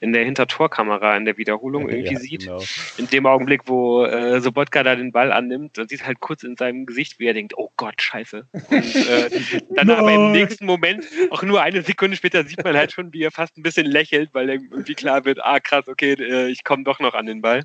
in 0.00 0.12
der 0.12 0.24
Hintertorkamera 0.24 1.16
in 1.16 1.26
der 1.26 1.36
Wiederholung 1.36 1.88
irgendwie 1.88 2.14
ja, 2.14 2.20
sieht. 2.20 2.40
Genau. 2.44 2.62
In 2.96 3.08
dem 3.08 3.26
Augenblick, 3.26 3.62
wo 3.66 4.04
äh, 4.04 4.40
Sobotka 4.40 4.82
da 4.82 4.96
den 4.96 5.12
Ball 5.12 5.32
annimmt, 5.32 5.76
dann 5.76 5.88
sieht 5.88 6.06
halt 6.06 6.20
kurz 6.20 6.42
in 6.42 6.56
seinem 6.56 6.86
Gesicht, 6.86 7.18
wie 7.18 7.26
er 7.26 7.34
denkt, 7.34 7.54
oh 7.56 7.70
Gott, 7.76 8.00
scheiße. 8.00 8.46
Und 8.52 8.96
äh, 8.96 9.30
dann 9.74 9.90
aber 9.90 10.12
im 10.12 10.32
nächsten 10.32 10.64
Moment, 10.64 11.04
auch 11.30 11.42
nur 11.42 11.60
eine 11.60 11.82
Sekunde 11.82 12.16
später, 12.16 12.44
sieht 12.44 12.64
man 12.64 12.76
halt 12.76 12.92
schon, 12.92 13.12
wie 13.12 13.22
er 13.22 13.30
fast 13.30 13.56
ein 13.58 13.62
bisschen 13.62 13.86
lächelt, 13.86 14.30
weil 14.32 14.48
irgendwie 14.48 14.94
klar 14.94 15.24
wird, 15.26 15.44
ah 15.44 15.60
krass, 15.60 15.88
okay, 15.88 16.12
äh, 16.12 16.48
ich 16.48 16.64
komme 16.64 16.84
doch 16.84 17.00
noch 17.00 17.14
an 17.14 17.26
den 17.26 17.42
Ball. 17.42 17.64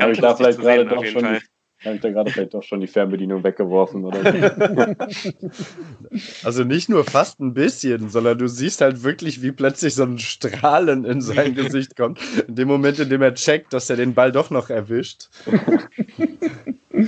Habe 0.00 0.12
ich 0.12 0.18
da 0.18 0.34
vielleicht 0.34 0.58
gerade 0.58 0.86
doch 0.86 1.04
schon 1.04 1.22
Fall 1.22 1.40
habe 1.84 1.96
ich 1.96 2.00
da 2.00 2.10
gerade 2.10 2.30
vielleicht 2.30 2.54
doch 2.54 2.62
schon 2.62 2.80
die 2.80 2.86
Fernbedienung 2.86 3.44
weggeworfen 3.44 4.04
oder 4.04 4.22
so. 4.22 4.94
Also 6.44 6.64
nicht 6.64 6.88
nur 6.88 7.04
fast 7.04 7.40
ein 7.40 7.52
bisschen, 7.52 8.08
sondern 8.08 8.38
du 8.38 8.48
siehst 8.48 8.80
halt 8.80 9.02
wirklich, 9.02 9.42
wie 9.42 9.52
plötzlich 9.52 9.94
so 9.94 10.04
ein 10.04 10.18
Strahlen 10.18 11.04
in 11.04 11.20
sein 11.20 11.54
Gesicht 11.54 11.96
kommt. 11.96 12.18
In 12.48 12.54
dem 12.54 12.68
Moment, 12.68 12.98
in 12.98 13.10
dem 13.10 13.20
er 13.20 13.34
checkt, 13.34 13.72
dass 13.72 13.90
er 13.90 13.96
den 13.96 14.14
Ball 14.14 14.32
doch 14.32 14.50
noch 14.50 14.70
erwischt. 14.70 15.28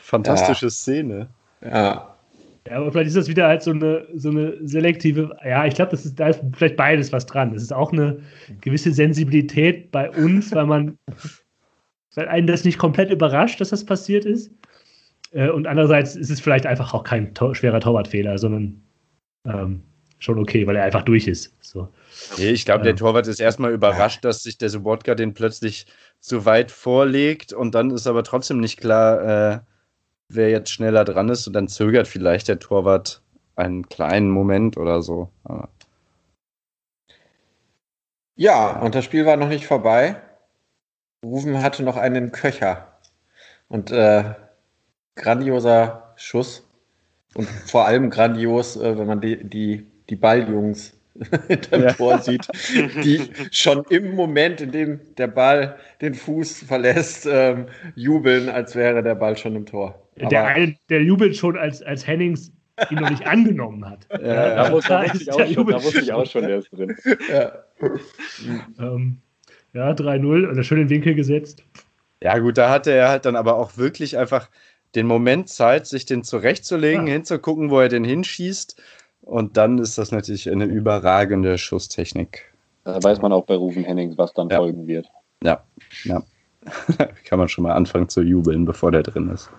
Fantastische 0.00 0.66
ja. 0.66 0.70
Szene. 0.70 1.28
Ja. 1.62 2.16
Ja, 2.68 2.78
aber 2.78 2.90
vielleicht 2.90 3.08
ist 3.08 3.16
das 3.16 3.28
wieder 3.28 3.46
halt 3.46 3.62
so 3.62 3.70
eine, 3.70 4.06
so 4.14 4.30
eine 4.30 4.54
selektive, 4.66 5.36
ja, 5.44 5.66
ich 5.66 5.74
glaube, 5.74 5.96
da 6.16 6.28
ist 6.28 6.40
vielleicht 6.54 6.76
beides 6.76 7.12
was 7.12 7.26
dran. 7.26 7.54
Es 7.54 7.62
ist 7.62 7.72
auch 7.72 7.92
eine 7.92 8.18
gewisse 8.60 8.92
Sensibilität 8.92 9.92
bei 9.92 10.10
uns, 10.10 10.52
weil 10.52 10.66
man 10.66 10.98
weil 12.16 12.28
einen 12.28 12.46
das 12.46 12.64
nicht 12.64 12.78
komplett 12.78 13.10
überrascht, 13.10 13.60
dass 13.60 13.70
das 13.70 13.84
passiert 13.84 14.24
ist. 14.24 14.50
Äh, 15.32 15.50
und 15.50 15.66
andererseits 15.66 16.16
ist 16.16 16.30
es 16.30 16.40
vielleicht 16.40 16.66
einfach 16.66 16.92
auch 16.92 17.04
kein 17.04 17.34
to 17.34 17.54
schwerer 17.54 17.80
Torwartfehler, 17.80 18.38
sondern 18.38 18.82
ähm, 19.44 19.82
schon 20.18 20.38
okay, 20.38 20.66
weil 20.66 20.76
er 20.76 20.84
einfach 20.84 21.02
durch 21.02 21.28
ist. 21.28 21.54
So. 21.60 21.88
Nee, 22.38 22.50
ich 22.50 22.64
glaube, 22.64 22.82
der 22.82 22.92
ähm, 22.92 22.96
Torwart 22.96 23.26
ist 23.26 23.40
erstmal 23.40 23.72
überrascht, 23.72 24.24
dass 24.24 24.42
sich 24.42 24.58
der 24.58 24.70
Sobotka 24.70 25.14
den 25.14 25.34
plötzlich 25.34 25.86
zu 26.20 26.46
weit 26.46 26.70
vorlegt 26.70 27.52
und 27.52 27.74
dann 27.74 27.90
ist 27.90 28.06
aber 28.06 28.24
trotzdem 28.24 28.58
nicht 28.58 28.80
klar, 28.80 29.54
äh, 29.54 29.60
wer 30.28 30.50
jetzt 30.50 30.70
schneller 30.70 31.04
dran 31.04 31.28
ist 31.28 31.46
und 31.46 31.52
dann 31.52 31.68
zögert 31.68 32.08
vielleicht 32.08 32.48
der 32.48 32.58
Torwart 32.58 33.22
einen 33.54 33.88
kleinen 33.88 34.30
Moment 34.30 34.76
oder 34.76 35.02
so. 35.02 35.30
Aber 35.44 35.68
ja, 38.38 38.80
und 38.80 38.94
das 38.94 39.04
Spiel 39.04 39.24
war 39.24 39.36
noch 39.36 39.48
nicht 39.48 39.66
vorbei. 39.66 40.20
Rufen 41.26 41.62
hatte 41.62 41.82
noch 41.82 41.96
einen 41.96 42.32
Köcher. 42.32 42.86
Und 43.68 43.90
äh, 43.90 44.24
grandioser 45.16 46.14
Schuss. 46.16 46.68
Und 47.34 47.48
vor 47.48 47.86
allem 47.86 48.10
grandios, 48.10 48.76
äh, 48.76 48.96
wenn 48.96 49.06
man 49.06 49.20
die, 49.20 49.42
die, 49.42 49.86
die 50.08 50.16
Balljungs 50.16 50.96
hinter 51.48 51.78
dem 51.78 51.82
ja. 51.82 51.92
Tor 51.92 52.18
sieht, 52.18 52.46
die 53.02 53.30
schon 53.50 53.84
im 53.90 54.14
Moment, 54.14 54.60
in 54.60 54.70
dem 54.70 55.00
der 55.16 55.26
Ball 55.26 55.76
den 56.00 56.14
Fuß 56.14 56.64
verlässt, 56.64 57.26
ähm, 57.30 57.66
jubeln, 57.94 58.48
als 58.48 58.74
wäre 58.74 59.02
der 59.02 59.14
Ball 59.14 59.36
schon 59.36 59.56
im 59.56 59.66
Tor. 59.66 60.08
Aber 60.18 60.28
der 60.28 60.44
eine, 60.44 60.76
der 60.88 61.02
jubelt 61.02 61.36
schon, 61.36 61.58
als, 61.58 61.82
als 61.82 62.06
Hennings 62.06 62.52
ihn 62.90 62.98
noch 62.98 63.10
nicht 63.10 63.26
angenommen 63.26 63.88
hat. 63.88 64.06
Ja, 64.10 64.18
ja, 64.18 64.54
da, 64.54 64.72
wusste 64.72 65.04
ich, 65.14 65.32
auch 65.32 65.46
schon, 65.46 65.66
da 65.66 65.82
wusste 65.82 66.00
ich 66.00 66.12
auch 66.12 66.26
schon, 66.26 66.42
der 66.46 66.58
ist 66.58 66.70
drin. 66.70 66.96
Ja. 67.30 67.52
ähm, 68.78 69.22
ja, 69.76 69.90
3-0 69.90 70.48
und 70.48 70.64
schön 70.64 70.78
den 70.78 70.90
Winkel 70.90 71.14
gesetzt. 71.14 71.62
Ja, 72.22 72.38
gut, 72.38 72.56
da 72.56 72.70
hatte 72.70 72.90
er 72.92 73.10
halt 73.10 73.26
dann 73.26 73.36
aber 73.36 73.56
auch 73.56 73.76
wirklich 73.76 74.16
einfach 74.16 74.48
den 74.94 75.06
Moment 75.06 75.50
Zeit, 75.50 75.86
sich 75.86 76.06
den 76.06 76.24
zurechtzulegen, 76.24 77.06
ja. 77.06 77.12
hinzugucken, 77.12 77.70
wo 77.70 77.78
er 77.80 77.88
den 77.88 78.04
hinschießt. 78.04 78.80
Und 79.20 79.56
dann 79.56 79.78
ist 79.78 79.98
das 79.98 80.12
natürlich 80.12 80.50
eine 80.50 80.64
überragende 80.64 81.58
Schusstechnik. 81.58 82.52
Da 82.84 83.02
weiß 83.02 83.20
man 83.20 83.32
auch 83.32 83.44
bei 83.44 83.54
Rufen 83.54 83.84
Hennings, 83.84 84.16
was 84.16 84.32
dann 84.32 84.48
ja. 84.48 84.56
folgen 84.56 84.86
wird. 84.86 85.08
Ja, 85.42 85.62
ja. 86.04 86.22
Kann 87.24 87.38
man 87.38 87.48
schon 87.48 87.64
mal 87.64 87.74
anfangen 87.74 88.08
zu 88.08 88.22
jubeln, 88.22 88.64
bevor 88.64 88.92
der 88.92 89.02
drin 89.02 89.28
ist. 89.30 89.50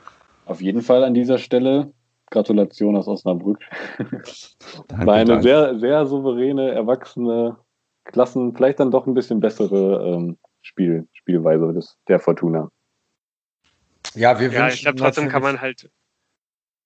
Auf 0.46 0.62
jeden 0.62 0.82
Fall 0.82 1.04
an 1.04 1.14
dieser 1.14 1.38
Stelle 1.38 1.92
Gratulation 2.32 2.96
aus 2.96 3.08
Osnabrück. 3.08 3.60
Danke, 4.88 5.06
War 5.06 5.16
eine 5.16 5.26
danke. 5.26 5.44
sehr, 5.44 5.80
sehr 5.80 6.06
souveräne, 6.06 6.72
erwachsene 6.72 7.58
Klassen 8.12 8.56
vielleicht 8.56 8.80
dann 8.80 8.92
doch 8.92 9.06
ein 9.08 9.14
bisschen 9.14 9.40
bessere 9.40 10.16
ähm, 10.16 10.38
Spiel, 10.62 11.08
Spielweise 11.14 11.74
des, 11.74 11.98
der 12.08 12.20
Fortuna. 12.20 12.72
Ja, 14.16 14.40
wir 14.40 14.52
ja, 14.52 14.68
ich 14.70 14.82
glaube, 14.82 14.98
trotzdem 14.98 15.30
kann 15.30 15.42
man 15.42 15.62
halt. 15.62 15.90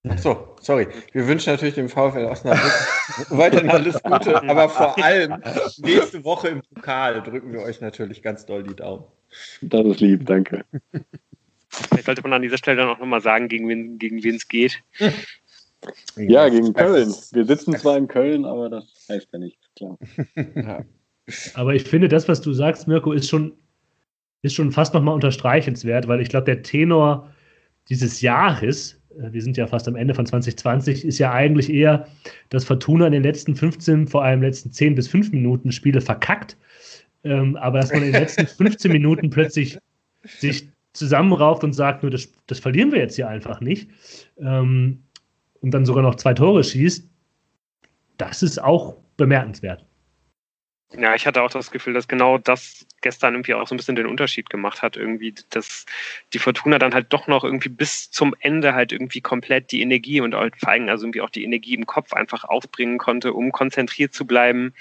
Ach 0.08 0.18
so, 0.18 0.56
sorry. 0.60 0.88
Wir 1.12 1.28
wünschen 1.28 1.52
natürlich 1.54 1.76
dem 1.76 1.88
VfL 1.88 2.26
Osnabrück 2.26 2.72
weiterhin 3.30 3.70
alles 3.70 4.02
Gute, 4.02 4.42
aber 4.42 4.68
vor 4.68 4.98
allem 5.04 5.42
nächste 5.78 6.24
Woche 6.24 6.48
im 6.48 6.62
Pokal 6.62 7.22
drücken 7.22 7.54
wir 7.54 7.62
euch 7.62 7.82
natürlich 7.82 8.24
ganz 8.24 8.46
doll 8.46 8.64
die 8.64 8.76
Daumen. 8.76 9.06
Das 9.62 9.86
ist 9.86 10.00
lieb, 10.00 10.26
danke. 10.26 10.66
Vielleicht 11.70 12.06
sollte 12.06 12.24
man 12.24 12.34
an 12.34 12.42
dieser 12.42 12.58
Stelle 12.58 12.78
dann 12.78 12.90
auch 12.90 13.00
nochmal 13.00 13.22
sagen, 13.22 13.48
gegen 13.48 13.70
wen 13.70 14.00
gegen 14.00 14.18
es 14.18 14.48
geht. 14.48 14.82
Ja, 16.16 16.50
gegen 16.50 16.74
Köln. 16.74 17.14
Wir 17.32 17.46
sitzen 17.46 17.78
zwar 17.78 17.98
in 17.98 18.08
Köln, 18.08 18.46
aber 18.46 18.70
das 18.70 18.86
heißt 19.08 19.30
ja 19.32 19.40
nichts, 19.40 19.70
klar. 19.76 19.98
Ja. 20.56 20.84
Aber 21.54 21.76
ich 21.76 21.84
finde, 21.84 22.08
das, 22.08 22.28
was 22.28 22.42
du 22.42 22.54
sagst, 22.54 22.88
Mirko, 22.88 23.12
ist 23.12 23.30
schon, 23.30 23.54
ist 24.42 24.56
schon 24.56 24.72
fast 24.72 24.94
nochmal 24.94 25.16
unterstreichenswert, 25.16 26.08
weil 26.08 26.22
ich 26.22 26.30
glaube, 26.30 26.46
der 26.46 26.64
Tenor 26.64 27.30
dieses 27.90 28.22
Jahres, 28.22 29.02
äh, 29.20 29.32
wir 29.32 29.42
sind 29.42 29.58
ja 29.58 29.68
fast 29.68 29.88
am 29.88 29.96
Ende 29.96 30.14
von 30.14 30.26
2020, 30.26 31.06
ist 31.06 31.20
ja 31.20 31.32
eigentlich 31.32 31.72
eher, 31.72 32.08
dass 32.50 32.66
Fortuna 32.66 33.08
in 33.08 33.14
den 33.14 33.24
letzten 33.24 33.56
15, 33.56 34.08
vor 34.08 34.24
allem 34.24 34.42
letzten 34.42 34.72
10 34.72 34.96
bis 34.96 35.08
5 35.08 35.32
Minuten 35.32 35.72
Spiele 35.72 36.02
verkackt. 36.02 36.58
Ähm, 37.24 37.56
aber 37.58 37.80
dass 37.80 37.92
man 37.92 38.04
in 38.04 38.12
den 38.12 38.22
letzten 38.22 38.48
15 38.68 38.92
Minuten 38.92 39.30
plötzlich 39.30 39.78
sich 40.24 40.70
zusammenrauft 40.94 41.64
und 41.64 41.74
sagt, 41.74 42.04
nur 42.04 42.12
das, 42.12 42.32
das 42.48 42.60
verlieren 42.60 42.92
wir 42.92 43.00
jetzt 43.00 43.16
hier 43.16 43.30
einfach 43.30 43.62
nicht. 43.62 43.90
Ähm, 44.38 45.04
und 45.62 45.72
dann 45.72 45.86
sogar 45.86 46.04
noch 46.04 46.16
zwei 46.16 46.34
Tore 46.34 46.64
schießt, 46.64 47.08
das 48.18 48.44
ist 48.44 48.62
auch 48.62 48.98
bemerkenswert. 49.18 49.86
Ja, 50.94 51.16
ich 51.16 51.26
hatte 51.26 51.42
auch 51.42 51.50
das 51.50 51.72
Gefühl, 51.72 51.94
dass 51.94 52.08
genau 52.10 52.38
das 52.38 52.86
gestern 53.00 53.34
irgendwie 53.34 53.54
auch 53.54 53.66
so 53.66 53.74
ein 53.74 53.78
bisschen 53.78 53.96
den 53.96 54.08
Unterschied 54.08 54.50
gemacht 54.50 54.82
hat. 54.82 54.98
Irgendwie, 54.98 55.34
dass 55.50 55.86
die 56.34 56.40
Fortuna 56.40 56.80
dann 56.80 56.94
halt 56.94 57.14
doch 57.14 57.28
noch 57.28 57.46
irgendwie 57.46 57.70
bis 57.70 58.12
zum 58.12 58.36
Ende 58.40 58.74
halt 58.74 58.92
irgendwie 58.92 59.22
komplett 59.22 59.72
die 59.72 59.82
Energie 59.82 60.20
und 60.20 60.34
vor 60.34 60.70
allem 60.70 60.90
also 60.90 61.06
irgendwie 61.06 61.22
auch 61.22 61.30
die 61.30 61.46
Energie 61.46 61.76
im 61.76 61.86
Kopf 61.86 62.12
einfach 62.14 62.44
aufbringen 62.44 62.98
konnte, 62.98 63.32
um 63.34 63.54
konzentriert 63.54 64.14
zu 64.14 64.26
bleiben 64.28 64.74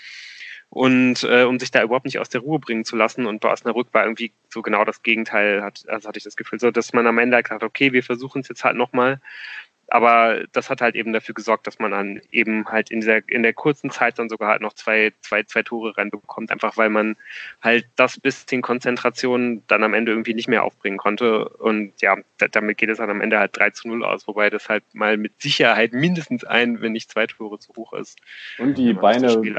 und 0.69 1.23
äh, 1.25 1.45
um 1.45 1.61
sich 1.61 1.71
da 1.71 1.83
überhaupt 1.83 2.07
nicht 2.07 2.19
aus 2.19 2.29
der 2.29 2.41
Ruhe 2.41 2.59
bringen 2.59 2.85
zu 2.85 2.97
lassen. 2.97 3.27
Und 3.27 3.41
bei 3.41 3.51
Osnabrück 3.53 3.89
war 3.93 4.05
irgendwie 4.05 4.33
so 4.49 4.63
genau 4.63 4.85
das 4.85 5.03
Gegenteil, 5.05 5.63
hat, 5.63 5.85
also 5.89 6.09
hatte 6.09 6.19
ich 6.19 6.25
das 6.25 6.37
Gefühl, 6.37 6.59
so 6.59 6.73
dass 6.73 6.93
man 6.93 7.07
am 7.07 7.19
Ende 7.19 7.37
halt 7.37 7.45
gesagt 7.47 7.63
hat, 7.63 7.69
okay, 7.69 7.93
wir 7.93 8.03
versuchen 8.03 8.41
es 8.43 8.49
jetzt 8.49 8.65
halt 8.65 8.77
nochmal 8.77 9.21
aber 9.91 10.45
das 10.53 10.71
hat 10.71 10.81
halt 10.81 10.95
eben 10.95 11.13
dafür 11.13 11.35
gesorgt, 11.35 11.67
dass 11.67 11.79
man 11.79 11.91
dann 11.91 12.21
eben 12.31 12.67
halt 12.67 12.91
in 12.91 13.01
dieser 13.01 13.29
in 13.29 13.43
der 13.43 13.53
kurzen 13.53 13.91
Zeit 13.91 14.19
dann 14.19 14.29
sogar 14.29 14.49
halt 14.51 14.63
noch 14.63 14.73
zwei 14.73 15.13
zwei 15.21 15.43
zwei 15.43 15.63
Tore 15.63 15.97
reinbekommt, 15.97 16.51
einfach 16.51 16.77
weil 16.77 16.91
man 16.91 17.17
halt 17.61 17.87
das 17.97 18.19
bisschen 18.19 18.63
Konzentration 18.63 19.63
dann 19.67 19.83
am 19.83 19.95
Ende 19.95 20.13
irgendwie 20.13 20.35
nicht 20.35 20.49
mehr 20.49 20.65
aufbringen 20.65 20.99
konnte 20.99 21.49
und 21.49 21.93
ja, 22.01 22.17
damit 22.53 22.79
geht 22.79 22.91
es 22.91 22.99
dann 22.99 23.11
am 23.11 23.21
Ende 23.21 23.39
halt 23.39 23.57
3 23.59 23.71
zu 23.71 23.89
0 23.89 24.05
aus, 24.05 24.27
wobei 24.27 24.51
das 24.51 24.69
halt 24.69 24.85
mal 24.93 25.17
mit 25.17 25.41
Sicherheit 25.41 25.93
mindestens 25.93 26.45
ein, 26.45 26.81
wenn 26.81 26.93
nicht 26.93 27.11
zwei 27.11 27.27
Tore 27.27 27.59
zu 27.59 27.73
hoch 27.77 27.93
ist. 27.93 28.19
Und 28.59 28.79
die 28.79 28.93
Beine, 28.93 29.41
die 29.41 29.51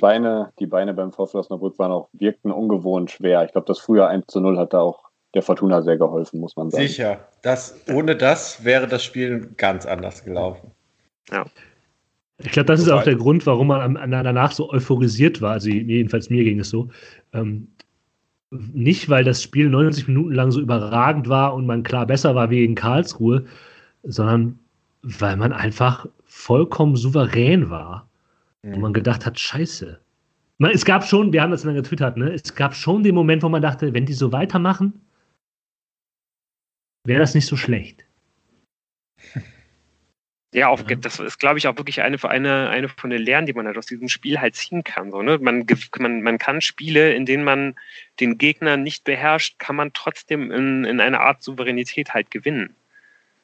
Beine, 0.00 0.52
die 0.58 0.66
Beine 0.66 0.94
beim 0.94 1.12
VfL 1.12 1.38
Osnabrück 1.38 1.78
waren 1.78 1.92
auch 1.92 2.08
wirkten 2.12 2.52
ungewohnt 2.52 3.10
schwer. 3.10 3.44
Ich 3.44 3.52
glaube, 3.52 3.66
das 3.66 3.80
früher 3.80 4.08
1 4.08 4.26
zu 4.26 4.40
0 4.40 4.58
hat 4.58 4.72
da 4.72 4.80
auch 4.80 5.09
der 5.34 5.42
Fortuna 5.42 5.82
sehr 5.82 5.96
geholfen, 5.96 6.40
muss 6.40 6.56
man 6.56 6.70
sagen. 6.70 6.86
Sicher. 6.86 7.28
Das, 7.42 7.74
ohne 7.92 8.16
das 8.16 8.64
wäre 8.64 8.86
das 8.86 9.04
Spiel 9.04 9.48
ganz 9.56 9.86
anders 9.86 10.24
gelaufen. 10.24 10.70
Ja. 11.30 11.44
Ich 12.42 12.52
glaube, 12.52 12.66
das 12.66 12.80
ist 12.80 12.88
auch 12.88 13.02
der 13.02 13.16
Grund, 13.16 13.46
warum 13.46 13.68
man 13.68 13.94
danach 14.10 14.52
so 14.52 14.70
euphorisiert 14.72 15.42
war. 15.42 15.52
Also 15.52 15.68
jedenfalls 15.68 16.30
mir 16.30 16.42
ging 16.42 16.58
es 16.60 16.70
so. 16.70 16.88
Ähm, 17.32 17.68
nicht, 18.50 19.08
weil 19.08 19.24
das 19.24 19.42
Spiel 19.42 19.68
90 19.68 20.08
Minuten 20.08 20.32
lang 20.32 20.50
so 20.50 20.60
überragend 20.60 21.28
war 21.28 21.54
und 21.54 21.66
man 21.66 21.82
klar 21.82 22.06
besser 22.06 22.34
war 22.34 22.50
wie 22.50 22.56
gegen 22.56 22.74
Karlsruhe, 22.74 23.44
sondern 24.02 24.58
weil 25.02 25.36
man 25.36 25.52
einfach 25.52 26.06
vollkommen 26.24 26.96
souverän 26.96 27.70
war. 27.70 28.08
Mhm. 28.62 28.74
Und 28.74 28.80
man 28.80 28.92
gedacht 28.92 29.26
hat, 29.26 29.38
scheiße. 29.38 30.00
Man, 30.58 30.72
es 30.72 30.84
gab 30.84 31.04
schon, 31.04 31.32
wir 31.32 31.42
haben 31.42 31.52
das 31.52 31.62
dann 31.62 31.74
getwittert, 31.74 32.16
ne? 32.16 32.32
es 32.32 32.54
gab 32.54 32.74
schon 32.74 33.02
den 33.02 33.14
Moment, 33.14 33.42
wo 33.42 33.48
man 33.48 33.62
dachte, 33.62 33.94
wenn 33.94 34.06
die 34.06 34.12
so 34.12 34.32
weitermachen, 34.32 35.00
wäre 37.10 37.20
das 37.20 37.34
nicht 37.34 37.46
so 37.46 37.56
schlecht. 37.56 38.04
Ja, 40.52 40.66
auf, 40.66 40.82
das 40.82 41.20
ist, 41.20 41.38
glaube 41.38 41.60
ich, 41.60 41.68
auch 41.68 41.76
wirklich 41.76 42.02
eine, 42.02 42.18
eine, 42.24 42.70
eine 42.70 42.88
von 42.88 43.10
den 43.10 43.22
Lehren, 43.22 43.46
die 43.46 43.52
man 43.52 43.68
halt 43.68 43.78
aus 43.78 43.86
diesem 43.86 44.08
Spiel 44.08 44.40
halt 44.40 44.56
ziehen 44.56 44.82
kann. 44.82 45.12
So, 45.12 45.22
ne? 45.22 45.38
man, 45.38 45.64
man, 46.00 46.22
man 46.22 46.38
kann 46.38 46.60
Spiele, 46.60 47.14
in 47.14 47.24
denen 47.24 47.44
man 47.44 47.76
den 48.18 48.36
Gegner 48.36 48.76
nicht 48.76 49.04
beherrscht, 49.04 49.60
kann 49.60 49.76
man 49.76 49.92
trotzdem 49.92 50.50
in, 50.50 50.84
in 50.84 51.00
einer 51.00 51.20
Art 51.20 51.44
Souveränität 51.44 52.14
halt 52.14 52.32
gewinnen. 52.32 52.74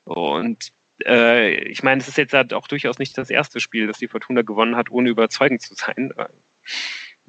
Und 0.03 0.73
äh, 1.05 1.55
ich 1.69 1.85
meine, 1.85 2.01
es 2.01 2.09
ist 2.09 2.19
jetzt 2.19 2.35
halt 2.35 2.53
auch 2.53 2.67
durchaus 2.67 2.99
nicht 2.99 3.17
das 3.17 3.31
erste 3.31 3.61
Spiel, 3.61 3.87
das 3.87 3.99
die 3.99 4.09
Fortuna 4.09 4.43
gewonnen 4.43 4.75
hat, 4.75 4.91
ohne 4.91 5.09
überzeugend 5.09 5.63
zu 5.63 5.77
sein 5.77 6.13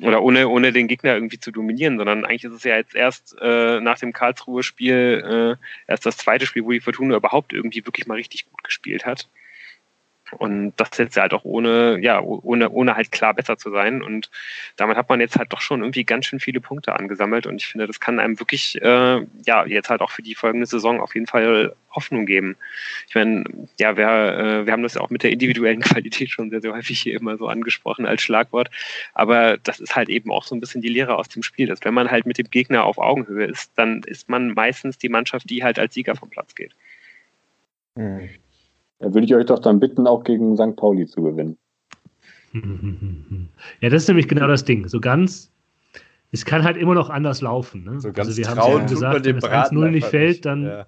oder 0.01 0.21
ohne, 0.21 0.47
ohne 0.47 0.71
den 0.71 0.87
Gegner 0.87 1.15
irgendwie 1.15 1.39
zu 1.39 1.51
dominieren, 1.51 1.97
sondern 1.97 2.25
eigentlich 2.25 2.43
ist 2.43 2.53
es 2.53 2.63
ja 2.63 2.75
jetzt 2.75 2.95
erst 2.95 3.35
äh, 3.41 3.79
nach 3.79 3.99
dem 3.99 4.13
Karlsruhe-Spiel 4.13 5.57
äh, 5.57 5.91
erst 5.91 6.05
das 6.05 6.17
zweite 6.17 6.45
Spiel, 6.45 6.65
wo 6.65 6.71
die 6.71 6.79
Fortuna 6.79 7.15
überhaupt 7.15 7.53
irgendwie 7.53 7.85
wirklich 7.85 8.07
mal 8.07 8.15
richtig 8.15 8.49
gut 8.49 8.63
gespielt 8.63 9.05
hat. 9.05 9.27
Und 10.31 10.73
das 10.77 10.89
jetzt 10.97 11.17
halt 11.17 11.33
auch 11.33 11.45
ohne, 11.45 11.99
ja, 12.01 12.19
ohne, 12.21 12.69
ohne 12.69 12.95
halt 12.95 13.11
klar 13.11 13.33
besser 13.33 13.57
zu 13.57 13.71
sein. 13.71 14.01
Und 14.01 14.29
damit 14.75 14.97
hat 14.97 15.09
man 15.09 15.19
jetzt 15.19 15.37
halt 15.37 15.53
doch 15.53 15.61
schon 15.61 15.81
irgendwie 15.81 16.03
ganz 16.03 16.25
schön 16.25 16.39
viele 16.39 16.59
Punkte 16.59 16.93
angesammelt. 16.93 17.47
Und 17.47 17.55
ich 17.57 17.67
finde, 17.67 17.87
das 17.87 17.99
kann 17.99 18.19
einem 18.19 18.39
wirklich, 18.39 18.81
äh, 18.81 19.25
ja, 19.45 19.65
jetzt 19.65 19.89
halt 19.89 20.01
auch 20.01 20.11
für 20.11 20.21
die 20.21 20.35
folgende 20.35 20.65
Saison 20.65 20.99
auf 20.99 21.13
jeden 21.15 21.27
Fall 21.27 21.73
Hoffnung 21.91 22.25
geben. 22.25 22.55
Ich 23.07 23.15
meine, 23.15 23.43
ja, 23.79 23.97
wir, 23.97 24.07
äh, 24.07 24.65
wir 24.65 24.73
haben 24.73 24.83
das 24.83 24.93
ja 24.93 25.01
auch 25.01 25.09
mit 25.09 25.23
der 25.23 25.31
individuellen 25.31 25.81
Qualität 25.81 26.29
schon 26.29 26.49
sehr, 26.49 26.61
sehr 26.61 26.73
häufig 26.73 26.99
hier 26.99 27.15
immer 27.15 27.37
so 27.37 27.47
angesprochen 27.47 28.05
als 28.05 28.21
Schlagwort. 28.21 28.69
Aber 29.13 29.57
das 29.57 29.79
ist 29.79 29.95
halt 29.95 30.09
eben 30.09 30.31
auch 30.31 30.43
so 30.43 30.55
ein 30.55 30.59
bisschen 30.59 30.81
die 30.81 30.89
Lehre 30.89 31.15
aus 31.15 31.29
dem 31.29 31.43
Spiel, 31.43 31.67
dass 31.67 31.83
wenn 31.83 31.93
man 31.93 32.11
halt 32.11 32.25
mit 32.25 32.37
dem 32.37 32.49
Gegner 32.49 32.83
auf 32.83 32.97
Augenhöhe 32.97 33.45
ist, 33.45 33.71
dann 33.75 34.03
ist 34.03 34.29
man 34.29 34.53
meistens 34.53 34.97
die 34.97 35.09
Mannschaft, 35.09 35.49
die 35.49 35.63
halt 35.63 35.79
als 35.79 35.93
Sieger 35.93 36.15
vom 36.15 36.29
Platz 36.29 36.53
geht. 36.53 36.73
Mhm. 37.95 38.29
Da 38.99 39.13
würde 39.13 39.25
ich 39.25 39.35
euch 39.35 39.45
doch 39.45 39.59
dann 39.59 39.79
bitten, 39.79 40.07
auch 40.07 40.23
gegen 40.23 40.55
St. 40.55 40.75
Pauli 40.75 41.05
zu 41.05 41.21
gewinnen. 41.23 41.57
Ja, 43.81 43.89
das 43.89 44.03
ist 44.03 44.07
nämlich 44.07 44.27
genau 44.27 44.47
das 44.47 44.65
Ding. 44.65 44.87
So 44.87 44.99
ganz, 44.99 45.51
es 46.31 46.45
kann 46.45 46.63
halt 46.63 46.77
immer 46.77 46.95
noch 46.95 47.09
anders 47.09 47.41
laufen. 47.41 47.83
Ne? 47.83 47.99
So 47.99 48.11
ganz 48.11 48.29
also 48.29 48.37
wir 48.37 48.49
haben 48.49 48.57
ja 48.57 48.85
gesagt, 48.85 49.25
wenn 49.25 49.39
das 49.39 49.71
1-0 49.71 49.89
nicht 49.91 50.07
fällt, 50.07 50.45
dann 50.45 50.65
ja. 50.65 50.85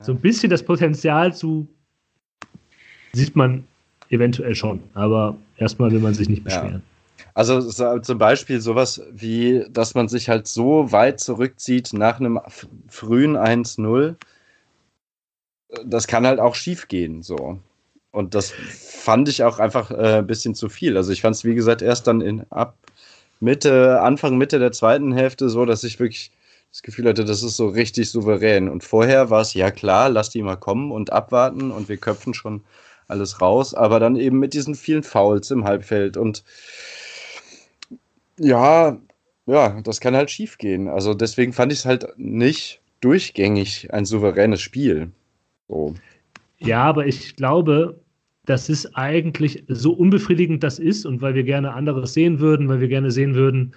so 0.00 0.12
ein 0.12 0.20
bisschen 0.20 0.50
das 0.50 0.62
Potenzial 0.62 1.34
zu 1.34 1.66
sieht 3.12 3.34
man 3.34 3.64
eventuell 4.10 4.54
schon. 4.54 4.80
Aber 4.94 5.36
erstmal 5.56 5.90
will 5.90 6.00
man 6.00 6.14
sich 6.14 6.28
nicht 6.28 6.44
beschweren. 6.44 6.82
Ja. 7.18 7.26
Also 7.34 7.60
so, 7.60 7.98
zum 7.98 8.18
Beispiel 8.18 8.60
sowas 8.60 9.02
wie, 9.10 9.64
dass 9.70 9.94
man 9.94 10.08
sich 10.08 10.28
halt 10.28 10.46
so 10.46 10.92
weit 10.92 11.18
zurückzieht 11.20 11.92
nach 11.92 12.20
einem 12.20 12.40
frühen 12.88 13.36
1-0 13.36 14.16
das 15.84 16.06
kann 16.06 16.26
halt 16.26 16.40
auch 16.40 16.54
schief 16.54 16.88
gehen, 16.88 17.22
so. 17.22 17.58
Und 18.10 18.34
das 18.34 18.50
fand 18.50 19.28
ich 19.28 19.42
auch 19.42 19.58
einfach 19.58 19.90
äh, 19.90 20.18
ein 20.18 20.26
bisschen 20.26 20.54
zu 20.54 20.68
viel. 20.68 20.96
Also 20.96 21.12
ich 21.12 21.22
fand 21.22 21.34
es, 21.34 21.44
wie 21.44 21.54
gesagt, 21.54 21.80
erst 21.80 22.06
dann 22.06 22.20
in 22.20 22.44
ab 22.50 22.76
Mitte, 23.40 24.00
Anfang, 24.00 24.36
Mitte 24.36 24.58
der 24.58 24.72
zweiten 24.72 25.12
Hälfte 25.12 25.48
so, 25.48 25.64
dass 25.64 25.82
ich 25.82 25.98
wirklich 25.98 26.30
das 26.70 26.82
Gefühl 26.82 27.08
hatte, 27.08 27.24
das 27.24 27.42
ist 27.42 27.56
so 27.56 27.68
richtig 27.68 28.10
souverän. 28.10 28.68
Und 28.68 28.84
vorher 28.84 29.30
war 29.30 29.40
es, 29.40 29.54
ja 29.54 29.70
klar, 29.70 30.10
lass 30.10 30.30
die 30.30 30.42
mal 30.42 30.56
kommen 30.56 30.92
und 30.92 31.12
abwarten 31.12 31.70
und 31.70 31.88
wir 31.88 31.96
köpfen 31.96 32.34
schon 32.34 32.62
alles 33.08 33.40
raus, 33.40 33.74
aber 33.74 34.00
dann 34.00 34.16
eben 34.16 34.38
mit 34.38 34.54
diesen 34.54 34.74
vielen 34.74 35.02
Fouls 35.02 35.50
im 35.50 35.64
Halbfeld 35.64 36.16
und 36.16 36.44
ja, 38.38 38.98
ja, 39.46 39.80
das 39.82 40.00
kann 40.00 40.16
halt 40.16 40.30
schief 40.30 40.58
gehen. 40.58 40.88
Also 40.88 41.14
deswegen 41.14 41.52
fand 41.52 41.72
ich 41.72 41.80
es 41.80 41.84
halt 41.84 42.06
nicht 42.16 42.80
durchgängig 43.00 43.92
ein 43.92 44.04
souveränes 44.04 44.60
Spiel. 44.62 45.10
So. 45.72 45.94
Ja, 46.58 46.82
aber 46.84 47.06
ich 47.06 47.34
glaube, 47.36 47.98
das 48.44 48.68
ist 48.68 48.94
eigentlich 48.96 49.64
so 49.68 49.92
unbefriedigend 49.92 50.62
das 50.62 50.78
ist 50.78 51.06
und 51.06 51.22
weil 51.22 51.34
wir 51.34 51.44
gerne 51.44 51.72
anderes 51.72 52.12
sehen 52.12 52.40
würden, 52.40 52.68
weil 52.68 52.80
wir 52.80 52.88
gerne 52.88 53.10
sehen 53.10 53.34
würden, 53.34 53.72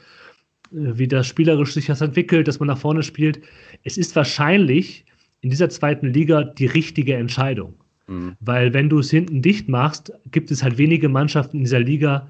äh, 0.71 0.97
wie 0.97 1.07
das 1.07 1.27
spielerisch 1.27 1.73
sich 1.73 1.85
das 1.85 2.01
entwickelt, 2.01 2.47
dass 2.47 2.59
man 2.59 2.67
nach 2.67 2.77
vorne 2.77 3.01
spielt. 3.01 3.39
Es 3.83 3.97
ist 3.97 4.15
wahrscheinlich 4.15 5.05
in 5.41 5.49
dieser 5.49 5.69
zweiten 5.69 6.07
Liga 6.07 6.43
die 6.43 6.65
richtige 6.65 7.15
Entscheidung. 7.15 7.75
Mhm. 8.07 8.35
Weil 8.39 8.73
wenn 8.73 8.89
du 8.89 8.99
es 8.99 9.09
hinten 9.09 9.41
dicht 9.41 9.69
machst, 9.69 10.11
gibt 10.31 10.51
es 10.51 10.61
halt 10.61 10.77
wenige 10.77 11.07
Mannschaften 11.07 11.57
in 11.57 11.63
dieser 11.63 11.79
Liga, 11.79 12.27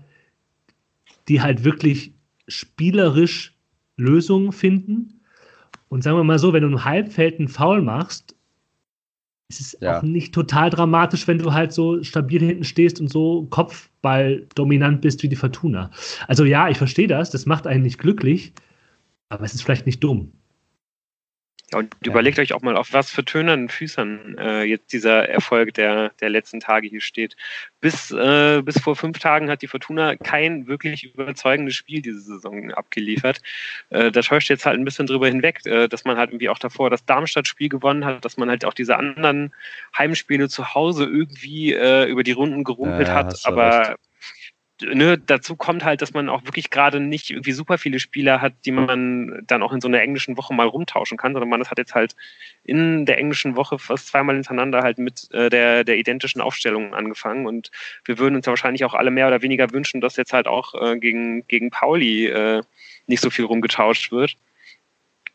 die 1.28 1.42
halt 1.42 1.64
wirklich 1.64 2.14
spielerisch 2.48 3.56
Lösungen 3.98 4.52
finden. 4.52 5.22
Und 5.90 6.04
sagen 6.04 6.18
wir 6.18 6.24
mal 6.24 6.40
so, 6.40 6.54
wenn 6.54 6.62
du 6.62 6.70
im 6.70 6.86
Halbfeld 6.86 7.40
einen 7.40 7.48
Foul 7.48 7.82
machst, 7.82 8.36
es 9.48 9.60
ist 9.60 9.78
ja. 9.82 10.00
auch 10.00 10.04
nicht 10.04 10.34
total 10.34 10.70
dramatisch, 10.70 11.28
wenn 11.28 11.38
du 11.38 11.54
halt 11.54 11.72
so 11.72 12.02
stabil 12.04 12.42
hinten 12.42 12.64
stehst 12.64 13.00
und 13.00 13.10
so 13.10 13.46
Kopfball 13.50 14.48
dominant 14.56 15.02
bist 15.02 15.22
wie 15.24 15.30
die 15.30 15.36
Fortuna. 15.36 15.92
Also 16.28 16.46
ja, 16.46 16.70
ich 16.70 16.78
verstehe 16.78 17.08
das, 17.08 17.30
das 17.30 17.46
macht 17.46 17.68
einen 17.68 17.84
nicht 17.84 18.00
glücklich, 18.00 18.54
aber 19.30 19.46
es 19.46 19.54
ist 19.54 19.62
vielleicht 19.62 19.86
nicht 19.86 20.04
dumm. 20.04 20.32
Ja, 21.72 21.80
und 21.80 21.96
ja. 22.04 22.12
überlegt 22.12 22.38
euch 22.38 22.54
auch 22.54 22.62
mal, 22.62 22.78
auf 22.78 22.94
was 22.94 23.10
für 23.10 23.26
tönernen 23.26 23.70
Füßern 23.70 24.38
äh, 24.38 24.64
jetzt 24.64 24.94
dieser 24.94 25.28
Erfolg 25.28 25.74
der, 25.74 26.10
der 26.22 26.30
letzten 26.30 26.60
Tage 26.60 26.88
hier 26.88 27.02
steht. 27.02 27.36
Bis, 27.82 28.12
äh, 28.12 28.62
bis 28.64 28.80
vor 28.80 28.96
fünf 28.96 29.18
Tagen 29.20 29.50
hat 29.50 29.62
die 29.62 29.68
Fortuna 29.68 30.16
kein 30.16 30.68
wirklich 30.68 31.04
überzeugendes 31.04 31.76
Spiel 31.76 32.02
diese 32.02 32.22
Saison 32.22 32.72
abgeliefert. 32.72 33.42
Äh, 33.90 34.12
da 34.12 34.22
täuscht 34.22 34.50
jetzt 34.50 34.66
halt 34.66 34.78
ein 34.78 34.86
bisschen 34.86 35.08
drüber 35.08 35.28
hinweg, 35.28 35.66
äh, 35.66 35.88
dass 35.88 36.06
man 36.06 36.18
halt 36.18 36.30
irgendwie 36.30 36.50
auch 36.50 36.60
davor 36.60 36.90
das 36.90 37.06
Darmstadt-Spiel 37.06 37.70
gewonnen 37.70 38.06
hat, 38.06 38.24
dass 38.24 38.38
man 38.38 38.50
halt 38.50 38.64
auch 38.64 38.74
diese 38.74 38.96
anderen 38.96 39.52
Heimspiele 39.98 40.50
zu 40.50 40.76
Hause 40.76 41.06
irgendwie 41.06 41.74
äh, 41.74 42.06
über 42.06 42.24
die 42.24 42.32
Runden 42.32 42.64
gerumpelt 42.64 43.08
ja, 43.08 43.16
hat. 43.16 43.40
Aber 43.46 43.90
recht 43.90 44.00
ne, 44.82 45.18
dazu 45.18 45.56
kommt 45.56 45.84
halt, 45.84 46.02
dass 46.02 46.14
man 46.14 46.30
auch 46.30 46.44
wirklich 46.44 46.70
gerade 46.70 47.00
nicht 47.00 47.30
irgendwie 47.30 47.52
super 47.52 47.78
viele 47.78 48.00
Spieler 48.00 48.42
hat, 48.42 48.54
die 48.66 48.72
man 48.72 49.44
dann 49.48 49.64
auch 49.64 49.72
in 49.72 49.82
so 49.82 49.88
einer 49.88 50.02
englischen 50.02 50.38
Woche 50.38 50.54
mal 50.54 50.68
rumtauschen 50.68 51.18
kann, 51.18 51.34
sondern 51.34 51.50
man 51.50 51.64
hat 51.66 51.78
jetzt 51.78 51.96
halt 51.96 52.16
in 52.64 53.06
der 53.06 53.18
englischen 53.18 53.56
Woche 53.56 53.80
fast 53.80 54.08
zweimal 54.08 54.36
hintereinander 54.36 54.82
halt 54.82 54.98
mit 54.98 55.32
äh, 55.32 55.50
der, 55.50 55.84
der 55.84 55.98
identischen 55.98 56.42
Aufstellung 56.42 56.94
angefangen. 56.94 57.46
Und 57.46 57.72
wir 58.04 58.18
würden 58.18 58.36
uns 58.36 58.46
ja 58.46 58.52
wahrscheinlich 58.52 58.84
auch 58.86 58.94
alle 58.94 59.12
mehr 59.12 59.28
oder 59.28 59.42
weniger 59.42 59.72
wünschen, 59.72 60.02
dass 60.02 60.18
jetzt 60.18 60.34
halt 60.34 60.48
auch 60.48 60.74
äh, 60.76 60.98
gegen, 60.98 61.48
gegen 61.48 61.72
Pauli 61.72 62.28
äh, 62.28 62.62
nicht 63.08 63.22
so 63.22 63.30
viel 63.30 63.46
rumgetauscht 63.46 64.12
wird. 64.12 64.36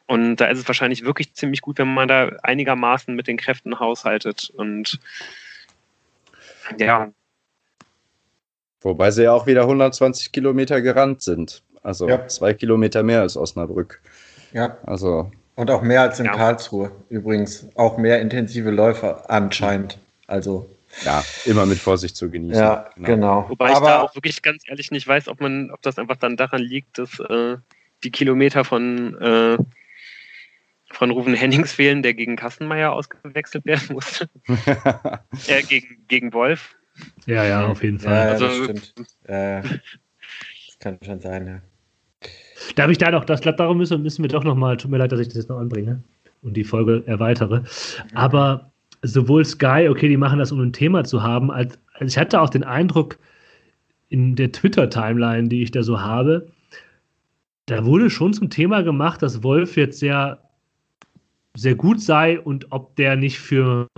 Und 0.07 0.36
da 0.36 0.47
ist 0.47 0.59
es 0.59 0.66
wahrscheinlich 0.66 1.05
wirklich 1.05 1.34
ziemlich 1.34 1.61
gut, 1.61 1.78
wenn 1.78 1.95
man 1.95 2.09
da 2.09 2.30
einigermaßen 2.43 3.14
mit 3.14 3.28
den 3.28 3.36
Kräften 3.36 3.78
haushaltet. 3.78 4.51
Und 4.57 4.99
ja, 6.78 7.12
Wobei 8.81 9.11
sie 9.11 9.24
ja 9.24 9.33
auch 9.33 9.47
wieder 9.47 9.62
120 9.62 10.33
Kilometer 10.33 10.81
gerannt 10.81 11.22
sind. 11.22 11.62
Also 11.83 12.09
ja. 12.09 12.26
zwei 12.28 12.55
Kilometer 12.55 13.03
mehr 13.03 13.20
als 13.20 13.37
Osnabrück. 13.37 14.01
Ja. 14.53 14.76
Also. 14.85 15.31
Und 15.55 15.70
auch 15.70 15.83
mehr 15.83 16.03
als 16.03 16.18
in 16.18 16.26
ja. 16.26 16.33
Karlsruhe. 16.33 16.91
Übrigens 17.09 17.68
auch 17.74 17.99
mehr 17.99 18.20
intensive 18.20 18.70
Läufer 18.70 19.28
anscheinend. 19.31 19.99
Also. 20.26 20.68
Ja, 21.05 21.22
immer 21.45 21.66
mit 21.66 21.78
Vorsicht 21.78 22.16
zu 22.16 22.31
genießen. 22.31 22.61
Ja, 22.61 22.91
genau. 22.97 23.07
genau. 23.07 23.49
Wobei 23.49 23.66
Aber 23.66 23.74
ich 23.74 23.93
da 23.93 24.01
auch 24.03 24.14
wirklich 24.16 24.43
ganz 24.43 24.64
ehrlich 24.66 24.91
nicht 24.91 25.07
weiß, 25.07 25.28
ob 25.28 25.41
man, 25.41 25.70
ob 25.70 25.81
das 25.83 25.99
einfach 25.99 26.16
dann 26.16 26.37
daran 26.37 26.61
liegt, 26.61 26.99
dass 26.99 27.20
äh, 27.20 27.59
die 28.03 28.11
Kilometer 28.11 28.64
von 28.64 29.16
äh, 29.20 29.59
von 30.93 31.11
Rufen 31.12 31.35
Hennings 31.35 31.72
fehlen, 31.72 32.03
der 32.03 32.14
gegen 32.14 32.35
Kassenmeier 32.35 32.93
ausgewechselt 32.93 33.64
werden 33.64 33.89
musste. 33.93 34.28
äh, 35.47 35.62
gegen, 35.68 36.05
gegen 36.09 36.33
Wolf. 36.33 36.74
Ja, 37.26 37.44
ja, 37.44 37.66
auf 37.66 37.82
jeden 37.82 37.98
Fall. 37.98 38.12
Ja, 38.12 38.32
also, 38.32 38.46
das 38.46 38.57
stimmt. 38.57 38.94
Äh, 39.24 39.62
das 39.62 40.78
kann 40.78 40.98
schon 41.05 41.20
sein, 41.20 41.46
ja. 41.46 41.61
Darf 42.76 42.90
ich 42.90 42.98
da 42.98 43.11
noch, 43.11 43.24
das, 43.24 43.40
darum 43.40 43.78
müssen, 43.78 44.03
müssen 44.03 44.22
wir 44.22 44.28
doch 44.28 44.44
nochmal, 44.44 44.76
tut 44.76 44.90
mir 44.90 44.98
leid, 44.98 45.12
dass 45.12 45.20
ich 45.20 45.28
das 45.28 45.36
jetzt 45.36 45.48
noch 45.48 45.59
anbringe 45.59 46.03
und 46.42 46.57
die 46.57 46.64
Folge 46.64 47.03
erweitere. 47.07 47.64
Aber 48.14 48.70
sowohl 49.03 49.44
Sky, 49.44 49.88
okay, 49.88 50.09
die 50.09 50.16
machen 50.16 50.38
das, 50.38 50.53
um 50.53 50.61
ein 50.61 50.72
Thema 50.72 51.05
zu 51.05 51.22
haben, 51.22 51.51
als, 51.51 51.78
als 51.94 52.12
ich 52.12 52.18
hatte 52.18 52.40
auch 52.40 52.51
den 52.51 52.64
Eindruck, 52.64 53.18
in 54.09 54.34
der 54.34 54.51
Twitter-Timeline, 54.51 55.48
die 55.48 55.62
ich 55.62 55.70
da 55.70 55.84
so 55.84 56.01
habe, 56.01 56.48
da 57.66 57.84
wurde 57.84 58.11
schon 58.11 58.32
zum 58.32 58.51
Thema 58.51 58.82
gemacht, 58.82 59.22
dass 59.22 59.44
Wolf 59.44 59.76
jetzt 59.76 60.01
sehr 60.01 60.40
sehr 61.57 61.74
gut 61.74 62.01
sei 62.01 62.40
und 62.40 62.70
ob 62.70 62.96
der 62.96 63.16
nicht 63.16 63.38
für 63.38 63.88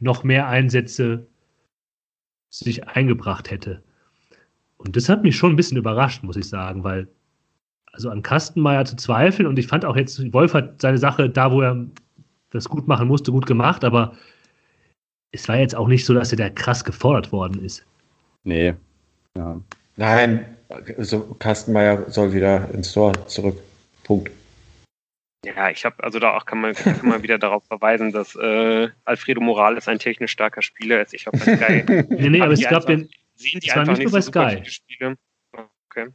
noch 0.00 0.24
mehr 0.24 0.48
Einsätze 0.48 1.26
sich 2.50 2.88
eingebracht 2.88 3.50
hätte. 3.50 3.82
Und 4.76 4.96
das 4.96 5.08
hat 5.08 5.22
mich 5.22 5.36
schon 5.36 5.52
ein 5.52 5.56
bisschen 5.56 5.76
überrascht, 5.76 6.22
muss 6.22 6.36
ich 6.36 6.48
sagen, 6.48 6.84
weil 6.84 7.08
also 7.92 8.10
an 8.10 8.22
Kastenmeier 8.22 8.84
zu 8.84 8.96
zweifeln 8.96 9.48
und 9.48 9.58
ich 9.58 9.66
fand 9.66 9.84
auch 9.84 9.96
jetzt, 9.96 10.32
Wolf 10.32 10.54
hat 10.54 10.80
seine 10.80 10.98
Sache 10.98 11.28
da, 11.28 11.50
wo 11.50 11.62
er 11.62 11.86
das 12.50 12.68
gut 12.68 12.86
machen 12.86 13.08
musste, 13.08 13.32
gut 13.32 13.46
gemacht, 13.46 13.84
aber 13.84 14.14
es 15.32 15.48
war 15.48 15.56
jetzt 15.56 15.74
auch 15.74 15.88
nicht 15.88 16.04
so, 16.04 16.14
dass 16.14 16.30
er 16.32 16.38
da 16.38 16.48
krass 16.48 16.84
gefordert 16.84 17.32
worden 17.32 17.62
ist. 17.64 17.84
Nee. 18.44 18.74
Ja. 19.36 19.60
Nein, 19.96 20.44
also 20.96 21.34
Kastenmeier 21.38 22.08
soll 22.10 22.32
wieder 22.32 22.70
ins 22.72 22.92
Tor 22.92 23.12
zurück. 23.26 23.58
Punkt. 24.04 24.30
Ja, 25.44 25.70
ich 25.70 25.84
habe, 25.84 26.02
also 26.02 26.18
da 26.18 26.36
auch 26.36 26.46
kann 26.46 26.60
man, 26.60 26.74
kann 26.74 27.08
man 27.08 27.22
wieder 27.22 27.38
darauf 27.38 27.64
verweisen, 27.64 28.12
dass 28.12 28.34
äh, 28.34 28.88
Alfredo 29.04 29.40
Morales 29.40 29.86
ein 29.86 29.98
technisch 29.98 30.32
starker 30.32 30.62
Spieler 30.62 31.00
ist. 31.00 31.14
Ich 31.14 31.24
glaube, 31.24 31.38
bei 31.38 31.56
Sky. 31.56 31.84
nee, 32.08 32.28
nee, 32.28 32.40
aber 32.40 32.52
es 32.52 32.62
gab 32.62 32.86
den. 32.86 33.08
Sehen 33.36 33.60
die 33.60 33.70
einfach 33.70 33.96
nicht, 33.96 34.12
nicht 34.12 34.24
so 34.24 34.32
bei 34.32 34.56
Sky. 34.56 34.68
Spiele. 34.68 35.16
Okay. 35.52 36.08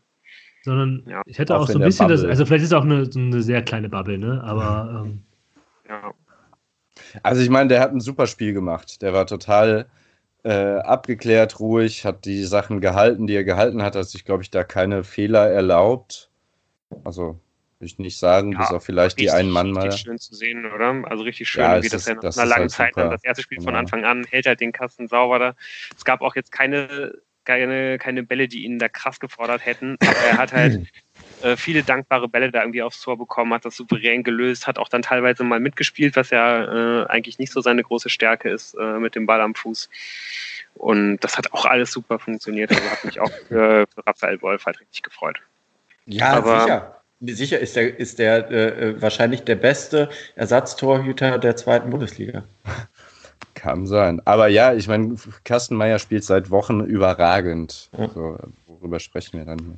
Sondern 0.63 1.03
ja. 1.07 1.21
ich 1.26 1.39
hätte 1.39 1.55
auch, 1.55 1.61
auch 1.61 1.67
so 1.67 1.80
ein 1.80 1.86
bisschen 1.86 2.09
das, 2.09 2.26
also 2.26 2.45
vielleicht 2.45 2.63
ist 2.63 2.71
es 2.71 2.74
auch 2.74 2.84
eine, 2.84 3.05
so 3.05 3.17
eine 3.17 3.41
sehr 3.41 3.61
kleine 3.63 3.88
Bubble, 3.88 4.17
ne? 4.17 4.41
Aber. 4.43 5.05
Ähm, 5.05 5.24
ja. 5.88 6.13
Also 7.21 7.41
ich 7.41 7.49
meine, 7.49 7.69
der 7.69 7.80
hat 7.80 7.93
ein 7.93 8.01
super 8.01 8.28
Spiel 8.28 8.53
gemacht. 8.53 9.01
Der 9.01 9.13
war 9.13 9.26
total 9.26 9.88
äh, 10.43 10.78
abgeklärt, 10.80 11.59
ruhig, 11.61 12.03
hat 12.05 12.26
die 12.26 12.43
Sachen 12.43 12.82
gehalten, 12.82 13.28
die 13.28 13.36
er 13.36 13.45
gehalten 13.45 13.82
hat, 13.82 13.95
hat 13.95 14.09
sich, 14.09 14.26
glaube 14.26 14.43
ich, 14.43 14.51
da 14.51 14.65
keine 14.65 15.05
Fehler 15.05 15.49
erlaubt. 15.49 16.30
Also 17.05 17.39
ich 17.84 17.99
nicht 17.99 18.17
sagen, 18.17 18.53
ja, 18.53 18.59
bis 18.59 18.71
auf 18.71 18.84
vielleicht 18.84 19.19
die 19.19 19.31
einen 19.31 19.49
Mann 19.49 19.71
mal. 19.71 19.91
schön 19.91 20.19
zu 20.19 20.36
sehen, 20.36 20.65
oder? 20.65 21.03
Also 21.09 21.23
richtig 21.23 21.49
schön, 21.49 21.63
ja, 21.63 21.81
wie 21.81 21.89
das 21.89 22.07
ja 22.07 22.15
nach 22.15 22.23
einer 22.23 22.45
langen 22.45 22.61
halt 22.61 22.71
Zeit 22.71 22.93
dann 22.95 23.11
das 23.11 23.23
erste 23.23 23.43
Spiel 23.43 23.57
genau. 23.57 23.69
von 23.69 23.75
Anfang 23.75 24.05
an 24.05 24.25
hält 24.29 24.45
halt 24.45 24.59
den 24.59 24.71
Kasten 24.71 25.07
sauber 25.07 25.39
da. 25.39 25.55
Es 25.95 26.05
gab 26.05 26.21
auch 26.21 26.36
jetzt 26.36 26.51
keine, 26.51 27.13
keine, 27.45 27.97
keine 27.97 28.23
Bälle, 28.23 28.47
die 28.47 28.65
ihn 28.65 28.79
da 28.79 28.89
krass 28.89 29.19
gefordert 29.19 29.65
hätten, 29.65 29.97
aber 30.01 30.17
er 30.17 30.38
hat 30.38 30.53
halt 30.53 30.88
äh, 31.41 31.55
viele 31.55 31.84
dankbare 31.84 32.27
Bälle 32.27 32.51
da 32.51 32.61
irgendwie 32.61 32.81
aufs 32.81 33.01
Tor 33.01 33.17
bekommen, 33.17 33.53
hat 33.53 33.65
das 33.65 33.75
souverän 33.75 34.23
gelöst, 34.23 34.67
hat 34.67 34.77
auch 34.77 34.89
dann 34.89 35.01
teilweise 35.01 35.43
mal 35.43 35.59
mitgespielt, 35.59 36.15
was 36.15 36.29
ja 36.29 37.03
äh, 37.03 37.07
eigentlich 37.07 37.39
nicht 37.39 37.51
so 37.51 37.61
seine 37.61 37.84
große 37.84 38.09
Stärke 38.09 38.49
ist 38.49 38.75
äh, 38.75 38.99
mit 38.99 39.15
dem 39.15 39.25
Ball 39.25 39.41
am 39.41 39.55
Fuß. 39.55 39.89
Und 40.75 41.17
das 41.19 41.38
hat 41.38 41.53
auch 41.53 41.65
alles 41.65 41.91
super 41.91 42.19
funktioniert. 42.19 42.71
Also 42.71 42.84
hat 42.89 43.05
mich 43.05 43.19
auch 43.19 43.31
für, 43.47 43.86
für 43.93 44.07
Raphael 44.07 44.41
Wolf 44.41 44.65
halt 44.65 44.79
richtig 44.79 45.03
gefreut. 45.03 45.39
Ja, 46.05 46.34
aber, 46.34 46.61
sicher. 46.61 47.03
Sicher 47.26 47.59
ist 47.59 47.76
der, 47.76 47.99
ist 47.99 48.19
der 48.19 48.51
äh, 48.51 48.89
äh, 48.89 49.01
wahrscheinlich 49.01 49.43
der 49.43 49.55
beste 49.55 50.09
Ersatztorhüter 50.36 51.39
der 51.39 51.55
zweiten 51.55 51.89
Bundesliga. 51.89 52.43
Kann 53.53 53.88
sein. 53.88 54.21
Aber 54.26 54.47
ja, 54.47 54.74
ich 54.74 54.88
meine, 54.88 55.15
Kastenmeier 55.45 55.99
spielt 55.99 56.24
seit 56.24 56.49
Wochen 56.49 56.82
überragend. 56.82 57.89
Ja. 57.97 58.09
So, 58.09 58.38
worüber 58.65 58.99
sprechen 58.99 59.38
wir 59.38 59.45
dann 59.45 59.59
hier? 59.59 59.78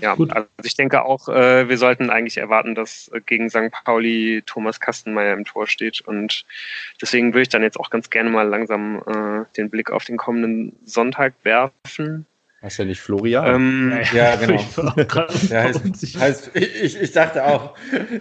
Ja, 0.00 0.16
Gut. 0.16 0.32
also 0.32 0.48
ich 0.62 0.74
denke 0.74 1.04
auch, 1.04 1.28
äh, 1.28 1.68
wir 1.68 1.78
sollten 1.78 2.10
eigentlich 2.10 2.36
erwarten, 2.36 2.74
dass 2.74 3.08
äh, 3.08 3.20
gegen 3.20 3.48
St. 3.48 3.70
Pauli 3.70 4.42
Thomas 4.44 4.80
Kastenmeier 4.80 5.34
im 5.34 5.44
Tor 5.44 5.68
steht. 5.68 6.00
Und 6.00 6.44
deswegen 7.00 7.32
würde 7.32 7.42
ich 7.42 7.48
dann 7.48 7.62
jetzt 7.62 7.78
auch 7.78 7.90
ganz 7.90 8.10
gerne 8.10 8.28
mal 8.28 8.46
langsam 8.46 9.02
äh, 9.06 9.44
den 9.56 9.70
Blick 9.70 9.90
auf 9.90 10.04
den 10.04 10.16
kommenden 10.16 10.76
Sonntag 10.84 11.34
werfen. 11.44 12.26
Ja 12.64 12.84
nicht 12.84 13.00
Florian? 13.00 13.54
Ähm, 13.54 13.98
ja, 14.12 14.36
genau. 14.36 14.62
der 15.50 15.64
heißt, 15.64 16.16
heißt, 16.18 16.50
ich, 16.54 17.00
ich 17.00 17.12
dachte 17.12 17.44
auch, 17.44 17.76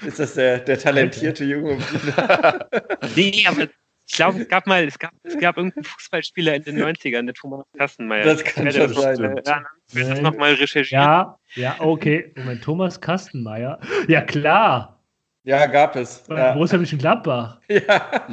ist 0.05 0.19
das 0.19 0.33
der, 0.33 0.59
der 0.59 0.77
talentierte 0.77 1.45
Junge? 1.45 1.77
nee, 3.15 3.45
aber 3.47 3.67
ich 4.05 4.15
glaube, 4.15 4.41
es 4.41 4.47
gab 4.49 4.67
mal, 4.67 4.83
es 4.83 4.99
gab, 4.99 5.11
es 5.23 5.37
gab 5.39 5.57
irgendeinen 5.57 5.85
Fußballspieler 5.85 6.55
in 6.55 6.63
den 6.63 6.83
90ern, 6.83 7.25
der 7.25 7.33
Thomas 7.33 7.65
Kastenmeier. 7.77 8.25
Das 8.25 8.43
kann 8.43 8.69
schon 8.71 8.93
das 8.93 9.01
sein. 9.01 9.23
Äh, 9.23 9.41
ja, 9.45 9.63
wir 9.91 10.09
das 10.09 10.21
nochmal 10.21 10.53
recherchieren. 10.55 11.03
Ja, 11.03 11.39
ja, 11.55 11.75
okay. 11.79 12.33
Moment, 12.35 12.63
Thomas 12.63 12.99
Kastenmeier. 12.99 13.79
Ja, 14.07 14.21
klar. 14.21 14.99
Ja, 15.43 15.65
gab 15.67 15.95
es. 15.95 16.23
Ja. 16.29 16.55
Wo 16.55 16.63
ist 16.63 16.73
er 16.73 16.79
mit 16.79 16.99
Gladbach? 16.99 17.59
Ja. 17.69 18.27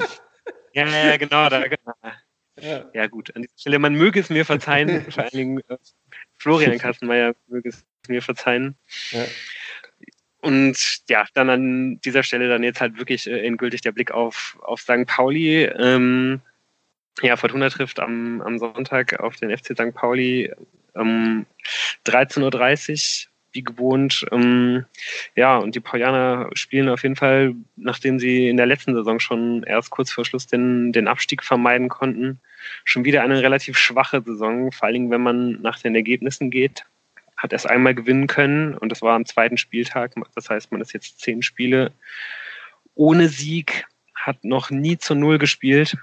ja, 0.72 0.86
ja, 0.86 1.16
genau. 1.16 1.48
Da, 1.48 1.62
genau. 1.66 1.92
Ja. 2.60 2.84
ja. 2.92 3.06
gut, 3.06 3.34
an 3.34 3.42
dieser 3.42 3.58
Stelle, 3.58 3.78
man 3.78 3.94
möge 3.94 4.20
es 4.20 4.30
mir 4.30 4.44
verzeihen, 4.44 5.06
vor 5.10 5.24
allen 5.24 5.32
Dingen 5.32 5.58
äh, 5.68 5.76
Florian 6.38 6.78
Kassenmeier 6.78 7.34
möge 7.48 7.68
es 7.68 7.84
mir 8.08 8.22
verzeihen. 8.22 8.76
Ja. 9.10 9.24
Und 10.42 11.00
ja, 11.08 11.26
dann 11.34 11.50
an 11.50 12.00
dieser 12.00 12.22
Stelle 12.22 12.48
dann 12.48 12.62
jetzt 12.62 12.80
halt 12.80 12.98
wirklich 12.98 13.28
äh, 13.28 13.46
endgültig 13.46 13.82
der 13.82 13.92
Blick 13.92 14.10
auf, 14.10 14.58
auf 14.62 14.80
St. 14.80 15.06
Pauli. 15.06 15.64
Ähm, 15.64 16.40
ja, 17.20 17.36
Fortuna 17.36 17.68
trifft 17.68 18.00
am, 18.00 18.40
am 18.40 18.58
Sonntag 18.58 19.20
auf 19.20 19.36
den 19.36 19.56
FC 19.56 19.74
St. 19.74 19.94
Pauli 19.94 20.52
um 20.94 21.46
13.30 22.06 23.26
Uhr 23.26 23.30
wie 23.52 23.62
gewohnt. 23.62 24.26
Ähm, 24.32 24.84
ja, 25.34 25.58
und 25.58 25.74
die 25.74 25.80
Paulianer 25.80 26.48
spielen 26.54 26.88
auf 26.88 27.02
jeden 27.02 27.16
Fall, 27.16 27.54
nachdem 27.76 28.18
sie 28.18 28.48
in 28.48 28.56
der 28.56 28.66
letzten 28.66 28.94
Saison 28.94 29.20
schon 29.20 29.62
erst 29.64 29.90
kurz 29.90 30.10
vor 30.12 30.24
Schluss 30.24 30.46
den, 30.46 30.92
den 30.92 31.08
Abstieg 31.08 31.42
vermeiden 31.42 31.88
konnten, 31.88 32.40
schon 32.84 33.04
wieder 33.04 33.22
eine 33.22 33.42
relativ 33.42 33.78
schwache 33.78 34.22
Saison, 34.22 34.72
vor 34.72 34.86
allen 34.86 34.94
Dingen, 34.94 35.10
wenn 35.10 35.22
man 35.22 35.60
nach 35.62 35.78
den 35.78 35.94
Ergebnissen 35.94 36.50
geht. 36.50 36.84
Hat 37.36 37.52
erst 37.52 37.68
einmal 37.68 37.94
gewinnen 37.94 38.26
können 38.26 38.74
und 38.74 38.90
das 38.90 39.00
war 39.02 39.14
am 39.14 39.24
zweiten 39.24 39.56
Spieltag. 39.56 40.14
Das 40.34 40.50
heißt, 40.50 40.72
man 40.72 40.80
ist 40.80 40.92
jetzt 40.92 41.20
zehn 41.20 41.42
Spiele 41.42 41.92
ohne 42.94 43.28
Sieg, 43.28 43.86
hat 44.14 44.44
noch 44.44 44.70
nie 44.70 44.98
zu 44.98 45.14
Null 45.14 45.38
gespielt 45.38 45.96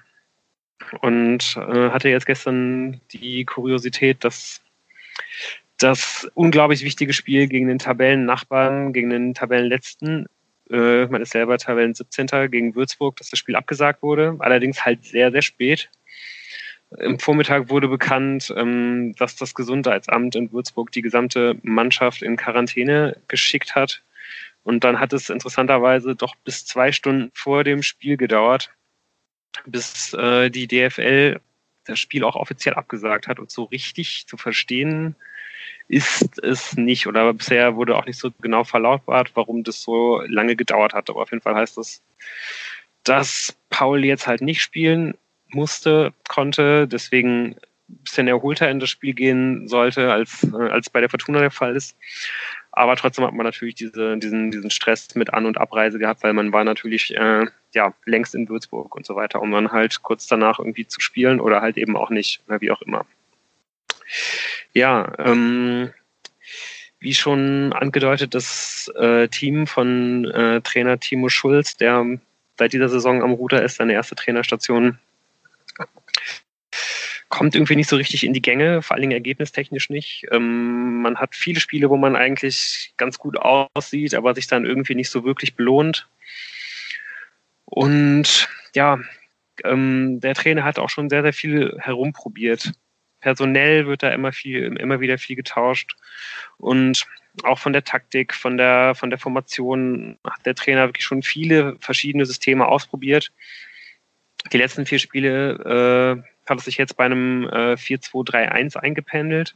und 1.02 1.58
äh, 1.58 1.90
hatte 1.90 2.10
jetzt 2.10 2.26
gestern 2.26 3.00
die 3.12 3.46
Kuriosität, 3.46 4.24
dass 4.24 4.62
das 5.78 6.30
unglaublich 6.34 6.84
wichtige 6.84 7.14
Spiel 7.14 7.48
gegen 7.48 7.68
den 7.68 7.80
Tabellennachbarn, 7.80 8.94
gegen 8.94 9.10
den 9.10 9.34
Tabellenletzten. 9.34 10.26
Äh, 10.70 11.06
man 11.06 11.22
ist 11.22 11.32
selber 11.32 11.58
Tabellen 11.58 11.94
17. 11.94 12.28
gegen 12.50 12.76
Würzburg, 12.76 13.16
dass 13.18 13.30
das 13.30 13.40
Spiel 13.40 13.56
abgesagt 13.56 14.02
wurde. 14.02 14.36
Allerdings 14.40 14.84
halt 14.84 15.06
sehr, 15.06 15.32
sehr 15.32 15.42
spät. 15.42 15.90
Im 16.98 17.20
Vormittag 17.20 17.70
wurde 17.70 17.90
bekannt, 17.90 18.54
ähm, 18.56 19.14
dass 19.18 19.36
das 19.36 19.54
Gesundheitsamt 19.54 20.36
in 20.36 20.52
Würzburg 20.52 20.92
die 20.92 21.02
gesamte 21.02 21.58
Mannschaft 21.64 22.22
in 22.22 22.38
Quarantäne 22.38 23.18
geschickt 23.28 23.76
hat. 23.76 24.04
Und 24.64 24.84
dann 24.84 25.00
hat 25.00 25.14
es 25.14 25.30
interessanterweise 25.30 26.16
doch 26.16 26.36
bis 26.44 26.66
zwei 26.66 26.92
Stunden 26.92 27.32
vor 27.34 27.64
dem 27.64 27.84
Spiel 27.84 28.16
gedauert, 28.18 28.72
bis 29.66 30.14
äh, 30.14 30.50
die 30.50 30.68
DFL 30.68 31.40
das 31.86 32.00
Spiel 32.00 32.24
auch 32.24 32.36
offiziell 32.36 32.76
abgesagt 32.76 33.28
hat 33.28 33.40
und 33.40 33.50
so 33.50 33.64
richtig 33.64 34.28
zu 34.28 34.38
verstehen 34.38 35.16
ist 35.88 36.40
es 36.44 36.76
nicht 36.76 37.08
oder 37.08 37.34
bisher 37.34 37.76
wurde 37.76 37.96
auch 37.96 38.06
nicht 38.06 38.20
so 38.20 38.32
genau 38.42 38.64
verlautbart, 38.64 39.32
warum 39.36 39.64
das 39.64 39.82
so 39.82 40.22
lange 40.28 40.56
gedauert 40.56 40.94
hat. 40.94 41.10
Aber 41.10 41.22
auf 41.22 41.32
jeden 41.32 41.42
Fall 41.42 41.56
heißt 41.56 41.78
das, 41.78 42.02
dass 43.04 43.58
Paul 43.70 44.04
jetzt 44.04 44.28
halt 44.28 44.42
nicht 44.42 44.62
spielen 44.62 45.16
musste, 45.50 46.14
konnte, 46.28 46.88
deswegen 46.88 47.56
ein 47.90 47.98
bisschen 48.04 48.28
erholter 48.28 48.70
in 48.70 48.80
das 48.80 48.90
Spiel 48.90 49.14
gehen 49.14 49.68
sollte, 49.68 50.12
als, 50.12 50.44
äh, 50.44 50.70
als 50.70 50.90
bei 50.90 51.00
der 51.00 51.10
Fortuna 51.10 51.40
der 51.40 51.52
Fall 51.52 51.76
ist. 51.76 51.96
Aber 52.72 52.96
trotzdem 52.96 53.26
hat 53.26 53.34
man 53.34 53.46
natürlich 53.46 53.76
diese, 53.76 54.18
diesen, 54.18 54.52
diesen 54.52 54.70
Stress 54.70 55.16
mit 55.16 55.34
An- 55.34 55.46
und 55.46 55.58
Abreise 55.58 55.98
gehabt, 55.98 56.22
weil 56.24 56.34
man 56.34 56.54
war 56.54 56.64
natürlich 56.64 57.16
äh, 57.16 57.46
ja, 57.74 57.94
längst 58.06 58.36
in 58.36 58.50
Würzburg 58.50 58.96
und 58.96 59.06
so 59.06 59.16
weiter, 59.16 59.42
um 59.42 59.52
dann 59.52 59.72
halt 59.72 60.04
kurz 60.04 60.28
danach 60.28 60.60
irgendwie 60.60 60.86
zu 60.86 61.00
spielen 61.00 61.40
oder 61.40 61.62
halt 61.62 61.78
eben 61.78 61.98
auch 61.98 62.10
nicht, 62.10 62.42
wie 62.60 62.72
auch 62.72 62.82
immer. 62.82 63.06
Ja, 64.74 65.12
ähm, 65.18 65.92
wie 67.00 67.14
schon 67.14 67.74
angedeutet, 67.74 68.34
das 68.36 68.92
äh, 68.96 69.28
Team 69.28 69.68
von 69.68 70.26
äh, 70.26 70.62
Trainer 70.62 71.00
Timo 71.00 71.30
Schulz, 71.30 71.78
der 71.78 72.20
seit 72.58 72.74
dieser 72.74 72.90
Saison 72.90 73.22
am 73.22 73.32
Ruder 73.32 73.64
ist, 73.64 73.76
seine 73.76 73.94
erste 73.94 74.16
Trainerstation, 74.16 74.98
kommt 77.30 77.56
irgendwie 77.56 77.76
nicht 77.76 77.90
so 77.90 77.96
richtig 77.98 78.24
in 78.24 78.34
die 78.34 78.42
Gänge, 78.42 78.82
vor 78.82 78.96
allen 78.96 79.02
Dingen 79.02 79.12
ergebnistechnisch 79.12 79.90
nicht. 79.90 80.26
Ähm, 80.32 81.02
man 81.02 81.18
hat 81.18 81.36
viele 81.36 81.60
Spiele, 81.60 81.90
wo 81.90 81.98
man 81.98 82.16
eigentlich 82.16 82.94
ganz 82.98 83.18
gut 83.18 83.38
aussieht, 83.38 84.16
aber 84.16 84.34
sich 84.34 84.48
dann 84.48 84.66
irgendwie 84.66 84.96
nicht 84.96 85.10
so 85.10 85.24
wirklich 85.26 85.56
belohnt. 85.56 86.08
Und 87.66 88.48
ja, 88.76 89.00
ähm, 89.64 90.20
der 90.22 90.36
Trainer 90.36 90.64
hat 90.64 90.80
auch 90.80 90.90
schon 90.90 91.10
sehr, 91.10 91.22
sehr 91.22 91.34
viel 91.34 91.78
herumprobiert. 91.80 92.72
Personell 93.20 93.88
wird 93.88 94.04
da 94.04 94.10
immer 94.10 94.32
viel, 94.32 94.78
immer 94.78 95.02
wieder 95.02 95.18
viel 95.18 95.36
getauscht. 95.36 95.96
Und 96.58 97.06
auch 97.44 97.60
von 97.60 97.74
der 97.74 97.84
Taktik, 97.84 98.34
von 98.34 98.58
der, 98.58 98.96
von 98.96 99.10
der 99.10 99.20
Formation 99.20 100.18
hat 100.24 100.46
der 100.46 100.56
Trainer 100.56 100.88
wirklich 100.88 101.06
schon 101.06 101.24
viele 101.24 101.76
verschiedene 101.80 102.26
Systeme 102.26 102.68
ausprobiert. 102.68 103.32
Die 104.54 104.58
letzten 104.58 104.86
vier 104.86 105.00
Spiele 105.00 106.24
äh, 106.24 106.37
hat 106.50 106.60
es 106.60 106.66
sich 106.66 106.78
jetzt 106.78 106.98
bei 106.98 107.06
einem 107.06 107.44
äh, 107.46 107.74
4-2-3-1 107.74 108.78
eingependelt. 108.78 109.56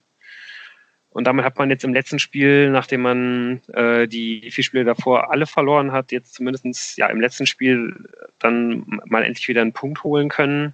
Und 1.12 1.28
damit 1.28 1.44
hat 1.44 1.58
man 1.58 1.70
jetzt 1.70 1.84
im 1.84 1.94
letzten 1.94 2.20
Spiel, 2.20 2.70
nachdem 2.70 3.02
man 3.02 3.62
äh, 3.74 4.08
die 4.08 4.50
vier 4.50 4.64
Spiele 4.64 4.86
davor 4.86 5.30
alle 5.30 5.46
verloren 5.46 5.92
hat, 5.92 6.12
jetzt 6.14 6.34
zumindest 6.34 6.98
ja 6.98 7.08
im 7.08 7.20
letzten 7.20 7.46
Spiel 7.46 8.08
dann 8.40 8.86
mal 9.06 9.24
endlich 9.24 9.48
wieder 9.50 9.62
einen 9.62 9.74
Punkt 9.74 10.04
holen 10.04 10.30
können. 10.30 10.74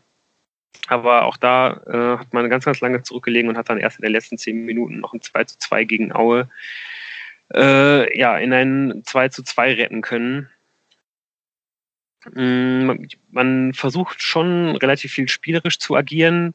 Aber 0.88 1.26
auch 1.26 1.38
da 1.38 1.82
äh, 1.88 2.20
hat 2.20 2.34
man 2.34 2.49
ganz, 2.51 2.65
ganz 2.65 2.82
lange 2.82 3.01
zurückgelegen 3.01 3.49
und 3.49 3.57
hat 3.57 3.70
dann 3.70 3.80
erst 3.80 3.97
in 3.97 4.03
den 4.03 4.11
letzten 4.11 4.38
zehn 4.38 4.63
Minuten 4.63 4.99
noch 4.99 5.13
ein 5.13 5.22
2 5.22 5.43
zu 5.45 5.57
2 5.57 5.86
gegen 5.86 6.13
Aue 6.13 6.47
äh, 7.53 8.18
ja, 8.18 8.38
in 8.38 8.53
ein 8.53 9.01
2 9.05 9.30
zu 9.30 9.43
2 9.43 9.74
retten 9.74 10.01
können. 10.01 10.49
Mm, 12.34 13.07
man 13.32 13.73
versucht 13.73 14.21
schon 14.21 14.75
relativ 14.78 15.13
viel 15.13 15.30
spielerisch 15.30 15.80
zu 15.80 15.95
agieren, 15.95 16.53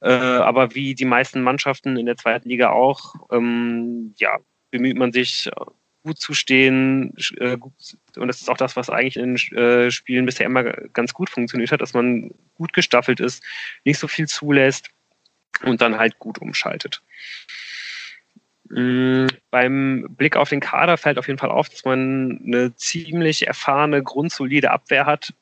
äh, 0.00 0.10
aber 0.10 0.74
wie 0.74 0.94
die 0.94 1.04
meisten 1.04 1.42
Mannschaften 1.42 1.96
in 1.96 2.06
der 2.06 2.16
zweiten 2.16 2.48
Liga 2.48 2.70
auch, 2.70 3.14
ähm, 3.30 4.14
ja, 4.18 4.38
bemüht 4.70 4.96
man 4.96 5.12
sich 5.12 5.50
gut 6.02 6.18
zu 6.18 6.34
stehen. 6.34 7.14
Äh, 7.38 7.56
und 8.16 8.28
das 8.28 8.40
ist 8.40 8.48
auch 8.48 8.56
das, 8.56 8.76
was 8.76 8.90
eigentlich 8.90 9.16
in 9.16 9.36
äh, 9.56 9.90
Spielen 9.90 10.26
bisher 10.26 10.46
immer 10.46 10.64
ganz 10.64 11.12
gut 11.14 11.30
funktioniert 11.30 11.72
hat, 11.72 11.80
dass 11.80 11.94
man 11.94 12.30
gut 12.54 12.72
gestaffelt 12.72 13.20
ist, 13.20 13.42
nicht 13.84 13.98
so 13.98 14.08
viel 14.08 14.28
zulässt 14.28 14.90
und 15.64 15.80
dann 15.80 15.98
halt 15.98 16.18
gut 16.18 16.38
umschaltet. 16.38 17.02
Mm, 18.70 19.26
beim 19.50 20.06
Blick 20.10 20.36
auf 20.36 20.50
den 20.50 20.60
Kader 20.60 20.96
fällt 20.96 21.18
auf 21.18 21.26
jeden 21.26 21.38
Fall 21.38 21.50
auf, 21.50 21.68
dass 21.68 21.84
man 21.84 22.40
eine 22.44 22.74
ziemlich 22.76 23.46
erfahrene, 23.46 24.02
grundsolide 24.02 24.70
Abwehr 24.70 25.06
hat, 25.06 25.32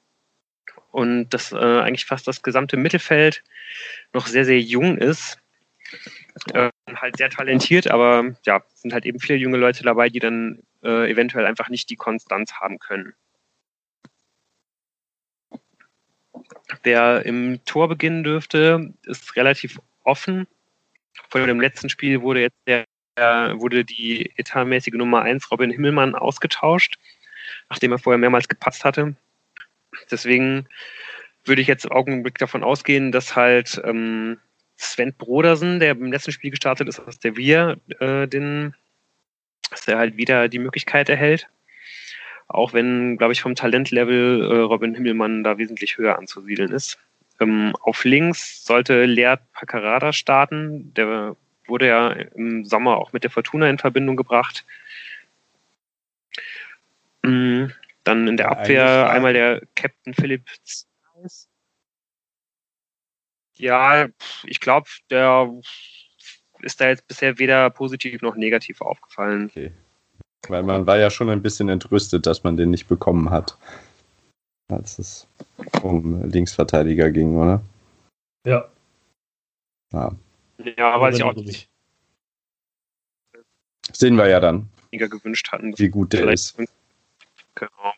und 0.96 1.28
dass 1.28 1.52
äh, 1.52 1.56
eigentlich 1.56 2.06
fast 2.06 2.26
das 2.26 2.42
gesamte 2.42 2.78
Mittelfeld 2.78 3.44
noch 4.14 4.26
sehr, 4.26 4.46
sehr 4.46 4.60
jung 4.60 4.96
ist. 4.96 5.38
Äh, 6.54 6.70
halt 6.94 7.18
sehr 7.18 7.28
talentiert, 7.28 7.88
aber 7.88 8.34
ja, 8.46 8.62
sind 8.74 8.94
halt 8.94 9.04
eben 9.04 9.20
viele 9.20 9.38
junge 9.38 9.58
Leute 9.58 9.82
dabei, 9.82 10.08
die 10.08 10.20
dann 10.20 10.62
äh, 10.82 11.10
eventuell 11.10 11.44
einfach 11.44 11.68
nicht 11.68 11.90
die 11.90 11.96
Konstanz 11.96 12.54
haben 12.54 12.78
können. 12.78 13.12
Wer 16.82 17.26
im 17.26 17.62
Tor 17.66 17.88
beginnen 17.88 18.24
dürfte, 18.24 18.94
ist 19.04 19.36
relativ 19.36 19.78
offen. 20.02 20.46
Vor 21.28 21.46
dem 21.46 21.60
letzten 21.60 21.90
Spiel 21.90 22.22
wurde 22.22 22.40
jetzt 22.40 22.56
der, 22.66 22.86
wurde 23.16 23.84
die 23.84 24.32
etatmäßige 24.36 24.94
Nummer 24.94 25.22
1 25.22 25.50
Robin 25.50 25.70
Himmelmann 25.70 26.14
ausgetauscht, 26.14 26.98
nachdem 27.70 27.92
er 27.92 27.98
vorher 27.98 28.18
mehrmals 28.18 28.48
gepasst 28.48 28.84
hatte. 28.84 29.16
Deswegen 30.10 30.66
würde 31.44 31.62
ich 31.62 31.68
jetzt 31.68 31.84
im 31.84 31.92
Augenblick 31.92 32.38
davon 32.38 32.62
ausgehen, 32.62 33.12
dass 33.12 33.36
halt 33.36 33.80
ähm, 33.84 34.38
Sven 34.76 35.14
Brodersen, 35.14 35.80
der 35.80 35.92
im 35.92 36.12
letzten 36.12 36.32
Spiel 36.32 36.50
gestartet 36.50 36.88
ist, 36.88 36.98
dass 36.98 37.18
der 37.18 37.36
wir 37.36 37.78
äh, 38.00 38.26
den, 38.26 38.74
dass 39.70 39.88
er 39.88 39.98
halt 39.98 40.16
wieder 40.16 40.48
die 40.48 40.58
Möglichkeit 40.58 41.08
erhält. 41.08 41.48
Auch 42.48 42.72
wenn, 42.72 43.16
glaube 43.16 43.32
ich, 43.32 43.40
vom 43.40 43.54
Talentlevel 43.54 44.42
äh, 44.42 44.58
Robin 44.58 44.94
Himmelmann 44.94 45.42
da 45.42 45.58
wesentlich 45.58 45.98
höher 45.98 46.18
anzusiedeln 46.18 46.72
ist. 46.72 46.98
Ähm, 47.40 47.74
auf 47.80 48.04
links 48.04 48.64
sollte 48.64 49.04
Leert 49.04 49.40
Paccarada 49.52 50.12
starten. 50.12 50.94
Der 50.94 51.36
wurde 51.68 51.88
ja 51.88 52.10
im 52.10 52.64
Sommer 52.64 52.96
auch 52.96 53.12
mit 53.12 53.22
der 53.22 53.30
Fortuna 53.30 53.68
in 53.68 53.78
Verbindung 53.78 54.16
gebracht. 54.16 54.64
Mhm. 57.22 57.72
Dann 58.04 58.28
in 58.28 58.36
der 58.36 58.50
Abwehr 58.50 59.10
einmal 59.10 59.32
der 59.32 59.62
Captain 59.74 60.14
Philipp 60.14 60.48
Zeiss. 60.62 61.48
Ja, 63.54 64.06
ich 64.44 64.60
glaube, 64.60 64.88
der 65.10 65.50
ist 66.60 66.80
da 66.80 66.88
jetzt 66.88 67.06
bisher 67.08 67.38
weder 67.38 67.70
positiv 67.70 68.22
noch 68.22 68.36
negativ 68.36 68.80
aufgefallen. 68.80 69.46
Okay. 69.46 69.72
Weil 70.48 70.62
man 70.62 70.86
war 70.86 70.98
ja 70.98 71.10
schon 71.10 71.30
ein 71.30 71.42
bisschen 71.42 71.68
entrüstet, 71.68 72.26
dass 72.26 72.44
man 72.44 72.56
den 72.56 72.70
nicht 72.70 72.86
bekommen 72.86 73.30
hat, 73.30 73.58
als 74.68 74.98
es 74.98 75.26
um 75.82 76.22
Linksverteidiger 76.30 77.10
ging, 77.10 77.36
oder? 77.36 77.60
Ja. 78.46 78.68
Ja, 79.92 80.12
ja 80.58 81.00
weiß 81.00 81.16
ich 81.16 81.22
auch 81.22 81.34
nicht. 81.34 81.68
Sehen 83.92 84.16
wir 84.16 84.28
ja 84.28 84.40
dann. 84.40 84.68
gewünscht 84.90 85.50
hatten. 85.52 85.78
Wie 85.78 85.88
gut 85.88 86.12
der 86.12 86.28
ist. 86.28 86.56
Genau. 87.54 87.92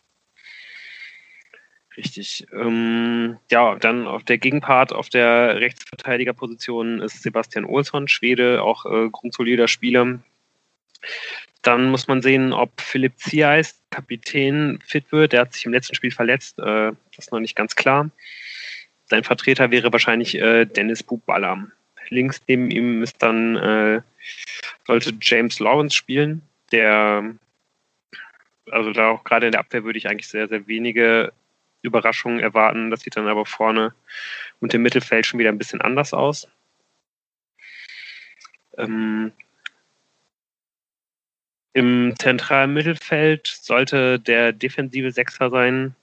Richtig. 1.97 2.47
Ähm, 2.53 3.37
ja, 3.51 3.75
dann 3.75 4.07
auf 4.07 4.23
der 4.23 4.37
Gegenpart, 4.37 4.93
auf 4.93 5.09
der 5.09 5.59
Rechtsverteidigerposition 5.59 7.01
ist 7.01 7.21
Sebastian 7.23 7.65
Olsson, 7.65 8.07
Schwede, 8.07 8.63
auch 8.63 8.85
äh, 8.85 9.09
grundsolider 9.09 9.67
Spieler. 9.67 10.19
Dann 11.61 11.91
muss 11.91 12.07
man 12.07 12.21
sehen, 12.21 12.53
ob 12.53 12.79
Philipp 12.79 13.17
Zieis, 13.17 13.81
Kapitän, 13.89 14.79
fit 14.85 15.11
wird. 15.11 15.33
Der 15.33 15.41
hat 15.41 15.53
sich 15.53 15.65
im 15.65 15.73
letzten 15.73 15.95
Spiel 15.95 16.11
verletzt. 16.11 16.57
Äh, 16.59 16.93
das 17.15 17.25
ist 17.25 17.31
noch 17.33 17.41
nicht 17.41 17.55
ganz 17.55 17.75
klar. 17.75 18.09
Sein 19.07 19.23
Vertreter 19.25 19.71
wäre 19.71 19.91
wahrscheinlich 19.91 20.35
äh, 20.35 20.65
Dennis 20.65 21.03
Bubballer. 21.03 21.67
Links 22.09 22.41
neben 22.47 22.71
ihm 22.71 23.03
ist 23.03 23.21
dann, 23.21 23.55
äh, 23.55 24.01
sollte 24.85 25.13
James 25.21 25.59
Lawrence 25.59 25.95
spielen, 25.95 26.41
der 26.71 27.35
also 28.71 28.91
da 28.91 29.09
auch 29.09 29.23
gerade 29.23 29.47
in 29.47 29.51
der 29.51 29.61
Abwehr 29.61 29.83
würde 29.83 29.97
ich 29.97 30.07
eigentlich 30.07 30.27
sehr, 30.27 30.47
sehr 30.47 30.67
wenige 30.67 31.33
Überraschungen 31.81 32.39
erwarten. 32.39 32.91
Das 32.91 33.01
sieht 33.01 33.15
dann 33.17 33.27
aber 33.27 33.45
vorne 33.45 33.93
und 34.59 34.73
im 34.73 34.81
Mittelfeld 34.81 35.25
schon 35.25 35.39
wieder 35.39 35.49
ein 35.49 35.57
bisschen 35.57 35.81
anders 35.81 36.13
aus. 36.13 36.47
Ähm, 38.77 39.31
Im 41.73 42.15
zentralen 42.17 42.73
Mittelfeld 42.73 43.47
sollte 43.47 44.19
der 44.19 44.53
defensive 44.53 45.11
Sechser 45.11 45.49
sein. 45.49 45.95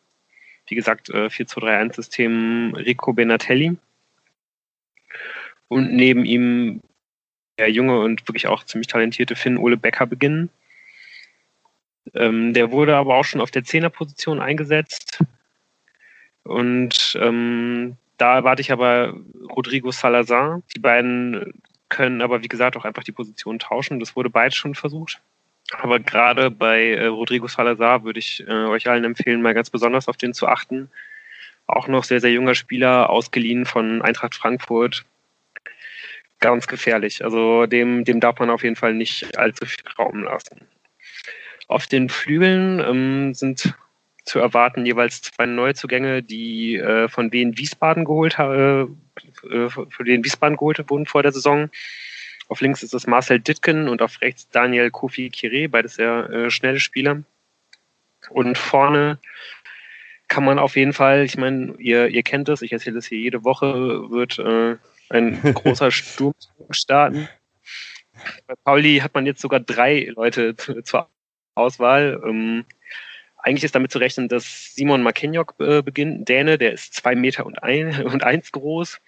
Wie 0.68 0.74
gesagt, 0.74 1.10
äh, 1.10 1.28
4-2-3-1-System 1.28 2.74
Rico 2.74 3.12
Benatelli. 3.12 3.76
Und 5.68 5.92
neben 5.92 6.24
ihm 6.24 6.80
der 7.58 7.70
junge 7.70 8.00
und 8.00 8.26
wirklich 8.28 8.46
auch 8.46 8.64
ziemlich 8.64 8.86
talentierte 8.86 9.34
Finn 9.34 9.56
Ole 9.56 9.76
Becker 9.76 10.06
beginnen. 10.06 10.50
Ähm, 12.14 12.52
der 12.52 12.70
wurde 12.70 12.96
aber 12.96 13.16
auch 13.16 13.24
schon 13.24 13.40
auf 13.40 13.50
der 13.50 13.64
Zehnerposition 13.64 14.40
eingesetzt. 14.40 15.24
Und 16.44 17.18
ähm, 17.20 17.96
da 18.18 18.36
erwarte 18.36 18.62
ich 18.62 18.72
aber 18.72 19.14
Rodrigo 19.50 19.90
Salazar. 19.90 20.62
Die 20.74 20.80
beiden 20.80 21.54
können 21.88 22.22
aber, 22.22 22.42
wie 22.42 22.48
gesagt, 22.48 22.76
auch 22.76 22.84
einfach 22.84 23.04
die 23.04 23.12
Position 23.12 23.58
tauschen. 23.58 24.00
Das 24.00 24.16
wurde 24.16 24.30
beides 24.30 24.56
schon 24.56 24.74
versucht. 24.74 25.20
Aber 25.72 25.98
gerade 25.98 26.50
bei 26.50 26.92
äh, 26.92 27.06
Rodrigo 27.06 27.48
Salazar 27.48 28.04
würde 28.04 28.20
ich 28.20 28.46
äh, 28.46 28.52
euch 28.66 28.88
allen 28.88 29.04
empfehlen, 29.04 29.42
mal 29.42 29.54
ganz 29.54 29.70
besonders 29.70 30.08
auf 30.08 30.16
den 30.16 30.32
zu 30.32 30.46
achten. 30.46 30.90
Auch 31.66 31.88
noch 31.88 32.04
sehr, 32.04 32.20
sehr 32.20 32.30
junger 32.30 32.54
Spieler, 32.54 33.10
ausgeliehen 33.10 33.66
von 33.66 34.00
Eintracht 34.02 34.36
Frankfurt. 34.36 35.04
Ganz 36.40 36.66
gefährlich. 36.66 37.24
Also 37.24 37.66
dem, 37.66 38.04
dem 38.04 38.20
darf 38.20 38.38
man 38.38 38.50
auf 38.50 38.62
jeden 38.62 38.76
Fall 38.76 38.94
nicht 38.94 39.38
allzu 39.38 39.64
viel 39.64 39.84
Raum 39.98 40.22
lassen. 40.22 40.60
Auf 41.68 41.86
den 41.86 42.08
Flügeln 42.08 42.80
ähm, 42.80 43.34
sind 43.34 43.74
zu 44.24 44.40
erwarten 44.40 44.84
jeweils 44.84 45.22
zwei 45.22 45.46
Neuzugänge, 45.46 46.22
die 46.22 46.76
äh, 46.76 47.08
von 47.08 47.32
Wien 47.32 47.56
Wiesbaden 47.56 48.04
geholt 48.04 48.38
haben, 48.38 49.00
äh, 49.50 49.68
für 49.68 50.04
den 50.04 50.24
Wiesbaden 50.24 50.56
geholt 50.56 50.90
wurden 50.90 51.06
vor 51.06 51.22
der 51.22 51.32
Saison. 51.32 51.70
Auf 52.48 52.60
links 52.60 52.82
ist 52.82 52.94
es 52.94 53.06
Marcel 53.06 53.40
Ditken 53.40 53.88
und 53.88 54.02
auf 54.02 54.20
rechts 54.20 54.48
Daniel 54.48 54.90
Kofi 54.90 55.30
Kire, 55.30 55.68
beides 55.68 55.94
sehr 55.94 56.28
äh, 56.30 56.50
schnelle 56.50 56.80
Spieler. 56.80 57.22
Und 58.30 58.58
vorne 58.58 59.18
kann 60.28 60.44
man 60.44 60.58
auf 60.58 60.76
jeden 60.76 60.92
Fall, 60.92 61.24
ich 61.24 61.36
meine, 61.36 61.74
ihr, 61.78 62.08
ihr 62.08 62.22
kennt 62.22 62.48
es, 62.48 62.62
ich 62.62 62.72
erzähle 62.72 62.98
es 62.98 63.06
hier 63.06 63.18
jede 63.18 63.44
Woche, 63.44 64.10
wird 64.10 64.38
äh, 64.38 64.76
ein 65.10 65.40
großer 65.54 65.90
Sturm 65.90 66.34
starten. 66.70 67.28
bei 68.46 68.54
Pauli 68.64 68.98
hat 68.98 69.14
man 69.14 69.26
jetzt 69.26 69.40
sogar 69.40 69.60
drei 69.60 70.10
Leute 70.14 70.56
zur 70.56 71.08
Auswahl. 71.54 72.20
Ähm, 72.24 72.64
eigentlich 73.38 73.64
ist 73.64 73.74
damit 73.74 73.92
zu 73.92 73.98
rechnen, 73.98 74.28
dass 74.28 74.74
Simon 74.74 75.02
Makenjok 75.02 75.54
äh, 75.60 75.82
beginnt, 75.82 76.28
Däne, 76.28 76.58
der 76.58 76.72
ist 76.72 76.94
zwei 76.94 77.14
Meter 77.14 77.46
und, 77.46 77.62
ein, 77.62 78.04
und 78.06 78.24
eins 78.24 78.52
groß. 78.52 79.00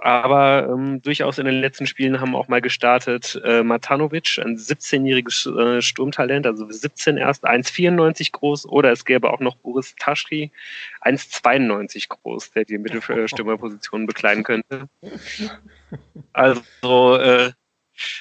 Aber 0.00 0.68
ähm, 0.68 1.02
durchaus 1.02 1.38
in 1.38 1.44
den 1.44 1.60
letzten 1.60 1.86
Spielen 1.86 2.20
haben 2.20 2.34
auch 2.34 2.48
mal 2.48 2.60
gestartet 2.60 3.40
äh, 3.44 3.62
Matanovic, 3.62 4.38
ein 4.38 4.56
17-jähriges 4.56 5.46
äh, 5.46 5.82
Sturmtalent, 5.82 6.46
also 6.46 6.68
17 6.68 7.16
erst, 7.16 7.46
1,94 7.46 8.32
groß. 8.32 8.66
Oder 8.66 8.92
es 8.92 9.04
gäbe 9.04 9.30
auch 9.30 9.40
noch 9.40 9.56
Boris 9.56 9.94
Taschri, 9.98 10.50
1,92 11.02 12.08
groß, 12.08 12.52
der 12.52 12.64
die 12.64 12.78
Mittelstürmerposition 12.78 14.06
bekleiden 14.06 14.42
könnte. 14.42 14.88
Also 16.32 17.16
äh, 17.16 17.52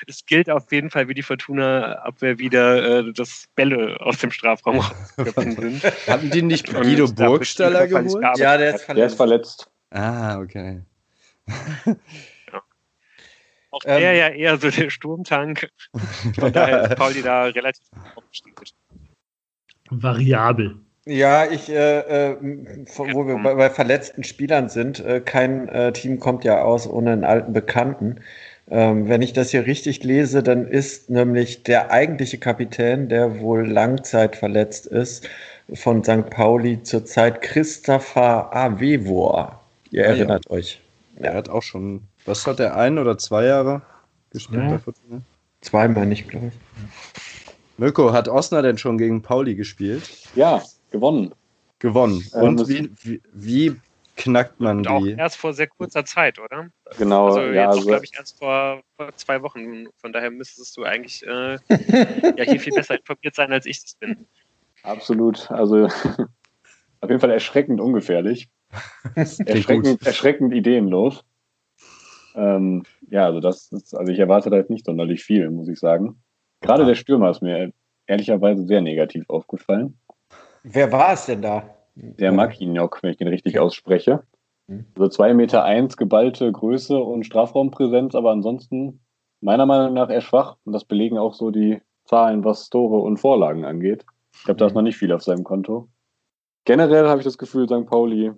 es 0.07 0.26
gilt 0.26 0.49
auf 0.49 0.72
jeden 0.72 0.89
Fall 0.89 1.07
wie 1.07 1.14
die 1.14 1.24
Fortuna-Abwehr 1.24 2.38
wieder, 2.39 2.99
äh, 2.99 3.14
dass 3.14 3.45
Bälle 3.55 3.97
aus 4.01 4.20
dem 4.20 4.32
Strafraum 4.32 4.80
rausgekommen 4.80 5.55
sind. 5.55 5.84
Hatten 6.07 6.30
die 6.30 6.41
nicht 6.41 6.72
Guido 6.72 7.11
Burgstaller 7.11 7.88
geholt? 7.88 8.38
Ja, 8.38 8.57
der 8.57 8.76
ist 8.76 8.84
verletzt. 8.84 8.97
Der 8.97 9.05
ist 9.07 9.16
verletzt. 9.16 9.70
Ah, 9.89 10.39
okay. 10.39 10.82
Auch 13.71 13.79
der 13.83 13.97
Ähm. 13.99 14.17
ja 14.17 14.29
eher 14.29 14.57
so 14.57 14.69
der 14.69 14.89
Sturmtank. 14.89 15.69
Von 16.39 16.53
daher 16.53 16.83
ist 16.89 16.95
Pauli 16.95 17.21
da 17.23 17.45
relativ 17.45 17.83
aufgestiegen. 18.15 18.55
Variabel. 19.89 20.75
Ja, 21.05 21.45
ich, 21.51 21.69
äh, 21.69 21.99
äh, 22.31 22.85
von- 22.85 23.13
wo 23.13 23.27
wir 23.27 23.37
bei, 23.37 23.55
bei 23.55 23.69
verletzten 23.69 24.23
Spielern 24.23 24.69
sind, 24.69 24.99
äh, 24.99 25.19
kein 25.19 25.67
äh, 25.69 25.91
Team 25.91 26.19
kommt 26.19 26.43
ja 26.45 26.61
aus 26.61 26.87
ohne 26.87 27.11
einen 27.11 27.23
alten 27.25 27.51
Bekannten. 27.51 28.21
Ähm, 28.69 29.09
wenn 29.09 29.21
ich 29.21 29.33
das 29.33 29.49
hier 29.51 29.65
richtig 29.65 30.03
lese, 30.03 30.41
dann 30.43 30.65
ist 30.65 31.09
nämlich 31.09 31.63
der 31.63 31.91
eigentliche 31.91 32.37
Kapitän, 32.37 33.09
der 33.09 33.39
wohl 33.41 33.67
Langzeit 33.69 34.37
verletzt 34.37 34.85
ist, 34.85 35.27
von 35.73 36.03
St. 36.03 36.29
Pauli 36.29 36.81
zurzeit 36.83 37.41
Christopher 37.41 38.55
Avevor. 38.55 39.59
Ihr 39.91 40.03
Ah, 40.03 40.05
ja. 40.05 40.15
erinnert 40.15 40.45
euch. 41.18 41.24
Er 41.24 41.34
hat 41.34 41.49
auch 41.49 41.64
schon, 41.64 42.03
was 42.26 42.45
hat 42.47 42.59
er, 42.59 42.76
ein 42.76 42.97
oder 42.97 43.18
zwei 43.18 43.45
Jahre 43.45 43.82
gespielt 44.32 44.72
Ja. 44.72 44.80
Zweimal 45.61 46.05
nicht, 46.05 46.28
glaube 46.28 46.47
ich. 46.47 46.53
Mirko, 47.78 48.11
hat 48.14 48.28
Osner 48.28 48.61
denn 48.61 48.78
schon 48.78 48.97
gegen 48.97 49.22
Pauli 49.22 49.55
gespielt? 49.55 50.09
Ja, 50.36 50.61
gewonnen. 50.91 51.34
Gewonnen. 51.80 52.24
Ähm, 52.36 52.41
Und 52.41 52.59
das- 52.59 52.70
wie, 52.70 52.91
wie, 53.03 53.22
wie 53.34 53.76
knackt 54.16 54.59
man 54.59 54.80
Und 54.80 54.88
auch 54.88 54.99
die? 55.01 55.11
erst 55.11 55.38
vor 55.38 55.53
sehr 55.53 55.68
kurzer 55.68 56.05
Zeit, 56.05 56.38
oder? 56.39 56.70
Genau, 56.97 57.28
Also 57.28 57.41
ja, 57.41 57.64
jetzt, 57.64 57.78
also, 57.78 57.88
glaube 57.88 58.05
ich, 58.05 58.14
erst 58.16 58.38
vor, 58.38 58.82
vor 58.97 59.16
zwei 59.16 59.41
Wochen. 59.41 59.88
Von 59.99 60.14
daher 60.14 60.30
müsstest 60.32 60.78
du 60.78 60.84
eigentlich 60.84 61.26
äh, 61.26 61.57
ja 62.38 62.43
hier 62.43 62.59
viel 62.59 62.74
besser 62.74 62.97
informiert 62.99 63.36
sein, 63.36 63.51
als 63.51 63.66
ich 63.66 63.82
das 63.82 63.95
bin. 63.95 64.28
absolut. 64.84 65.49
Also 65.49 65.86
auf 67.01 67.09
jeden 67.09 67.20
Fall 67.20 67.32
erschreckend 67.32 67.82
ungefährlich. 67.82 68.49
Erschreckend, 69.15 70.05
erschreckend 70.05 70.53
ideenlos. 70.53 71.24
Ähm, 72.36 72.84
ja, 73.09 73.26
also 73.26 73.39
das 73.39 73.71
ist, 73.71 73.95
also 73.95 74.11
ich 74.11 74.19
erwarte 74.19 74.49
halt 74.49 74.69
nicht 74.69 74.86
sonderlich 74.86 75.24
viel, 75.24 75.49
muss 75.49 75.67
ich 75.67 75.80
sagen. 75.80 76.21
Gerade 76.61 76.86
der 76.86 76.95
Stürmer 76.95 77.30
ist 77.30 77.41
mir 77.41 77.71
ehrlicherweise 78.07 78.65
sehr 78.65 78.82
negativ 78.82 79.30
aufgefallen. 79.30 79.97
Wer 80.63 80.91
war 80.91 81.13
es 81.13 81.26
denn 81.26 81.41
da? 81.41 81.69
Der 81.95 82.32
Makinok, 82.32 83.03
wenn 83.03 83.11
ich 83.11 83.17
den 83.17 83.28
richtig 83.28 83.59
ausspreche. 83.59 84.24
Mhm. 84.67 84.86
Also 84.95 85.09
zwei 85.09 85.34
Meter 85.34 85.63
eins 85.63 85.97
geballte 85.97 86.51
Größe 86.51 86.97
und 86.97 87.26
Strafraumpräsenz, 87.26 88.15
aber 88.15 88.32
ansonsten 88.32 89.01
meiner 89.41 89.65
Meinung 89.65 89.93
nach 89.93 90.09
eher 90.09 90.21
schwach. 90.21 90.57
Und 90.63 90.74
das 90.74 90.86
belegen 90.86 91.17
auch 91.17 91.34
so 91.34 91.51
die 91.51 91.82
Zahlen, 92.05 92.43
was 92.43 92.69
Tore 92.69 92.99
und 92.99 93.17
Vorlagen 93.17 93.65
angeht. 93.65 94.05
Ich 94.36 94.45
glaube, 94.45 94.57
da 94.57 94.65
ist 94.65 94.74
noch 94.74 94.82
nicht 94.82 94.97
viel 94.97 95.11
auf 95.11 95.24
seinem 95.24 95.43
Konto. 95.43 95.89
Generell 96.65 97.07
habe 97.07 97.19
ich 97.19 97.26
das 97.26 97.38
Gefühl, 97.38 97.67
St. 97.67 97.86
Pauli 97.86 98.32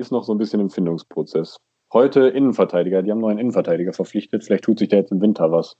ist 0.00 0.10
noch 0.10 0.24
so 0.24 0.34
ein 0.34 0.38
bisschen 0.38 0.60
im 0.60 0.70
Findungsprozess. 0.70 1.58
Heute 1.92 2.28
Innenverteidiger, 2.28 3.02
die 3.02 3.10
haben 3.10 3.20
neuen 3.20 3.38
Innenverteidiger 3.38 3.92
verpflichtet. 3.92 4.44
Vielleicht 4.44 4.64
tut 4.64 4.78
sich 4.78 4.88
da 4.88 4.96
jetzt 4.96 5.12
im 5.12 5.20
Winter 5.20 5.52
was. 5.52 5.76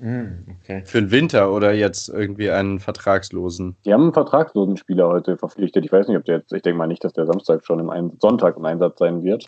Hm, 0.00 0.46
okay. 0.60 0.82
Für 0.86 1.00
den 1.00 1.10
Winter 1.10 1.52
oder 1.52 1.72
jetzt 1.72 2.08
irgendwie 2.08 2.50
einen 2.50 2.80
Vertragslosen? 2.80 3.76
Die 3.84 3.92
haben 3.92 4.04
einen 4.04 4.12
vertragslosen 4.12 4.76
Spieler 4.76 5.08
heute 5.08 5.36
verpflichtet. 5.36 5.84
Ich 5.84 5.92
weiß 5.92 6.08
nicht, 6.08 6.16
ob 6.16 6.24
der 6.24 6.38
jetzt, 6.38 6.52
ich 6.52 6.62
denke 6.62 6.78
mal 6.78 6.86
nicht, 6.86 7.04
dass 7.04 7.12
der 7.12 7.26
Samstag 7.26 7.64
schon 7.64 7.80
im 7.80 7.90
Ein 7.90 8.12
Sonntag 8.18 8.56
im 8.56 8.64
Einsatz 8.64 8.98
sein 8.98 9.22
wird. 9.22 9.44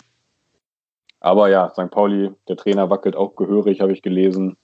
Aber 1.21 1.49
ja, 1.49 1.71
St. 1.71 1.91
Pauli, 1.91 2.33
der 2.49 2.57
Trainer 2.57 2.91
wackelt 2.91 3.17
auch 3.17 3.37
gehörig, 3.37 3.81
habe 3.81 3.93
ich 3.93 4.03
gelesen. 4.03 4.57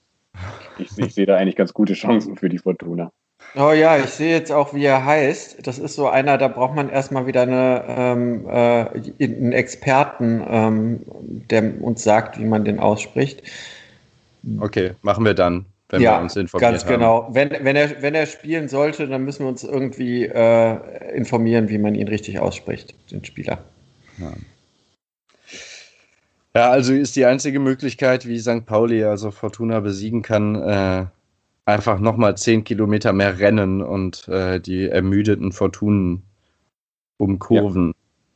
Ich, 0.77 0.95
ich 0.97 1.13
sehe 1.13 1.25
da 1.25 1.37
eigentlich 1.37 1.55
ganz 1.55 1.73
gute 1.73 1.93
Chancen 1.93 2.35
für 2.35 2.49
die 2.49 2.59
Fortuna. 2.59 3.11
Oh 3.55 3.71
ja, 3.71 3.97
ich 3.97 4.11
sehe 4.11 4.31
jetzt 4.31 4.51
auch, 4.51 4.73
wie 4.73 4.85
er 4.85 5.03
heißt. 5.03 5.65
Das 5.65 5.79
ist 5.79 5.95
so 5.95 6.07
einer, 6.07 6.37
da 6.37 6.47
braucht 6.47 6.75
man 6.75 6.89
erstmal 6.89 7.25
wieder 7.25 7.41
eine, 7.41 7.83
ähm, 7.87 8.47
äh, 8.47 9.23
einen 9.23 9.51
Experten, 9.51 10.43
ähm, 10.47 11.01
der 11.49 11.81
uns 11.81 12.03
sagt, 12.03 12.39
wie 12.39 12.45
man 12.45 12.63
den 12.63 12.79
ausspricht. 12.79 13.41
Okay, 14.59 14.91
machen 15.01 15.25
wir 15.25 15.33
dann, 15.33 15.65
wenn 15.89 16.01
ja, 16.01 16.17
wir 16.17 16.21
uns 16.21 16.35
informiert 16.35 16.71
ganz 16.71 16.85
haben. 16.85 16.93
genau. 16.93 17.27
Wenn, 17.31 17.49
wenn, 17.61 17.75
er, 17.75 18.01
wenn 18.01 18.13
er 18.13 18.27
spielen 18.27 18.69
sollte, 18.69 19.07
dann 19.07 19.25
müssen 19.25 19.43
wir 19.43 19.49
uns 19.49 19.63
irgendwie 19.63 20.25
äh, 20.25 21.15
informieren, 21.15 21.69
wie 21.69 21.79
man 21.79 21.95
ihn 21.95 22.07
richtig 22.07 22.39
ausspricht, 22.39 22.93
den 23.11 23.25
Spieler. 23.25 23.59
Ja, 26.55 26.69
also 26.69 26.93
ist 26.93 27.15
die 27.15 27.25
einzige 27.25 27.59
Möglichkeit, 27.59 28.27
wie 28.27 28.39
St. 28.39 28.65
Pauli 28.65 29.03
also 29.03 29.31
Fortuna 29.31 29.79
besiegen 29.79 30.21
kann, 30.21 30.55
äh, 30.55 31.05
einfach 31.69 31.99
nochmal 31.99 32.37
10 32.37 32.63
Kilometer 32.63 33.13
mehr 33.13 33.39
rennen 33.39 33.81
und 33.81 34.27
äh, 34.27 34.59
die 34.59 34.87
ermüdeten 34.87 35.51
Fortunen 35.51 36.23
umkurven. 37.17 37.93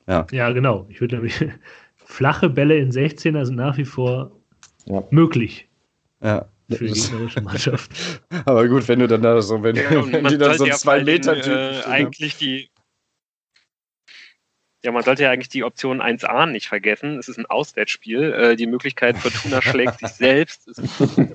Ja, 0.08 0.52
genau. 0.52 0.86
Ich 0.90 1.00
würde 1.02 1.16
nämlich 1.16 1.44
flache 1.96 2.50
Bälle 2.50 2.78
in 2.78 2.92
16er 2.92 3.46
sind 3.46 3.56
nach 3.56 3.78
wie 3.78 3.86
vor 3.86 4.32
Ja. 4.86 5.04
möglich 5.12 5.68
Ja. 6.22 6.46
für 6.70 6.86
die 6.86 6.94
gegnerische 6.94 7.42
Mannschaft. 7.42 7.92
Aber 8.46 8.68
gut, 8.68 8.88
wenn 8.88 9.00
du 9.00 9.08
dann 9.08 9.22
da 9.22 9.42
so, 9.42 9.64
wenn, 9.64 9.76
Ja, 9.76 9.90
und 10.00 10.12
wenn 10.12 10.26
die 10.26 10.38
dann 10.38 10.58
so 10.58 10.66
ja 10.66 10.76
zwei 10.76 11.04
Meter 11.04 11.36
Typen 11.42 11.58
äh, 11.58 11.84
eigentlich 11.86 12.38
die 12.38 12.70
ja, 14.84 14.92
man 14.92 15.04
sollte 15.04 15.24
ja 15.24 15.32
eigentlich 15.32 15.50
die 15.50 15.64
Option 15.64 16.02
1a 16.02 16.46
nicht 16.46 16.68
vergessen. 16.68 17.18
Es 17.18 17.30
ist 17.30 17.38
ein 17.38 17.46
Auswärtsspiel. 17.46 18.34
Äh, 18.34 18.56
die 18.58 18.68
Möglichkeit, 18.68 19.18
Fortuna 19.18 19.62
schlägt 19.62 20.00
sich 20.00 20.10
selbst, 20.10 20.68
ist, 20.68 20.82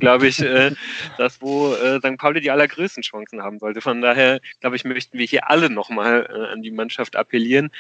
glaube 0.01 0.29
ich, 0.29 0.41
äh, 0.41 0.73
das, 1.17 1.41
wo 1.41 1.73
äh, 1.73 1.99
St. 1.99 2.19
Pauli 2.19 2.43
die 2.43 2.51
allergrößten 2.51 3.03
Chancen 3.03 3.43
haben 3.43 3.59
sollte. 3.59 3.81
Von 3.81 4.03
daher, 4.03 4.41
glaube 4.61 4.77
ich, 4.77 4.85
möchten 4.85 5.19
wir 5.19 5.25
hier 5.25 5.49
alle 5.49 5.71
nochmal 5.71 6.29
äh, 6.31 6.53
an 6.53 6.61
die 6.61 6.71
Mannschaft 6.71 7.17
appellieren. 7.17 7.71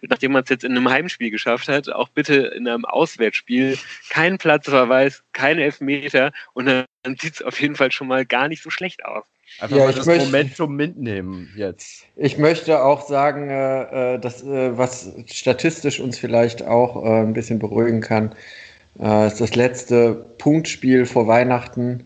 Nachdem 0.00 0.32
man 0.32 0.44
es 0.44 0.48
jetzt 0.48 0.64
in 0.64 0.74
einem 0.74 0.88
Heimspiel 0.88 1.30
geschafft 1.30 1.68
hat, 1.68 1.90
auch 1.90 2.08
bitte 2.08 2.34
in 2.34 2.66
einem 2.66 2.86
Auswärtsspiel 2.86 3.76
kein 4.08 4.38
Platzverweis, 4.38 5.22
kein 5.32 5.58
Elfmeter 5.58 6.32
und 6.54 6.66
dann 6.66 6.86
sieht 7.18 7.34
es 7.34 7.42
auf 7.42 7.60
jeden 7.60 7.76
Fall 7.76 7.92
schon 7.92 8.08
mal 8.08 8.24
gar 8.24 8.48
nicht 8.48 8.62
so 8.62 8.70
schlecht 8.70 9.04
aus. 9.04 9.26
Einfach 9.60 9.76
Ja, 9.76 9.84
mal 9.84 9.90
ich 9.90 9.96
das 9.96 10.06
möchte- 10.06 10.24
Momentum 10.26 10.76
mitnehmen 10.76 11.48
jetzt. 11.56 12.04
Ich 12.16 12.38
möchte 12.38 12.82
auch 12.84 13.06
sagen, 13.08 13.50
äh, 13.50 14.14
äh, 14.14 14.18
dass, 14.20 14.42
äh, 14.44 14.76
was 14.78 15.10
statistisch 15.26 15.98
uns 16.00 16.18
vielleicht 16.18 16.62
auch 16.62 17.04
äh, 17.04 17.20
ein 17.22 17.32
bisschen 17.32 17.58
beruhigen 17.58 18.00
kann, 18.00 18.34
äh, 19.00 19.26
ist 19.26 19.40
das 19.40 19.54
letzte 19.56 20.14
Punktspiel 20.38 21.06
vor 21.06 21.26
Weihnachten 21.26 22.04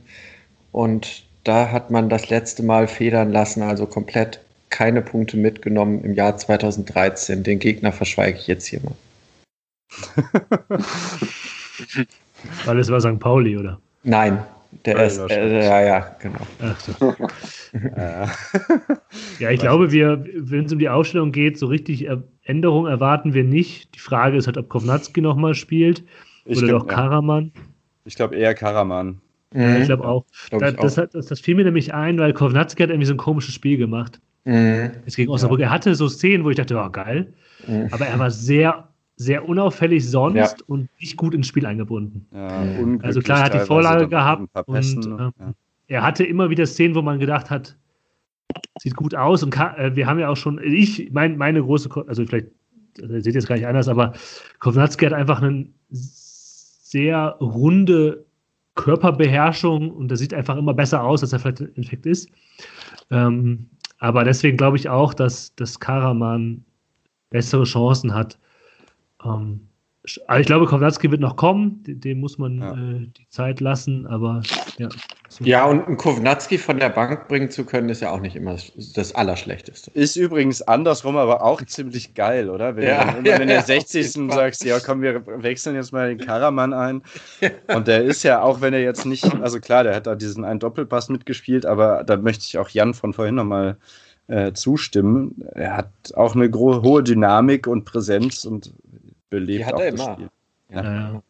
und 0.72 1.24
da 1.44 1.70
hat 1.70 1.90
man 1.90 2.08
das 2.08 2.30
letzte 2.30 2.62
Mal 2.62 2.86
federn 2.88 3.30
lassen, 3.32 3.62
also 3.62 3.86
komplett 3.86 4.40
keine 4.70 5.02
Punkte 5.02 5.36
mitgenommen 5.36 6.02
im 6.04 6.14
Jahr 6.14 6.36
2013. 6.38 7.42
Den 7.42 7.58
Gegner 7.58 7.92
verschweige 7.92 8.38
ich 8.38 8.46
jetzt 8.46 8.66
hier 8.66 8.80
mal. 8.80 8.94
Weil 12.64 12.78
es 12.78 12.88
war 12.90 13.00
St. 13.00 13.18
Pauli, 13.20 13.56
oder? 13.58 13.78
Nein, 14.04 14.42
der 14.84 14.94
Nein, 14.96 15.06
ist, 15.06 15.18
äh, 15.30 15.64
ja, 15.64 15.80
ja, 15.82 16.16
genau. 16.18 16.40
So. 16.78 17.14
Ja. 17.96 18.30
Ja, 19.38 19.50
ich 19.50 19.60
glaube, 19.60 19.92
wir, 19.92 20.24
wenn 20.34 20.64
es 20.64 20.72
um 20.72 20.78
die 20.78 20.88
Aufstellung 20.88 21.32
geht, 21.32 21.58
so 21.58 21.66
richtig 21.66 22.06
Er- 22.06 22.22
Änderungen 22.44 22.90
erwarten 22.90 23.34
wir 23.34 23.44
nicht. 23.44 23.94
Die 23.94 23.98
Frage 23.98 24.36
ist 24.36 24.46
halt, 24.46 24.56
ob 24.56 24.68
Kovnatski 24.68 25.20
nochmal 25.20 25.54
spielt 25.54 26.04
Ich 26.44 26.58
oder 26.58 26.68
glaub, 26.68 26.82
doch 26.82 26.88
ja. 26.88 26.94
Karaman. 26.94 27.52
Ich 28.04 28.16
glaube 28.16 28.36
eher 28.36 28.54
Karaman. 28.54 29.20
Mhm. 29.52 29.76
Ich 29.80 29.84
glaube 29.86 30.04
auch. 30.04 30.24
Glaub 30.48 30.60
Da, 30.62 30.68
ich 30.70 30.76
das, 30.76 30.98
auch. 30.98 31.06
das, 31.06 31.26
das 31.26 31.40
fiel 31.40 31.54
mir 31.54 31.64
nämlich 31.64 31.92
ein, 31.94 32.18
weil 32.18 32.32
Kovnatski 32.32 32.82
hat 32.82 32.90
irgendwie 32.90 33.06
so 33.06 33.14
ein 33.14 33.18
komisches 33.18 33.54
Spiel 33.54 33.76
gemacht. 33.76 34.20
Mhm. 34.44 34.90
Jetzt 35.04 35.16
gegen 35.16 35.30
Osnabrück. 35.30 35.60
Er 35.60 35.70
hatte 35.70 35.94
so 35.94 36.08
Szenen, 36.08 36.44
wo 36.44 36.50
ich 36.50 36.56
dachte, 36.56 36.76
oh, 36.76 36.90
geil. 36.90 37.32
Mhm. 37.66 37.88
Aber 37.90 38.06
er 38.06 38.18
war 38.18 38.30
sehr, 38.30 38.88
sehr 39.22 39.48
unauffällig 39.48 40.08
sonst 40.08 40.36
Ja. 40.36 40.64
und 40.66 40.88
nicht 41.00 41.16
gut 41.16 41.34
ins 41.34 41.46
Spiel 41.46 41.66
eingebunden. 41.66 42.26
Ja, 42.32 42.48
Also 43.02 43.20
klar, 43.20 43.38
er 43.38 43.44
hat 43.44 43.54
die 43.54 43.60
Vorlage 43.60 44.08
gehabt 44.08 44.48
und, 44.66 45.06
äh, 45.06 45.08
ja. 45.08 45.54
Er 45.88 46.02
hatte 46.02 46.24
immer 46.24 46.48
wieder 46.48 46.66
Szenen, 46.66 46.94
wo 46.94 47.02
man 47.02 47.18
gedacht 47.18 47.50
hat, 47.50 47.76
sieht 48.78 48.96
gut 48.96 49.14
aus. 49.14 49.42
Und 49.42 49.50
Ka 49.50 49.76
äh, 49.76 49.94
wir 49.94 50.06
haben 50.06 50.18
ja 50.18 50.28
auch 50.28 50.36
schon, 50.36 50.60
ich, 50.62 51.10
mein, 51.12 51.36
meine 51.36 51.62
große, 51.62 51.88
also 52.06 52.24
vielleicht 52.24 52.46
also 53.00 53.14
ihr 53.14 53.22
seht 53.22 53.34
jetzt 53.34 53.46
gar 53.46 53.56
nicht 53.56 53.66
anders, 53.66 53.88
aber 53.88 54.12
Kovnatski 54.58 55.06
hat 55.06 55.12
einfach 55.14 55.40
eine 55.40 55.66
sehr 55.90 57.36
runde 57.40 58.24
Körperbeherrschung 58.74 59.90
und 59.90 60.08
der 60.08 60.16
sieht 60.16 60.34
einfach 60.34 60.56
immer 60.56 60.74
besser 60.74 61.02
aus, 61.02 61.22
als 61.22 61.32
er 61.32 61.38
vielleicht 61.38 61.60
im 61.60 61.68
Endeffekt 61.74 62.06
ist. 62.06 62.28
Ähm, 63.10 63.68
aber 63.98 64.24
deswegen 64.24 64.56
glaube 64.56 64.76
ich 64.76 64.88
auch, 64.88 65.14
dass, 65.14 65.54
dass 65.54 65.78
Karaman 65.78 66.64
bessere 67.30 67.64
Chancen 67.64 68.14
hat. 68.14 68.38
Ähm, 69.24 69.68
also 70.26 70.40
ich 70.40 70.46
glaube, 70.46 70.66
Kowalski 70.66 71.10
wird 71.10 71.20
noch 71.20 71.36
kommen, 71.36 71.80
dem 71.86 72.18
muss 72.18 72.36
man 72.36 72.58
ja. 72.58 72.72
äh, 72.72 73.06
die 73.06 73.28
Zeit 73.28 73.60
lassen, 73.60 74.06
aber 74.06 74.42
ja. 74.78 74.88
Ja, 75.40 75.64
und 75.64 75.86
einen 75.86 75.96
Kovnatski 75.96 76.58
von 76.58 76.78
der 76.78 76.90
Bank 76.90 77.28
bringen 77.28 77.50
zu 77.50 77.64
können, 77.64 77.88
ist 77.88 78.02
ja 78.02 78.10
auch 78.10 78.20
nicht 78.20 78.36
immer 78.36 78.56
das 78.94 79.14
Allerschlechteste. 79.14 79.90
Ist 79.92 80.16
übrigens 80.16 80.60
andersrum, 80.60 81.16
aber 81.16 81.42
auch 81.42 81.64
ziemlich 81.64 82.14
geil, 82.14 82.50
oder? 82.50 82.76
Wenn 82.76 82.84
ja, 82.84 83.12
du 83.12 83.18
immer 83.18 83.40
in 83.40 83.48
der 83.48 83.62
60. 83.62 84.12
sagst, 84.30 84.64
ja 84.64 84.78
komm, 84.80 85.00
wir 85.00 85.24
wechseln 85.42 85.74
jetzt 85.76 85.92
mal 85.92 86.14
den 86.14 86.26
Karaman 86.26 86.74
ein. 86.74 87.02
Und 87.74 87.88
der 87.88 88.02
ist 88.02 88.24
ja, 88.24 88.42
auch 88.42 88.60
wenn 88.60 88.74
er 88.74 88.82
jetzt 88.82 89.06
nicht, 89.06 89.24
also 89.40 89.58
klar, 89.60 89.84
der 89.84 89.94
hat 89.94 90.06
da 90.06 90.16
diesen 90.16 90.44
einen 90.44 90.60
Doppelpass 90.60 91.08
mitgespielt, 91.08 91.64
aber 91.64 92.04
da 92.04 92.16
möchte 92.16 92.44
ich 92.44 92.58
auch 92.58 92.68
Jan 92.68 92.92
von 92.92 93.14
vorhin 93.14 93.36
nochmal 93.36 93.78
äh, 94.26 94.52
zustimmen. 94.52 95.42
Er 95.54 95.76
hat 95.78 95.90
auch 96.14 96.34
eine 96.34 96.52
hohe 96.52 97.02
Dynamik 97.02 97.66
und 97.66 97.84
Präsenz 97.84 98.44
und 98.44 98.72
belebt 99.32 99.60
Die 99.60 99.64
hat 99.66 99.80
er 99.80 99.88
immer. 99.88 100.18
Ja. 100.70 100.82
Ja. 100.82 101.22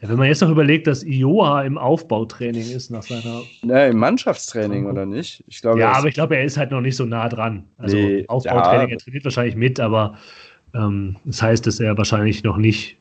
Ja, 0.00 0.08
wenn 0.08 0.16
man 0.16 0.28
jetzt 0.28 0.42
noch 0.42 0.50
überlegt, 0.50 0.86
dass 0.86 1.02
Ioa 1.02 1.62
im 1.62 1.76
Aufbautraining 1.76 2.70
ist 2.70 2.90
nach 2.90 3.02
seiner. 3.02 3.42
Ja, 3.62 3.86
im 3.86 3.96
Mannschaftstraining 3.96 4.86
oder 4.86 5.06
nicht? 5.06 5.42
Ich 5.48 5.60
glaube, 5.60 5.80
ja, 5.80 5.92
aber 5.92 6.06
ich 6.06 6.14
glaube, 6.14 6.36
er 6.36 6.44
ist 6.44 6.56
halt 6.56 6.70
noch 6.70 6.80
nicht 6.80 6.94
so 6.94 7.04
nah 7.04 7.28
dran. 7.28 7.64
Also 7.78 7.96
nee, 7.96 8.24
Aufbautraining, 8.28 8.90
ja. 8.90 8.94
er 8.94 8.98
trainiert 8.98 9.24
wahrscheinlich 9.24 9.56
mit, 9.56 9.80
aber 9.80 10.16
ähm, 10.72 11.16
das 11.24 11.42
heißt, 11.42 11.66
dass 11.66 11.80
er 11.80 11.98
wahrscheinlich 11.98 12.44
noch 12.44 12.58
nicht 12.58 12.96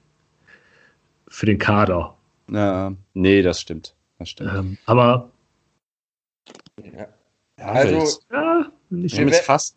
für 1.27 1.45
den 1.45 1.59
Kader. 1.59 2.15
Ja, 2.49 2.93
nee, 3.13 3.43
das 3.43 3.61
stimmt. 3.61 3.93
Das 4.17 4.29
stimmt. 4.29 4.51
Ähm, 4.55 4.77
aber. 4.87 5.29
Ja. 6.81 7.07
also, 7.57 8.21
ja, 8.31 8.71
nicht 8.89 9.17
jetzt 9.17 9.45
fast. 9.45 9.75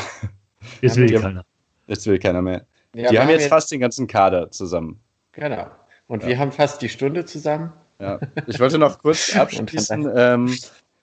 Jetzt 0.80 0.96
will 0.96 1.20
keiner. 1.20 1.44
Jetzt 1.86 2.06
will 2.06 2.18
keiner 2.18 2.42
mehr. 2.42 2.66
Ja, 2.94 3.10
die 3.10 3.18
haben 3.18 3.28
jetzt, 3.30 3.42
jetzt 3.42 3.48
fast 3.48 3.70
den 3.72 3.80
ganzen 3.80 4.06
Kader 4.06 4.50
zusammen. 4.50 5.00
Genau. 5.32 5.66
Und 6.06 6.22
ja. 6.22 6.28
wir 6.28 6.38
haben 6.38 6.52
fast 6.52 6.82
die 6.82 6.88
Stunde 6.88 7.24
zusammen. 7.24 7.72
Ja. 7.98 8.20
Ich 8.46 8.60
wollte 8.60 8.78
noch 8.78 8.98
kurz 8.98 9.34
abschließen, 9.36 10.10
ähm, 10.14 10.54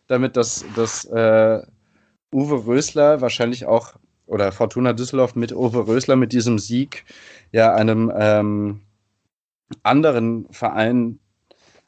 damit 0.08 0.38
das, 0.38 0.66
das 0.76 1.06
äh, 1.06 1.62
Uwe 2.32 2.66
Rösler 2.66 3.22
wahrscheinlich 3.22 3.66
auch, 3.66 3.96
oder 4.28 4.52
Fortuna 4.52 4.94
Düsseldorf 4.94 5.36
mit 5.36 5.52
Uwe 5.52 5.88
Rösler 5.88 6.16
mit 6.16 6.32
diesem 6.32 6.60
Sieg 6.60 7.06
ja 7.52 7.74
einem 7.74 8.12
ähm, 8.16 8.82
anderen 9.84 10.48
Verein 10.52 11.20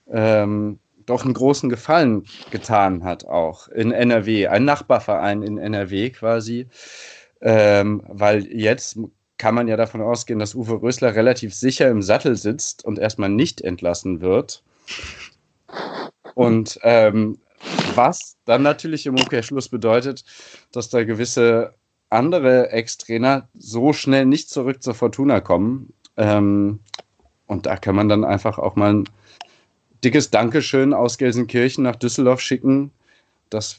ähm, 0.09 0.79
doch 1.05 1.23
einen 1.23 1.33
großen 1.33 1.69
Gefallen 1.69 2.25
getan 2.51 3.03
hat, 3.03 3.25
auch 3.25 3.67
in 3.67 3.91
NRW, 3.91 4.47
ein 4.47 4.65
Nachbarverein 4.65 5.43
in 5.43 5.57
NRW 5.57 6.09
quasi, 6.09 6.67
ähm, 7.41 8.03
weil 8.07 8.45
jetzt 8.47 8.99
kann 9.37 9.55
man 9.55 9.67
ja 9.67 9.75
davon 9.75 10.01
ausgehen, 10.01 10.39
dass 10.39 10.53
Uwe 10.53 10.81
Rösler 10.81 11.15
relativ 11.15 11.53
sicher 11.55 11.89
im 11.89 12.03
Sattel 12.03 12.35
sitzt 12.35 12.85
und 12.85 12.99
erstmal 12.99 13.29
nicht 13.29 13.61
entlassen 13.61 14.21
wird. 14.21 14.63
Und 16.35 16.79
ähm, 16.83 17.39
was 17.95 18.37
dann 18.45 18.61
natürlich 18.61 19.05
im 19.05 19.15
Umkehrschluss 19.15 19.69
bedeutet, 19.69 20.23
dass 20.71 20.89
da 20.89 21.03
gewisse 21.03 21.73
andere 22.11 22.69
Ex-Trainer 22.69 23.49
so 23.57 23.93
schnell 23.93 24.25
nicht 24.25 24.49
zurück 24.49 24.83
zur 24.83 24.93
Fortuna 24.93 25.39
kommen. 25.39 25.93
Ähm, 26.17 26.79
und 27.47 27.65
da 27.65 27.77
kann 27.77 27.95
man 27.95 28.09
dann 28.09 28.23
einfach 28.23 28.59
auch 28.59 28.75
mal 28.75 28.93
ein 28.93 29.09
dickes 30.03 30.29
Dankeschön 30.29 30.93
aus 30.93 31.17
Gelsenkirchen 31.17 31.83
nach 31.83 31.95
Düsseldorf 31.95 32.41
schicken, 32.41 32.91
dass 33.49 33.77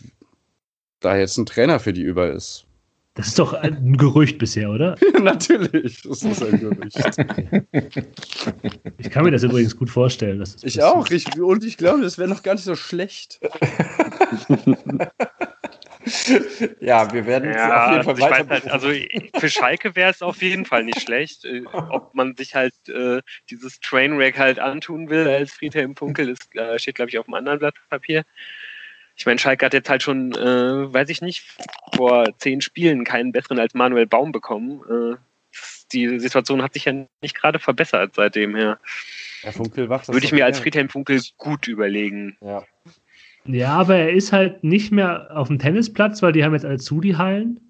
da 1.00 1.16
jetzt 1.16 1.36
ein 1.38 1.46
Trainer 1.46 1.80
für 1.80 1.92
die 1.92 2.02
über 2.02 2.30
ist. 2.30 2.66
Das 3.14 3.28
ist 3.28 3.38
doch 3.38 3.52
ein 3.52 3.98
Gerücht 3.98 4.38
bisher, 4.38 4.70
oder? 4.70 4.96
Natürlich, 5.22 6.02
das 6.02 6.22
ist 6.22 6.42
ein 6.42 6.60
Gerücht. 6.60 6.98
Ich 8.98 9.10
kann 9.10 9.24
mir 9.24 9.32
das 9.32 9.42
übrigens 9.42 9.76
gut 9.76 9.90
vorstellen. 9.90 10.38
Dass 10.38 10.54
das 10.54 10.64
ich 10.64 10.76
passiert. 10.76 10.96
auch, 10.96 11.10
ich, 11.10 11.40
und 11.40 11.64
ich 11.64 11.76
glaube, 11.76 12.02
das 12.02 12.18
wäre 12.18 12.28
noch 12.28 12.42
gar 12.42 12.54
nicht 12.54 12.64
so 12.64 12.74
schlecht. 12.76 13.40
ja, 16.80 17.12
wir 17.12 17.26
werden 17.26 17.52
ja, 17.52 17.86
auf 17.86 17.92
jeden 17.92 18.04
Fall 18.04 18.30
weiter. 18.30 18.48
Halt, 18.48 18.70
also 18.70 18.90
für 19.38 19.48
Schalke 19.48 19.94
wäre 19.96 20.10
es 20.10 20.22
auf 20.22 20.42
jeden 20.42 20.64
Fall 20.64 20.84
nicht 20.84 21.00
schlecht. 21.00 21.44
Äh, 21.44 21.64
ob 21.66 22.14
man 22.14 22.36
sich 22.36 22.54
halt 22.54 22.74
äh, 22.88 23.20
dieses 23.50 23.80
Trainwreck 23.80 24.38
halt 24.38 24.58
antun 24.58 25.10
will 25.10 25.28
als 25.28 25.52
Friedhelm 25.52 25.96
Funkel, 25.96 26.34
das 26.34 26.48
äh, 26.54 26.78
steht, 26.78 26.96
glaube 26.96 27.10
ich, 27.10 27.18
auf 27.18 27.26
einem 27.26 27.34
anderen 27.34 27.58
Blatt 27.58 27.74
Papier 27.90 28.24
ich 29.16 29.26
meine, 29.26 29.38
Schalke 29.38 29.66
hat 29.66 29.74
jetzt 29.74 29.88
halt 29.88 30.02
schon, 30.02 30.32
äh, 30.32 30.92
weiß 30.92 31.08
ich 31.08 31.22
nicht, 31.22 31.44
vor 31.94 32.26
zehn 32.38 32.60
Spielen 32.60 33.04
keinen 33.04 33.32
besseren 33.32 33.58
als 33.58 33.74
Manuel 33.74 34.06
Baum 34.06 34.32
bekommen. 34.32 34.80
Äh, 34.88 35.16
die 35.92 36.18
Situation 36.18 36.62
hat 36.62 36.72
sich 36.72 36.86
ja 36.86 36.94
nicht 37.20 37.34
gerade 37.34 37.58
verbessert 37.58 38.14
seitdem 38.16 38.56
her. 38.56 38.78
Herr 39.42 39.52
Funkel 39.52 39.88
wacht 39.88 40.08
Würde 40.08 40.24
ich 40.24 40.32
mir 40.32 40.44
als 40.44 40.60
Friedhelm 40.60 40.88
Funkel 40.88 41.20
gut 41.36 41.68
überlegen. 41.68 42.36
Ja. 42.40 42.64
Ja, 43.44 43.74
aber 43.74 43.96
er 43.96 44.12
ist 44.12 44.32
halt 44.32 44.62
nicht 44.62 44.92
mehr 44.92 45.36
auf 45.36 45.48
dem 45.48 45.58
Tennisplatz, 45.58 46.22
weil 46.22 46.32
die 46.32 46.44
haben 46.44 46.52
jetzt 46.52 46.64
alle 46.64 46.78
zu, 46.78 47.00
die 47.00 47.16
Hallen. 47.16 47.60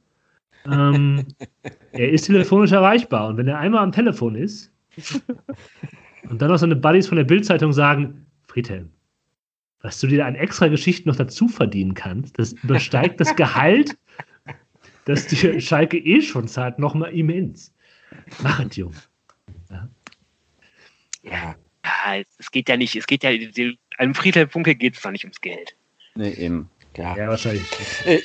Ähm, 0.66 1.26
er 1.92 2.10
ist 2.10 2.26
telefonisch 2.26 2.72
erreichbar 2.72 3.28
und 3.28 3.36
wenn 3.36 3.48
er 3.48 3.58
einmal 3.58 3.82
am 3.82 3.92
Telefon 3.92 4.34
ist 4.34 4.70
und 6.28 6.40
dann 6.40 6.50
noch 6.50 6.58
seine 6.58 6.76
Buddies 6.76 7.08
von 7.08 7.16
der 7.16 7.24
Bildzeitung 7.24 7.72
sagen, 7.72 8.26
Friedhelm, 8.46 8.90
was 9.80 9.98
du 9.98 10.06
dir 10.06 10.26
an 10.26 10.34
extra 10.34 10.68
Geschichten 10.68 11.08
noch 11.08 11.16
dazu 11.16 11.48
verdienen 11.48 11.94
kannst, 11.94 12.38
das 12.38 12.52
übersteigt 12.52 13.20
das 13.20 13.34
Gehalt, 13.34 13.96
das 15.06 15.26
die 15.26 15.60
Schalke 15.60 15.98
eh 15.98 16.20
schon 16.20 16.46
zahlt, 16.48 16.78
nochmal 16.78 17.12
immens. 17.12 17.74
Mach 18.42 18.60
es, 18.60 18.76
Junge. 18.76 18.94
Ja. 19.70 19.88
ja. 21.22 21.56
es 22.38 22.50
geht 22.50 22.68
ja 22.68 22.76
nicht, 22.76 22.94
es 22.94 23.06
geht 23.06 23.24
ja, 23.24 23.30
einem 24.02 24.14
Friedhelm 24.14 24.50
Funke 24.50 24.74
geht 24.74 24.96
es 24.96 25.02
doch 25.02 25.12
nicht 25.12 25.24
ums 25.24 25.40
Geld. 25.40 25.76
Nee, 26.14 26.32
eben. 26.32 26.68
Ja, 26.96 27.16
ja 27.16 27.28
wahrscheinlich. 27.28 27.64
Äh, 28.04 28.20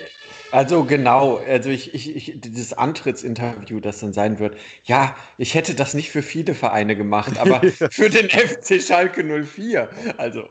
also 0.51 0.86
genau, 0.86 1.38
also 1.38 1.69
ich, 1.69 1.93
ich, 1.93 2.15
ich, 2.15 2.41
dieses 2.41 2.73
Antrittsinterview, 2.73 3.80
das 3.80 3.99
dann 3.99 4.13
sein 4.13 4.39
wird, 4.39 4.57
ja, 4.86 5.15
ich 5.38 5.53
hätte 5.53 5.75
das 5.75 5.93
nicht 5.93 6.09
für 6.09 6.21
viele 6.21 6.53
Vereine 6.53 6.95
gemacht, 6.95 7.38
aber 7.38 7.61
für 7.91 8.09
den 8.09 8.30
FC 8.30 8.82
Schalke 8.82 9.23
04. 9.23 9.89
Also. 10.17 10.49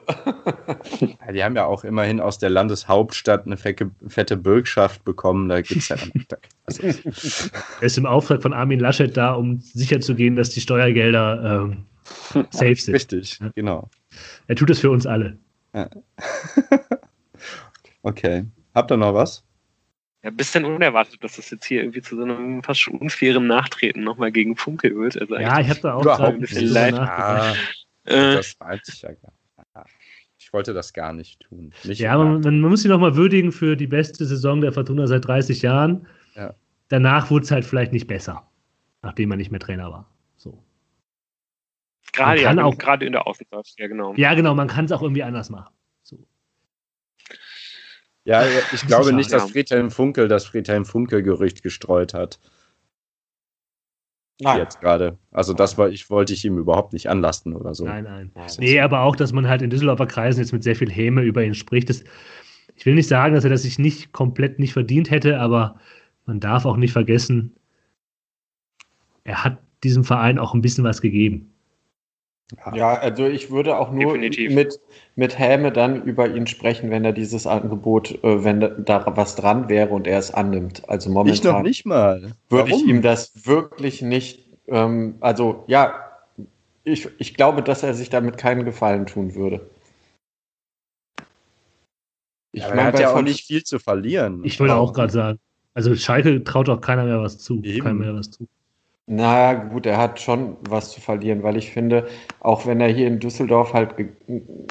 Ja, 1.01 1.33
die 1.33 1.43
haben 1.43 1.57
ja 1.57 1.64
auch 1.64 1.83
immerhin 1.83 2.20
aus 2.20 2.39
der 2.39 2.51
Landeshauptstadt 2.51 3.47
eine 3.47 3.57
fette, 3.57 3.91
fette 4.07 4.37
Bürgschaft 4.37 5.05
bekommen. 5.05 5.49
Da 5.49 5.61
gibt 5.62 5.81
es 5.81 5.89
ja 5.89 5.97
dann. 5.97 6.12
Also. 6.66 6.83
Er 6.83 7.83
ist 7.83 7.97
im 7.97 8.07
Auftrag 8.07 8.43
von 8.43 8.53
Armin 8.53 8.81
Laschet 8.81 9.16
da, 9.16 9.35
um 9.35 9.61
sicherzugehen, 9.61 10.35
dass 10.35 10.51
die 10.51 10.61
Steuergelder 10.61 11.62
ähm, 11.64 11.87
safe 12.50 12.76
sind. 12.76 12.94
Richtig, 12.94 13.38
ja. 13.40 13.50
genau. 13.54 13.90
Er 14.46 14.57
tut 14.57 14.70
es 14.70 14.80
für 14.80 14.90
uns 14.90 15.07
alle. 15.07 15.38
Ja. 15.74 15.88
okay. 18.02 18.44
Habt 18.74 18.90
ihr 18.90 18.96
noch 18.96 19.14
was? 19.14 19.44
Ja, 20.22 20.30
ein 20.30 20.36
bisschen 20.36 20.64
unerwartet, 20.64 21.22
dass 21.22 21.36
das 21.36 21.50
jetzt 21.50 21.64
hier 21.66 21.82
irgendwie 21.82 22.02
zu 22.02 22.16
so 22.16 22.22
einem 22.22 22.62
fast 22.62 22.80
schon 22.80 22.98
unfairen 22.98 23.46
Nachtreten 23.46 24.02
nochmal 24.02 24.32
gegen 24.32 24.57
Funke 24.57 24.94
wird. 24.94 25.20
Also 25.20 25.36
ja, 25.36 25.61
ich 25.61 25.68
habe 25.68 25.80
da 25.80 25.94
auch 25.94 26.02
überhaupt 26.02 26.34
ein 26.34 26.40
bisschen 26.40 26.68
leid. 26.68 26.94
Ah, 26.94 27.54
äh, 28.04 28.34
das 28.34 28.59
weiß 28.59 28.80
ich 28.88 29.02
ja 29.02 29.12
gar 29.12 29.30
nicht. 29.30 29.96
Ich 30.38 30.52
wollte 30.52 30.74
das 30.74 30.92
gar 30.92 31.12
nicht 31.12 31.40
tun. 31.40 31.72
Nicht 31.84 32.00
ja, 32.00 32.16
man, 32.16 32.40
man, 32.40 32.61
muss 32.61 32.82
sie 32.82 32.88
nochmal 32.88 33.16
würdigen 33.16 33.50
für 33.50 33.76
die 33.76 33.88
beste 33.88 34.24
Saison 34.24 34.61
der 34.61 34.72
Fortuna 34.72 35.07
seit 35.07 35.24
30 35.26 35.62
Jahren. 35.62 36.07
Ja. 36.34 36.54
Danach 36.88 37.30
wurde 37.30 37.44
es 37.44 37.50
halt 37.50 37.64
vielleicht 37.64 37.92
nicht 37.92 38.07
besser, 38.07 38.48
nachdem 39.02 39.32
er 39.32 39.36
nicht 39.36 39.50
mehr 39.50 39.61
Trainer 39.61 39.90
war. 39.90 40.16
So. 42.17 42.23
Gerade, 42.23 42.43
ja, 42.43 42.64
auch, 42.64 42.79
gerade 42.79 43.05
in 43.05 43.12
der 43.12 43.27
Außenseite, 43.27 43.71
ja 43.79 43.89
genau. 43.89 44.14
Ja, 44.14 44.35
genau, 44.35 44.55
man 44.55 44.69
kann 44.69 44.87
es 44.87 44.93
auch 44.93 45.03
irgendwie 45.03 45.23
anders 45.23 45.51
machen. 45.51 45.73
Ja, 48.25 48.45
ich 48.73 48.85
glaube 48.89 49.12
nicht, 49.12 49.33
dass 49.33 49.53
Friedhelm 49.53 49.93
Funkel 49.93 50.27
das 50.27 50.47
Friedhelm 50.47 50.85
Funkel-Gerücht 50.85 51.62
gestreut 51.62 52.12
hat. 52.12 52.41
Nein. 54.41 54.59
Jetzt 54.59 54.81
gerade. 54.81 55.17
Also 55.31 55.55
das 55.55 55.79
war, 55.79 55.91
ich 55.91 56.11
wollte 56.11 56.33
ich 56.33 56.45
ihm 56.45 56.59
überhaupt 56.59 56.93
nicht 56.93 57.09
anlasten 57.09 57.55
oder 57.55 57.73
so. 57.73 57.85
Nein, 57.85 58.03
nein. 58.05 58.33
Nee, 58.59 58.81
aber 58.81 59.03
auch, 59.03 59.14
dass 59.14 59.33
man 59.33 59.49
halt 59.49 59.62
in 59.62 59.71
Düsseldorfer 59.71 60.07
Kreisen 60.07 60.41
jetzt 60.41 60.53
mit 60.53 60.64
sehr 60.64 60.75
viel 60.75 60.91
Häme 60.91 61.23
über 61.23 61.45
ihn 61.45 61.55
spricht. 61.55 61.89
Das, 61.89 62.03
ich 62.75 62.85
will 62.85 62.97
nicht 62.97 63.09
sagen, 63.09 63.35
dass 63.35 63.45
er 63.45 63.51
das 63.51 63.62
sich 63.62 63.79
nicht 63.79 64.12
komplett 64.12 64.59
nicht 64.59 64.73
verdient 64.73 65.11
hätte, 65.11 65.39
aber 65.39 65.79
man 66.27 66.41
darf 66.41 66.67
auch 66.67 66.77
nicht 66.77 66.93
vergessen, 66.93 67.55
er 69.23 69.45
hat 69.45 69.59
diesem 69.85 70.03
Verein 70.03 70.39
auch 70.39 70.53
ein 70.53 70.62
bisschen 70.62 70.85
was 70.85 71.01
gegeben. 71.01 71.53
Ja, 72.74 72.94
also 72.94 73.26
ich 73.26 73.51
würde 73.51 73.76
auch 73.76 73.90
nur 73.90 74.16
mit, 74.16 74.80
mit 75.16 75.38
Häme 75.38 75.72
dann 75.72 76.05
über 76.05 76.28
ihn 76.28 76.47
sprechen, 76.47 76.90
wenn 76.90 77.05
er 77.05 77.12
dieses 77.12 77.47
Angebot, 77.47 78.22
äh, 78.22 78.44
wenn 78.44 78.84
da 78.84 79.05
was 79.16 79.34
dran 79.34 79.68
wäre 79.68 79.88
und 79.92 80.07
er 80.07 80.20
es 80.20 80.32
annimmt. 80.32 80.88
Also 80.88 81.11
momentan. 81.11 81.34
Ich 81.34 81.42
noch 81.42 81.62
nicht 81.62 81.86
mal. 81.86 82.34
Würde 82.49 82.70
ich 82.70 82.86
ihm 82.86 83.03
das 83.03 83.47
wirklich 83.47 84.01
nicht, 84.01 84.47
ähm, 84.68 85.16
also 85.20 85.64
ja, 85.66 85.94
ich, 86.84 87.09
ich 87.18 87.34
glaube, 87.34 87.62
dass 87.62 87.82
er 87.82 87.94
sich 87.94 88.11
damit 88.11 88.38
keinen 88.38 88.64
Gefallen 88.64 89.07
tun 89.07 89.34
würde. 89.34 89.68
Ich 92.53 92.62
ja, 92.62 92.68
meine, 92.68 92.82
er 92.82 92.86
hat 92.86 93.01
ja 93.01 93.12
auch 93.12 93.22
nicht 93.22 93.44
viel 93.44 93.64
zu 93.64 93.80
verlieren. 93.80 94.44
Ich 94.44 94.61
wollte 94.61 94.76
auch 94.76 94.92
gerade 94.92 95.12
sagen, 95.12 95.40
also 95.74 95.94
Schalke 95.97 96.44
traut 96.44 96.68
auch 96.68 96.80
keiner 96.80 97.05
mehr 97.05 97.20
was 97.20 97.38
zu. 97.38 97.61
Keiner 97.61 97.94
mehr 97.94 98.14
was 98.14 98.30
zu. 98.30 98.47
Na 99.07 99.54
gut, 99.54 99.86
er 99.86 99.98
hat 99.98 100.20
schon 100.20 100.57
was 100.68 100.90
zu 100.90 101.00
verlieren, 101.00 101.44
weil 101.44 101.57
ich 101.57 101.70
finde, 101.70 102.09
auch 102.40 102.66
wenn 102.66 102.80
er 102.80 102.88
hier 102.88 103.07
in 103.07 103.20
Düsseldorf 103.20 103.72
halt 103.72 103.94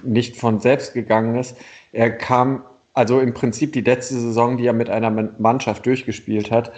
nicht 0.04 0.36
von 0.36 0.60
selbst 0.60 0.94
gegangen 0.94 1.36
ist, 1.36 1.56
er 1.94 2.12
kam, 2.12 2.64
also 2.94 3.22
im 3.22 3.34
Prinzip 3.34 3.72
die 3.72 3.82
letzte 3.82 4.16
Saison, 4.16 4.58
die 4.58 4.68
er 4.68 4.74
mit 4.74 4.90
einer 4.90 5.10
Mannschaft 5.10 5.86
durchgespielt 5.86 6.52
hat, 6.52 6.74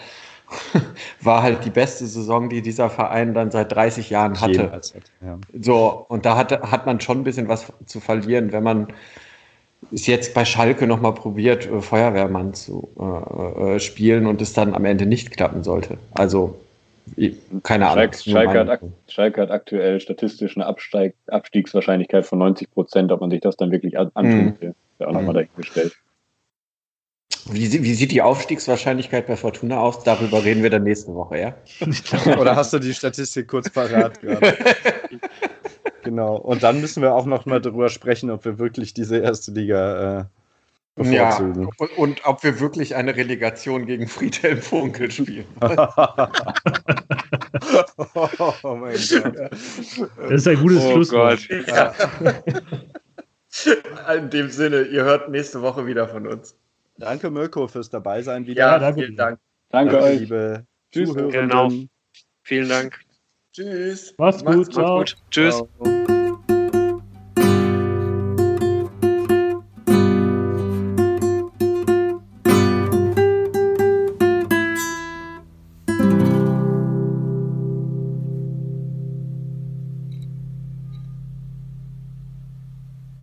war 1.22 1.42
halt 1.42 1.66
die 1.66 1.72
beste 1.72 2.06
Saison, 2.06 2.48
die 2.48 2.62
dieser 2.62 2.92
Verein 2.92 3.34
dann 3.34 3.50
seit 3.50 3.72
30 3.72 4.12
Jahren 4.12 4.40
hatte. 4.40 4.80
Ja. 5.26 5.40
So, 5.60 6.06
und 6.08 6.26
da 6.26 6.38
hat, 6.38 6.52
hat 6.72 6.86
man 6.86 7.02
schon 7.02 7.20
ein 7.20 7.24
bisschen 7.24 7.48
was 7.48 7.74
zu 7.86 8.00
verlieren, 8.00 8.52
wenn 8.52 8.64
man 8.64 8.88
es 9.92 10.06
jetzt 10.06 10.34
bei 10.34 10.46
Schalke 10.46 10.86
nochmal 10.88 11.14
probiert, 11.14 11.66
äh, 11.66 11.82
Feuerwehrmann 11.82 12.54
zu 12.54 12.88
äh, 13.00 13.76
äh, 13.76 13.80
spielen 13.80 14.28
und 14.28 14.42
es 14.42 14.54
dann 14.54 14.74
am 14.74 14.86
Ende 14.86 15.06
nicht 15.06 15.32
klappen 15.32 15.64
sollte. 15.64 15.98
Also 16.12 16.56
keine 17.64 17.88
Ahnung. 17.88 18.12
Schalke, 18.14 18.18
Schalke, 18.18 18.72
hat, 18.72 18.82
Schalke, 19.08 19.42
hat, 19.42 19.52
aktuell 19.52 20.00
statistisch 20.00 20.56
eine 20.56 20.66
Absteig, 20.66 21.16
Abstiegswahrscheinlichkeit 21.28 22.26
von 22.26 22.40
90 22.40 22.72
Prozent, 22.72 23.12
ob 23.12 23.22
man 23.22 23.30
sich 23.30 23.42
das 23.42 23.58
dann 23.58 23.72
wirklich 23.72 23.98
antun 23.98 24.58
will. 24.60 24.76
Mhm. 25.00 25.06
auch 25.06 25.12
nochmal 25.12 25.34
dahingestellt. 25.34 25.96
Wie, 27.50 27.84
wie, 27.84 27.94
sieht 27.94 28.12
die 28.12 28.22
Aufstiegswahrscheinlichkeit 28.22 29.28
bei 29.28 29.38
Fortuna 29.38 29.80
aus? 29.80 30.04
Darüber 30.04 30.44
reden 30.44 30.64
wir 30.64 30.70
dann 30.70 30.84
nächste 30.84 31.14
Woche, 31.14 31.40
ja? 31.40 31.56
Oder 32.40 32.56
hast 32.56 32.74
du 32.74 32.80
die 32.80 32.94
Statistik 32.94 33.48
kurz 33.48 33.70
parat 33.70 34.20
gerade? 34.20 34.58
genau. 36.04 36.36
Und 36.36 36.64
dann 36.64 36.82
müssen 36.82 37.02
wir 37.02 37.14
auch 37.14 37.26
noch 37.26 37.46
mal 37.46 37.62
darüber 37.62 37.90
sprechen, 37.90 38.32
ob 38.32 38.44
wir 38.44 38.60
wirklich 38.60 38.94
diese 38.94 39.18
erste 39.20 39.52
Liga 39.52 40.20
äh, 40.20 40.24
bevorzugen. 40.98 41.62
Ja, 41.64 41.70
und, 41.78 41.98
und, 41.98 42.26
ob 42.26 42.44
wir 42.44 42.60
wirklich 42.60 42.96
eine 42.96 43.16
Relegation 43.16 43.86
gegen 43.86 44.08
Friedhelm 44.10 44.62
Funkel 44.62 45.10
spielen. 45.12 45.46
oh 48.14 48.76
mein 48.76 48.98
Gott. 48.98 49.36
Das 49.38 50.32
ist 50.32 50.48
ein 50.48 50.60
gutes 50.60 50.84
oh 50.84 50.92
Schlusswort. 50.92 51.48
Ja. 51.68 51.94
In 54.14 54.30
dem 54.30 54.50
Sinne, 54.50 54.84
ihr 54.84 55.04
hört 55.04 55.30
nächste 55.30 55.62
Woche 55.62 55.86
wieder 55.86 56.08
von 56.08 56.28
uns. 56.28 56.56
Danke, 56.98 57.30
Mirko, 57.30 57.68
fürs 57.68 57.90
Dabeisein 57.90 58.46
wieder. 58.48 58.66
Ja, 58.66 58.80
danke. 58.80 59.02
Vielen 59.02 59.16
Dank. 59.16 59.40
Danke, 59.70 59.92
danke 59.94 60.06
euch. 60.06 60.20
Liebe 60.20 60.66
Tschüss. 60.92 61.14
Genau. 61.14 61.72
Vielen 62.44 62.70
Dank. 62.70 63.00
Tschüss. 63.54 64.14
Mach's 64.18 64.44
gut. 64.44 64.76
Macht's 64.76 64.76
gut. 64.76 65.16
Tschüss. 65.32 65.56
Ciao. 65.56 66.17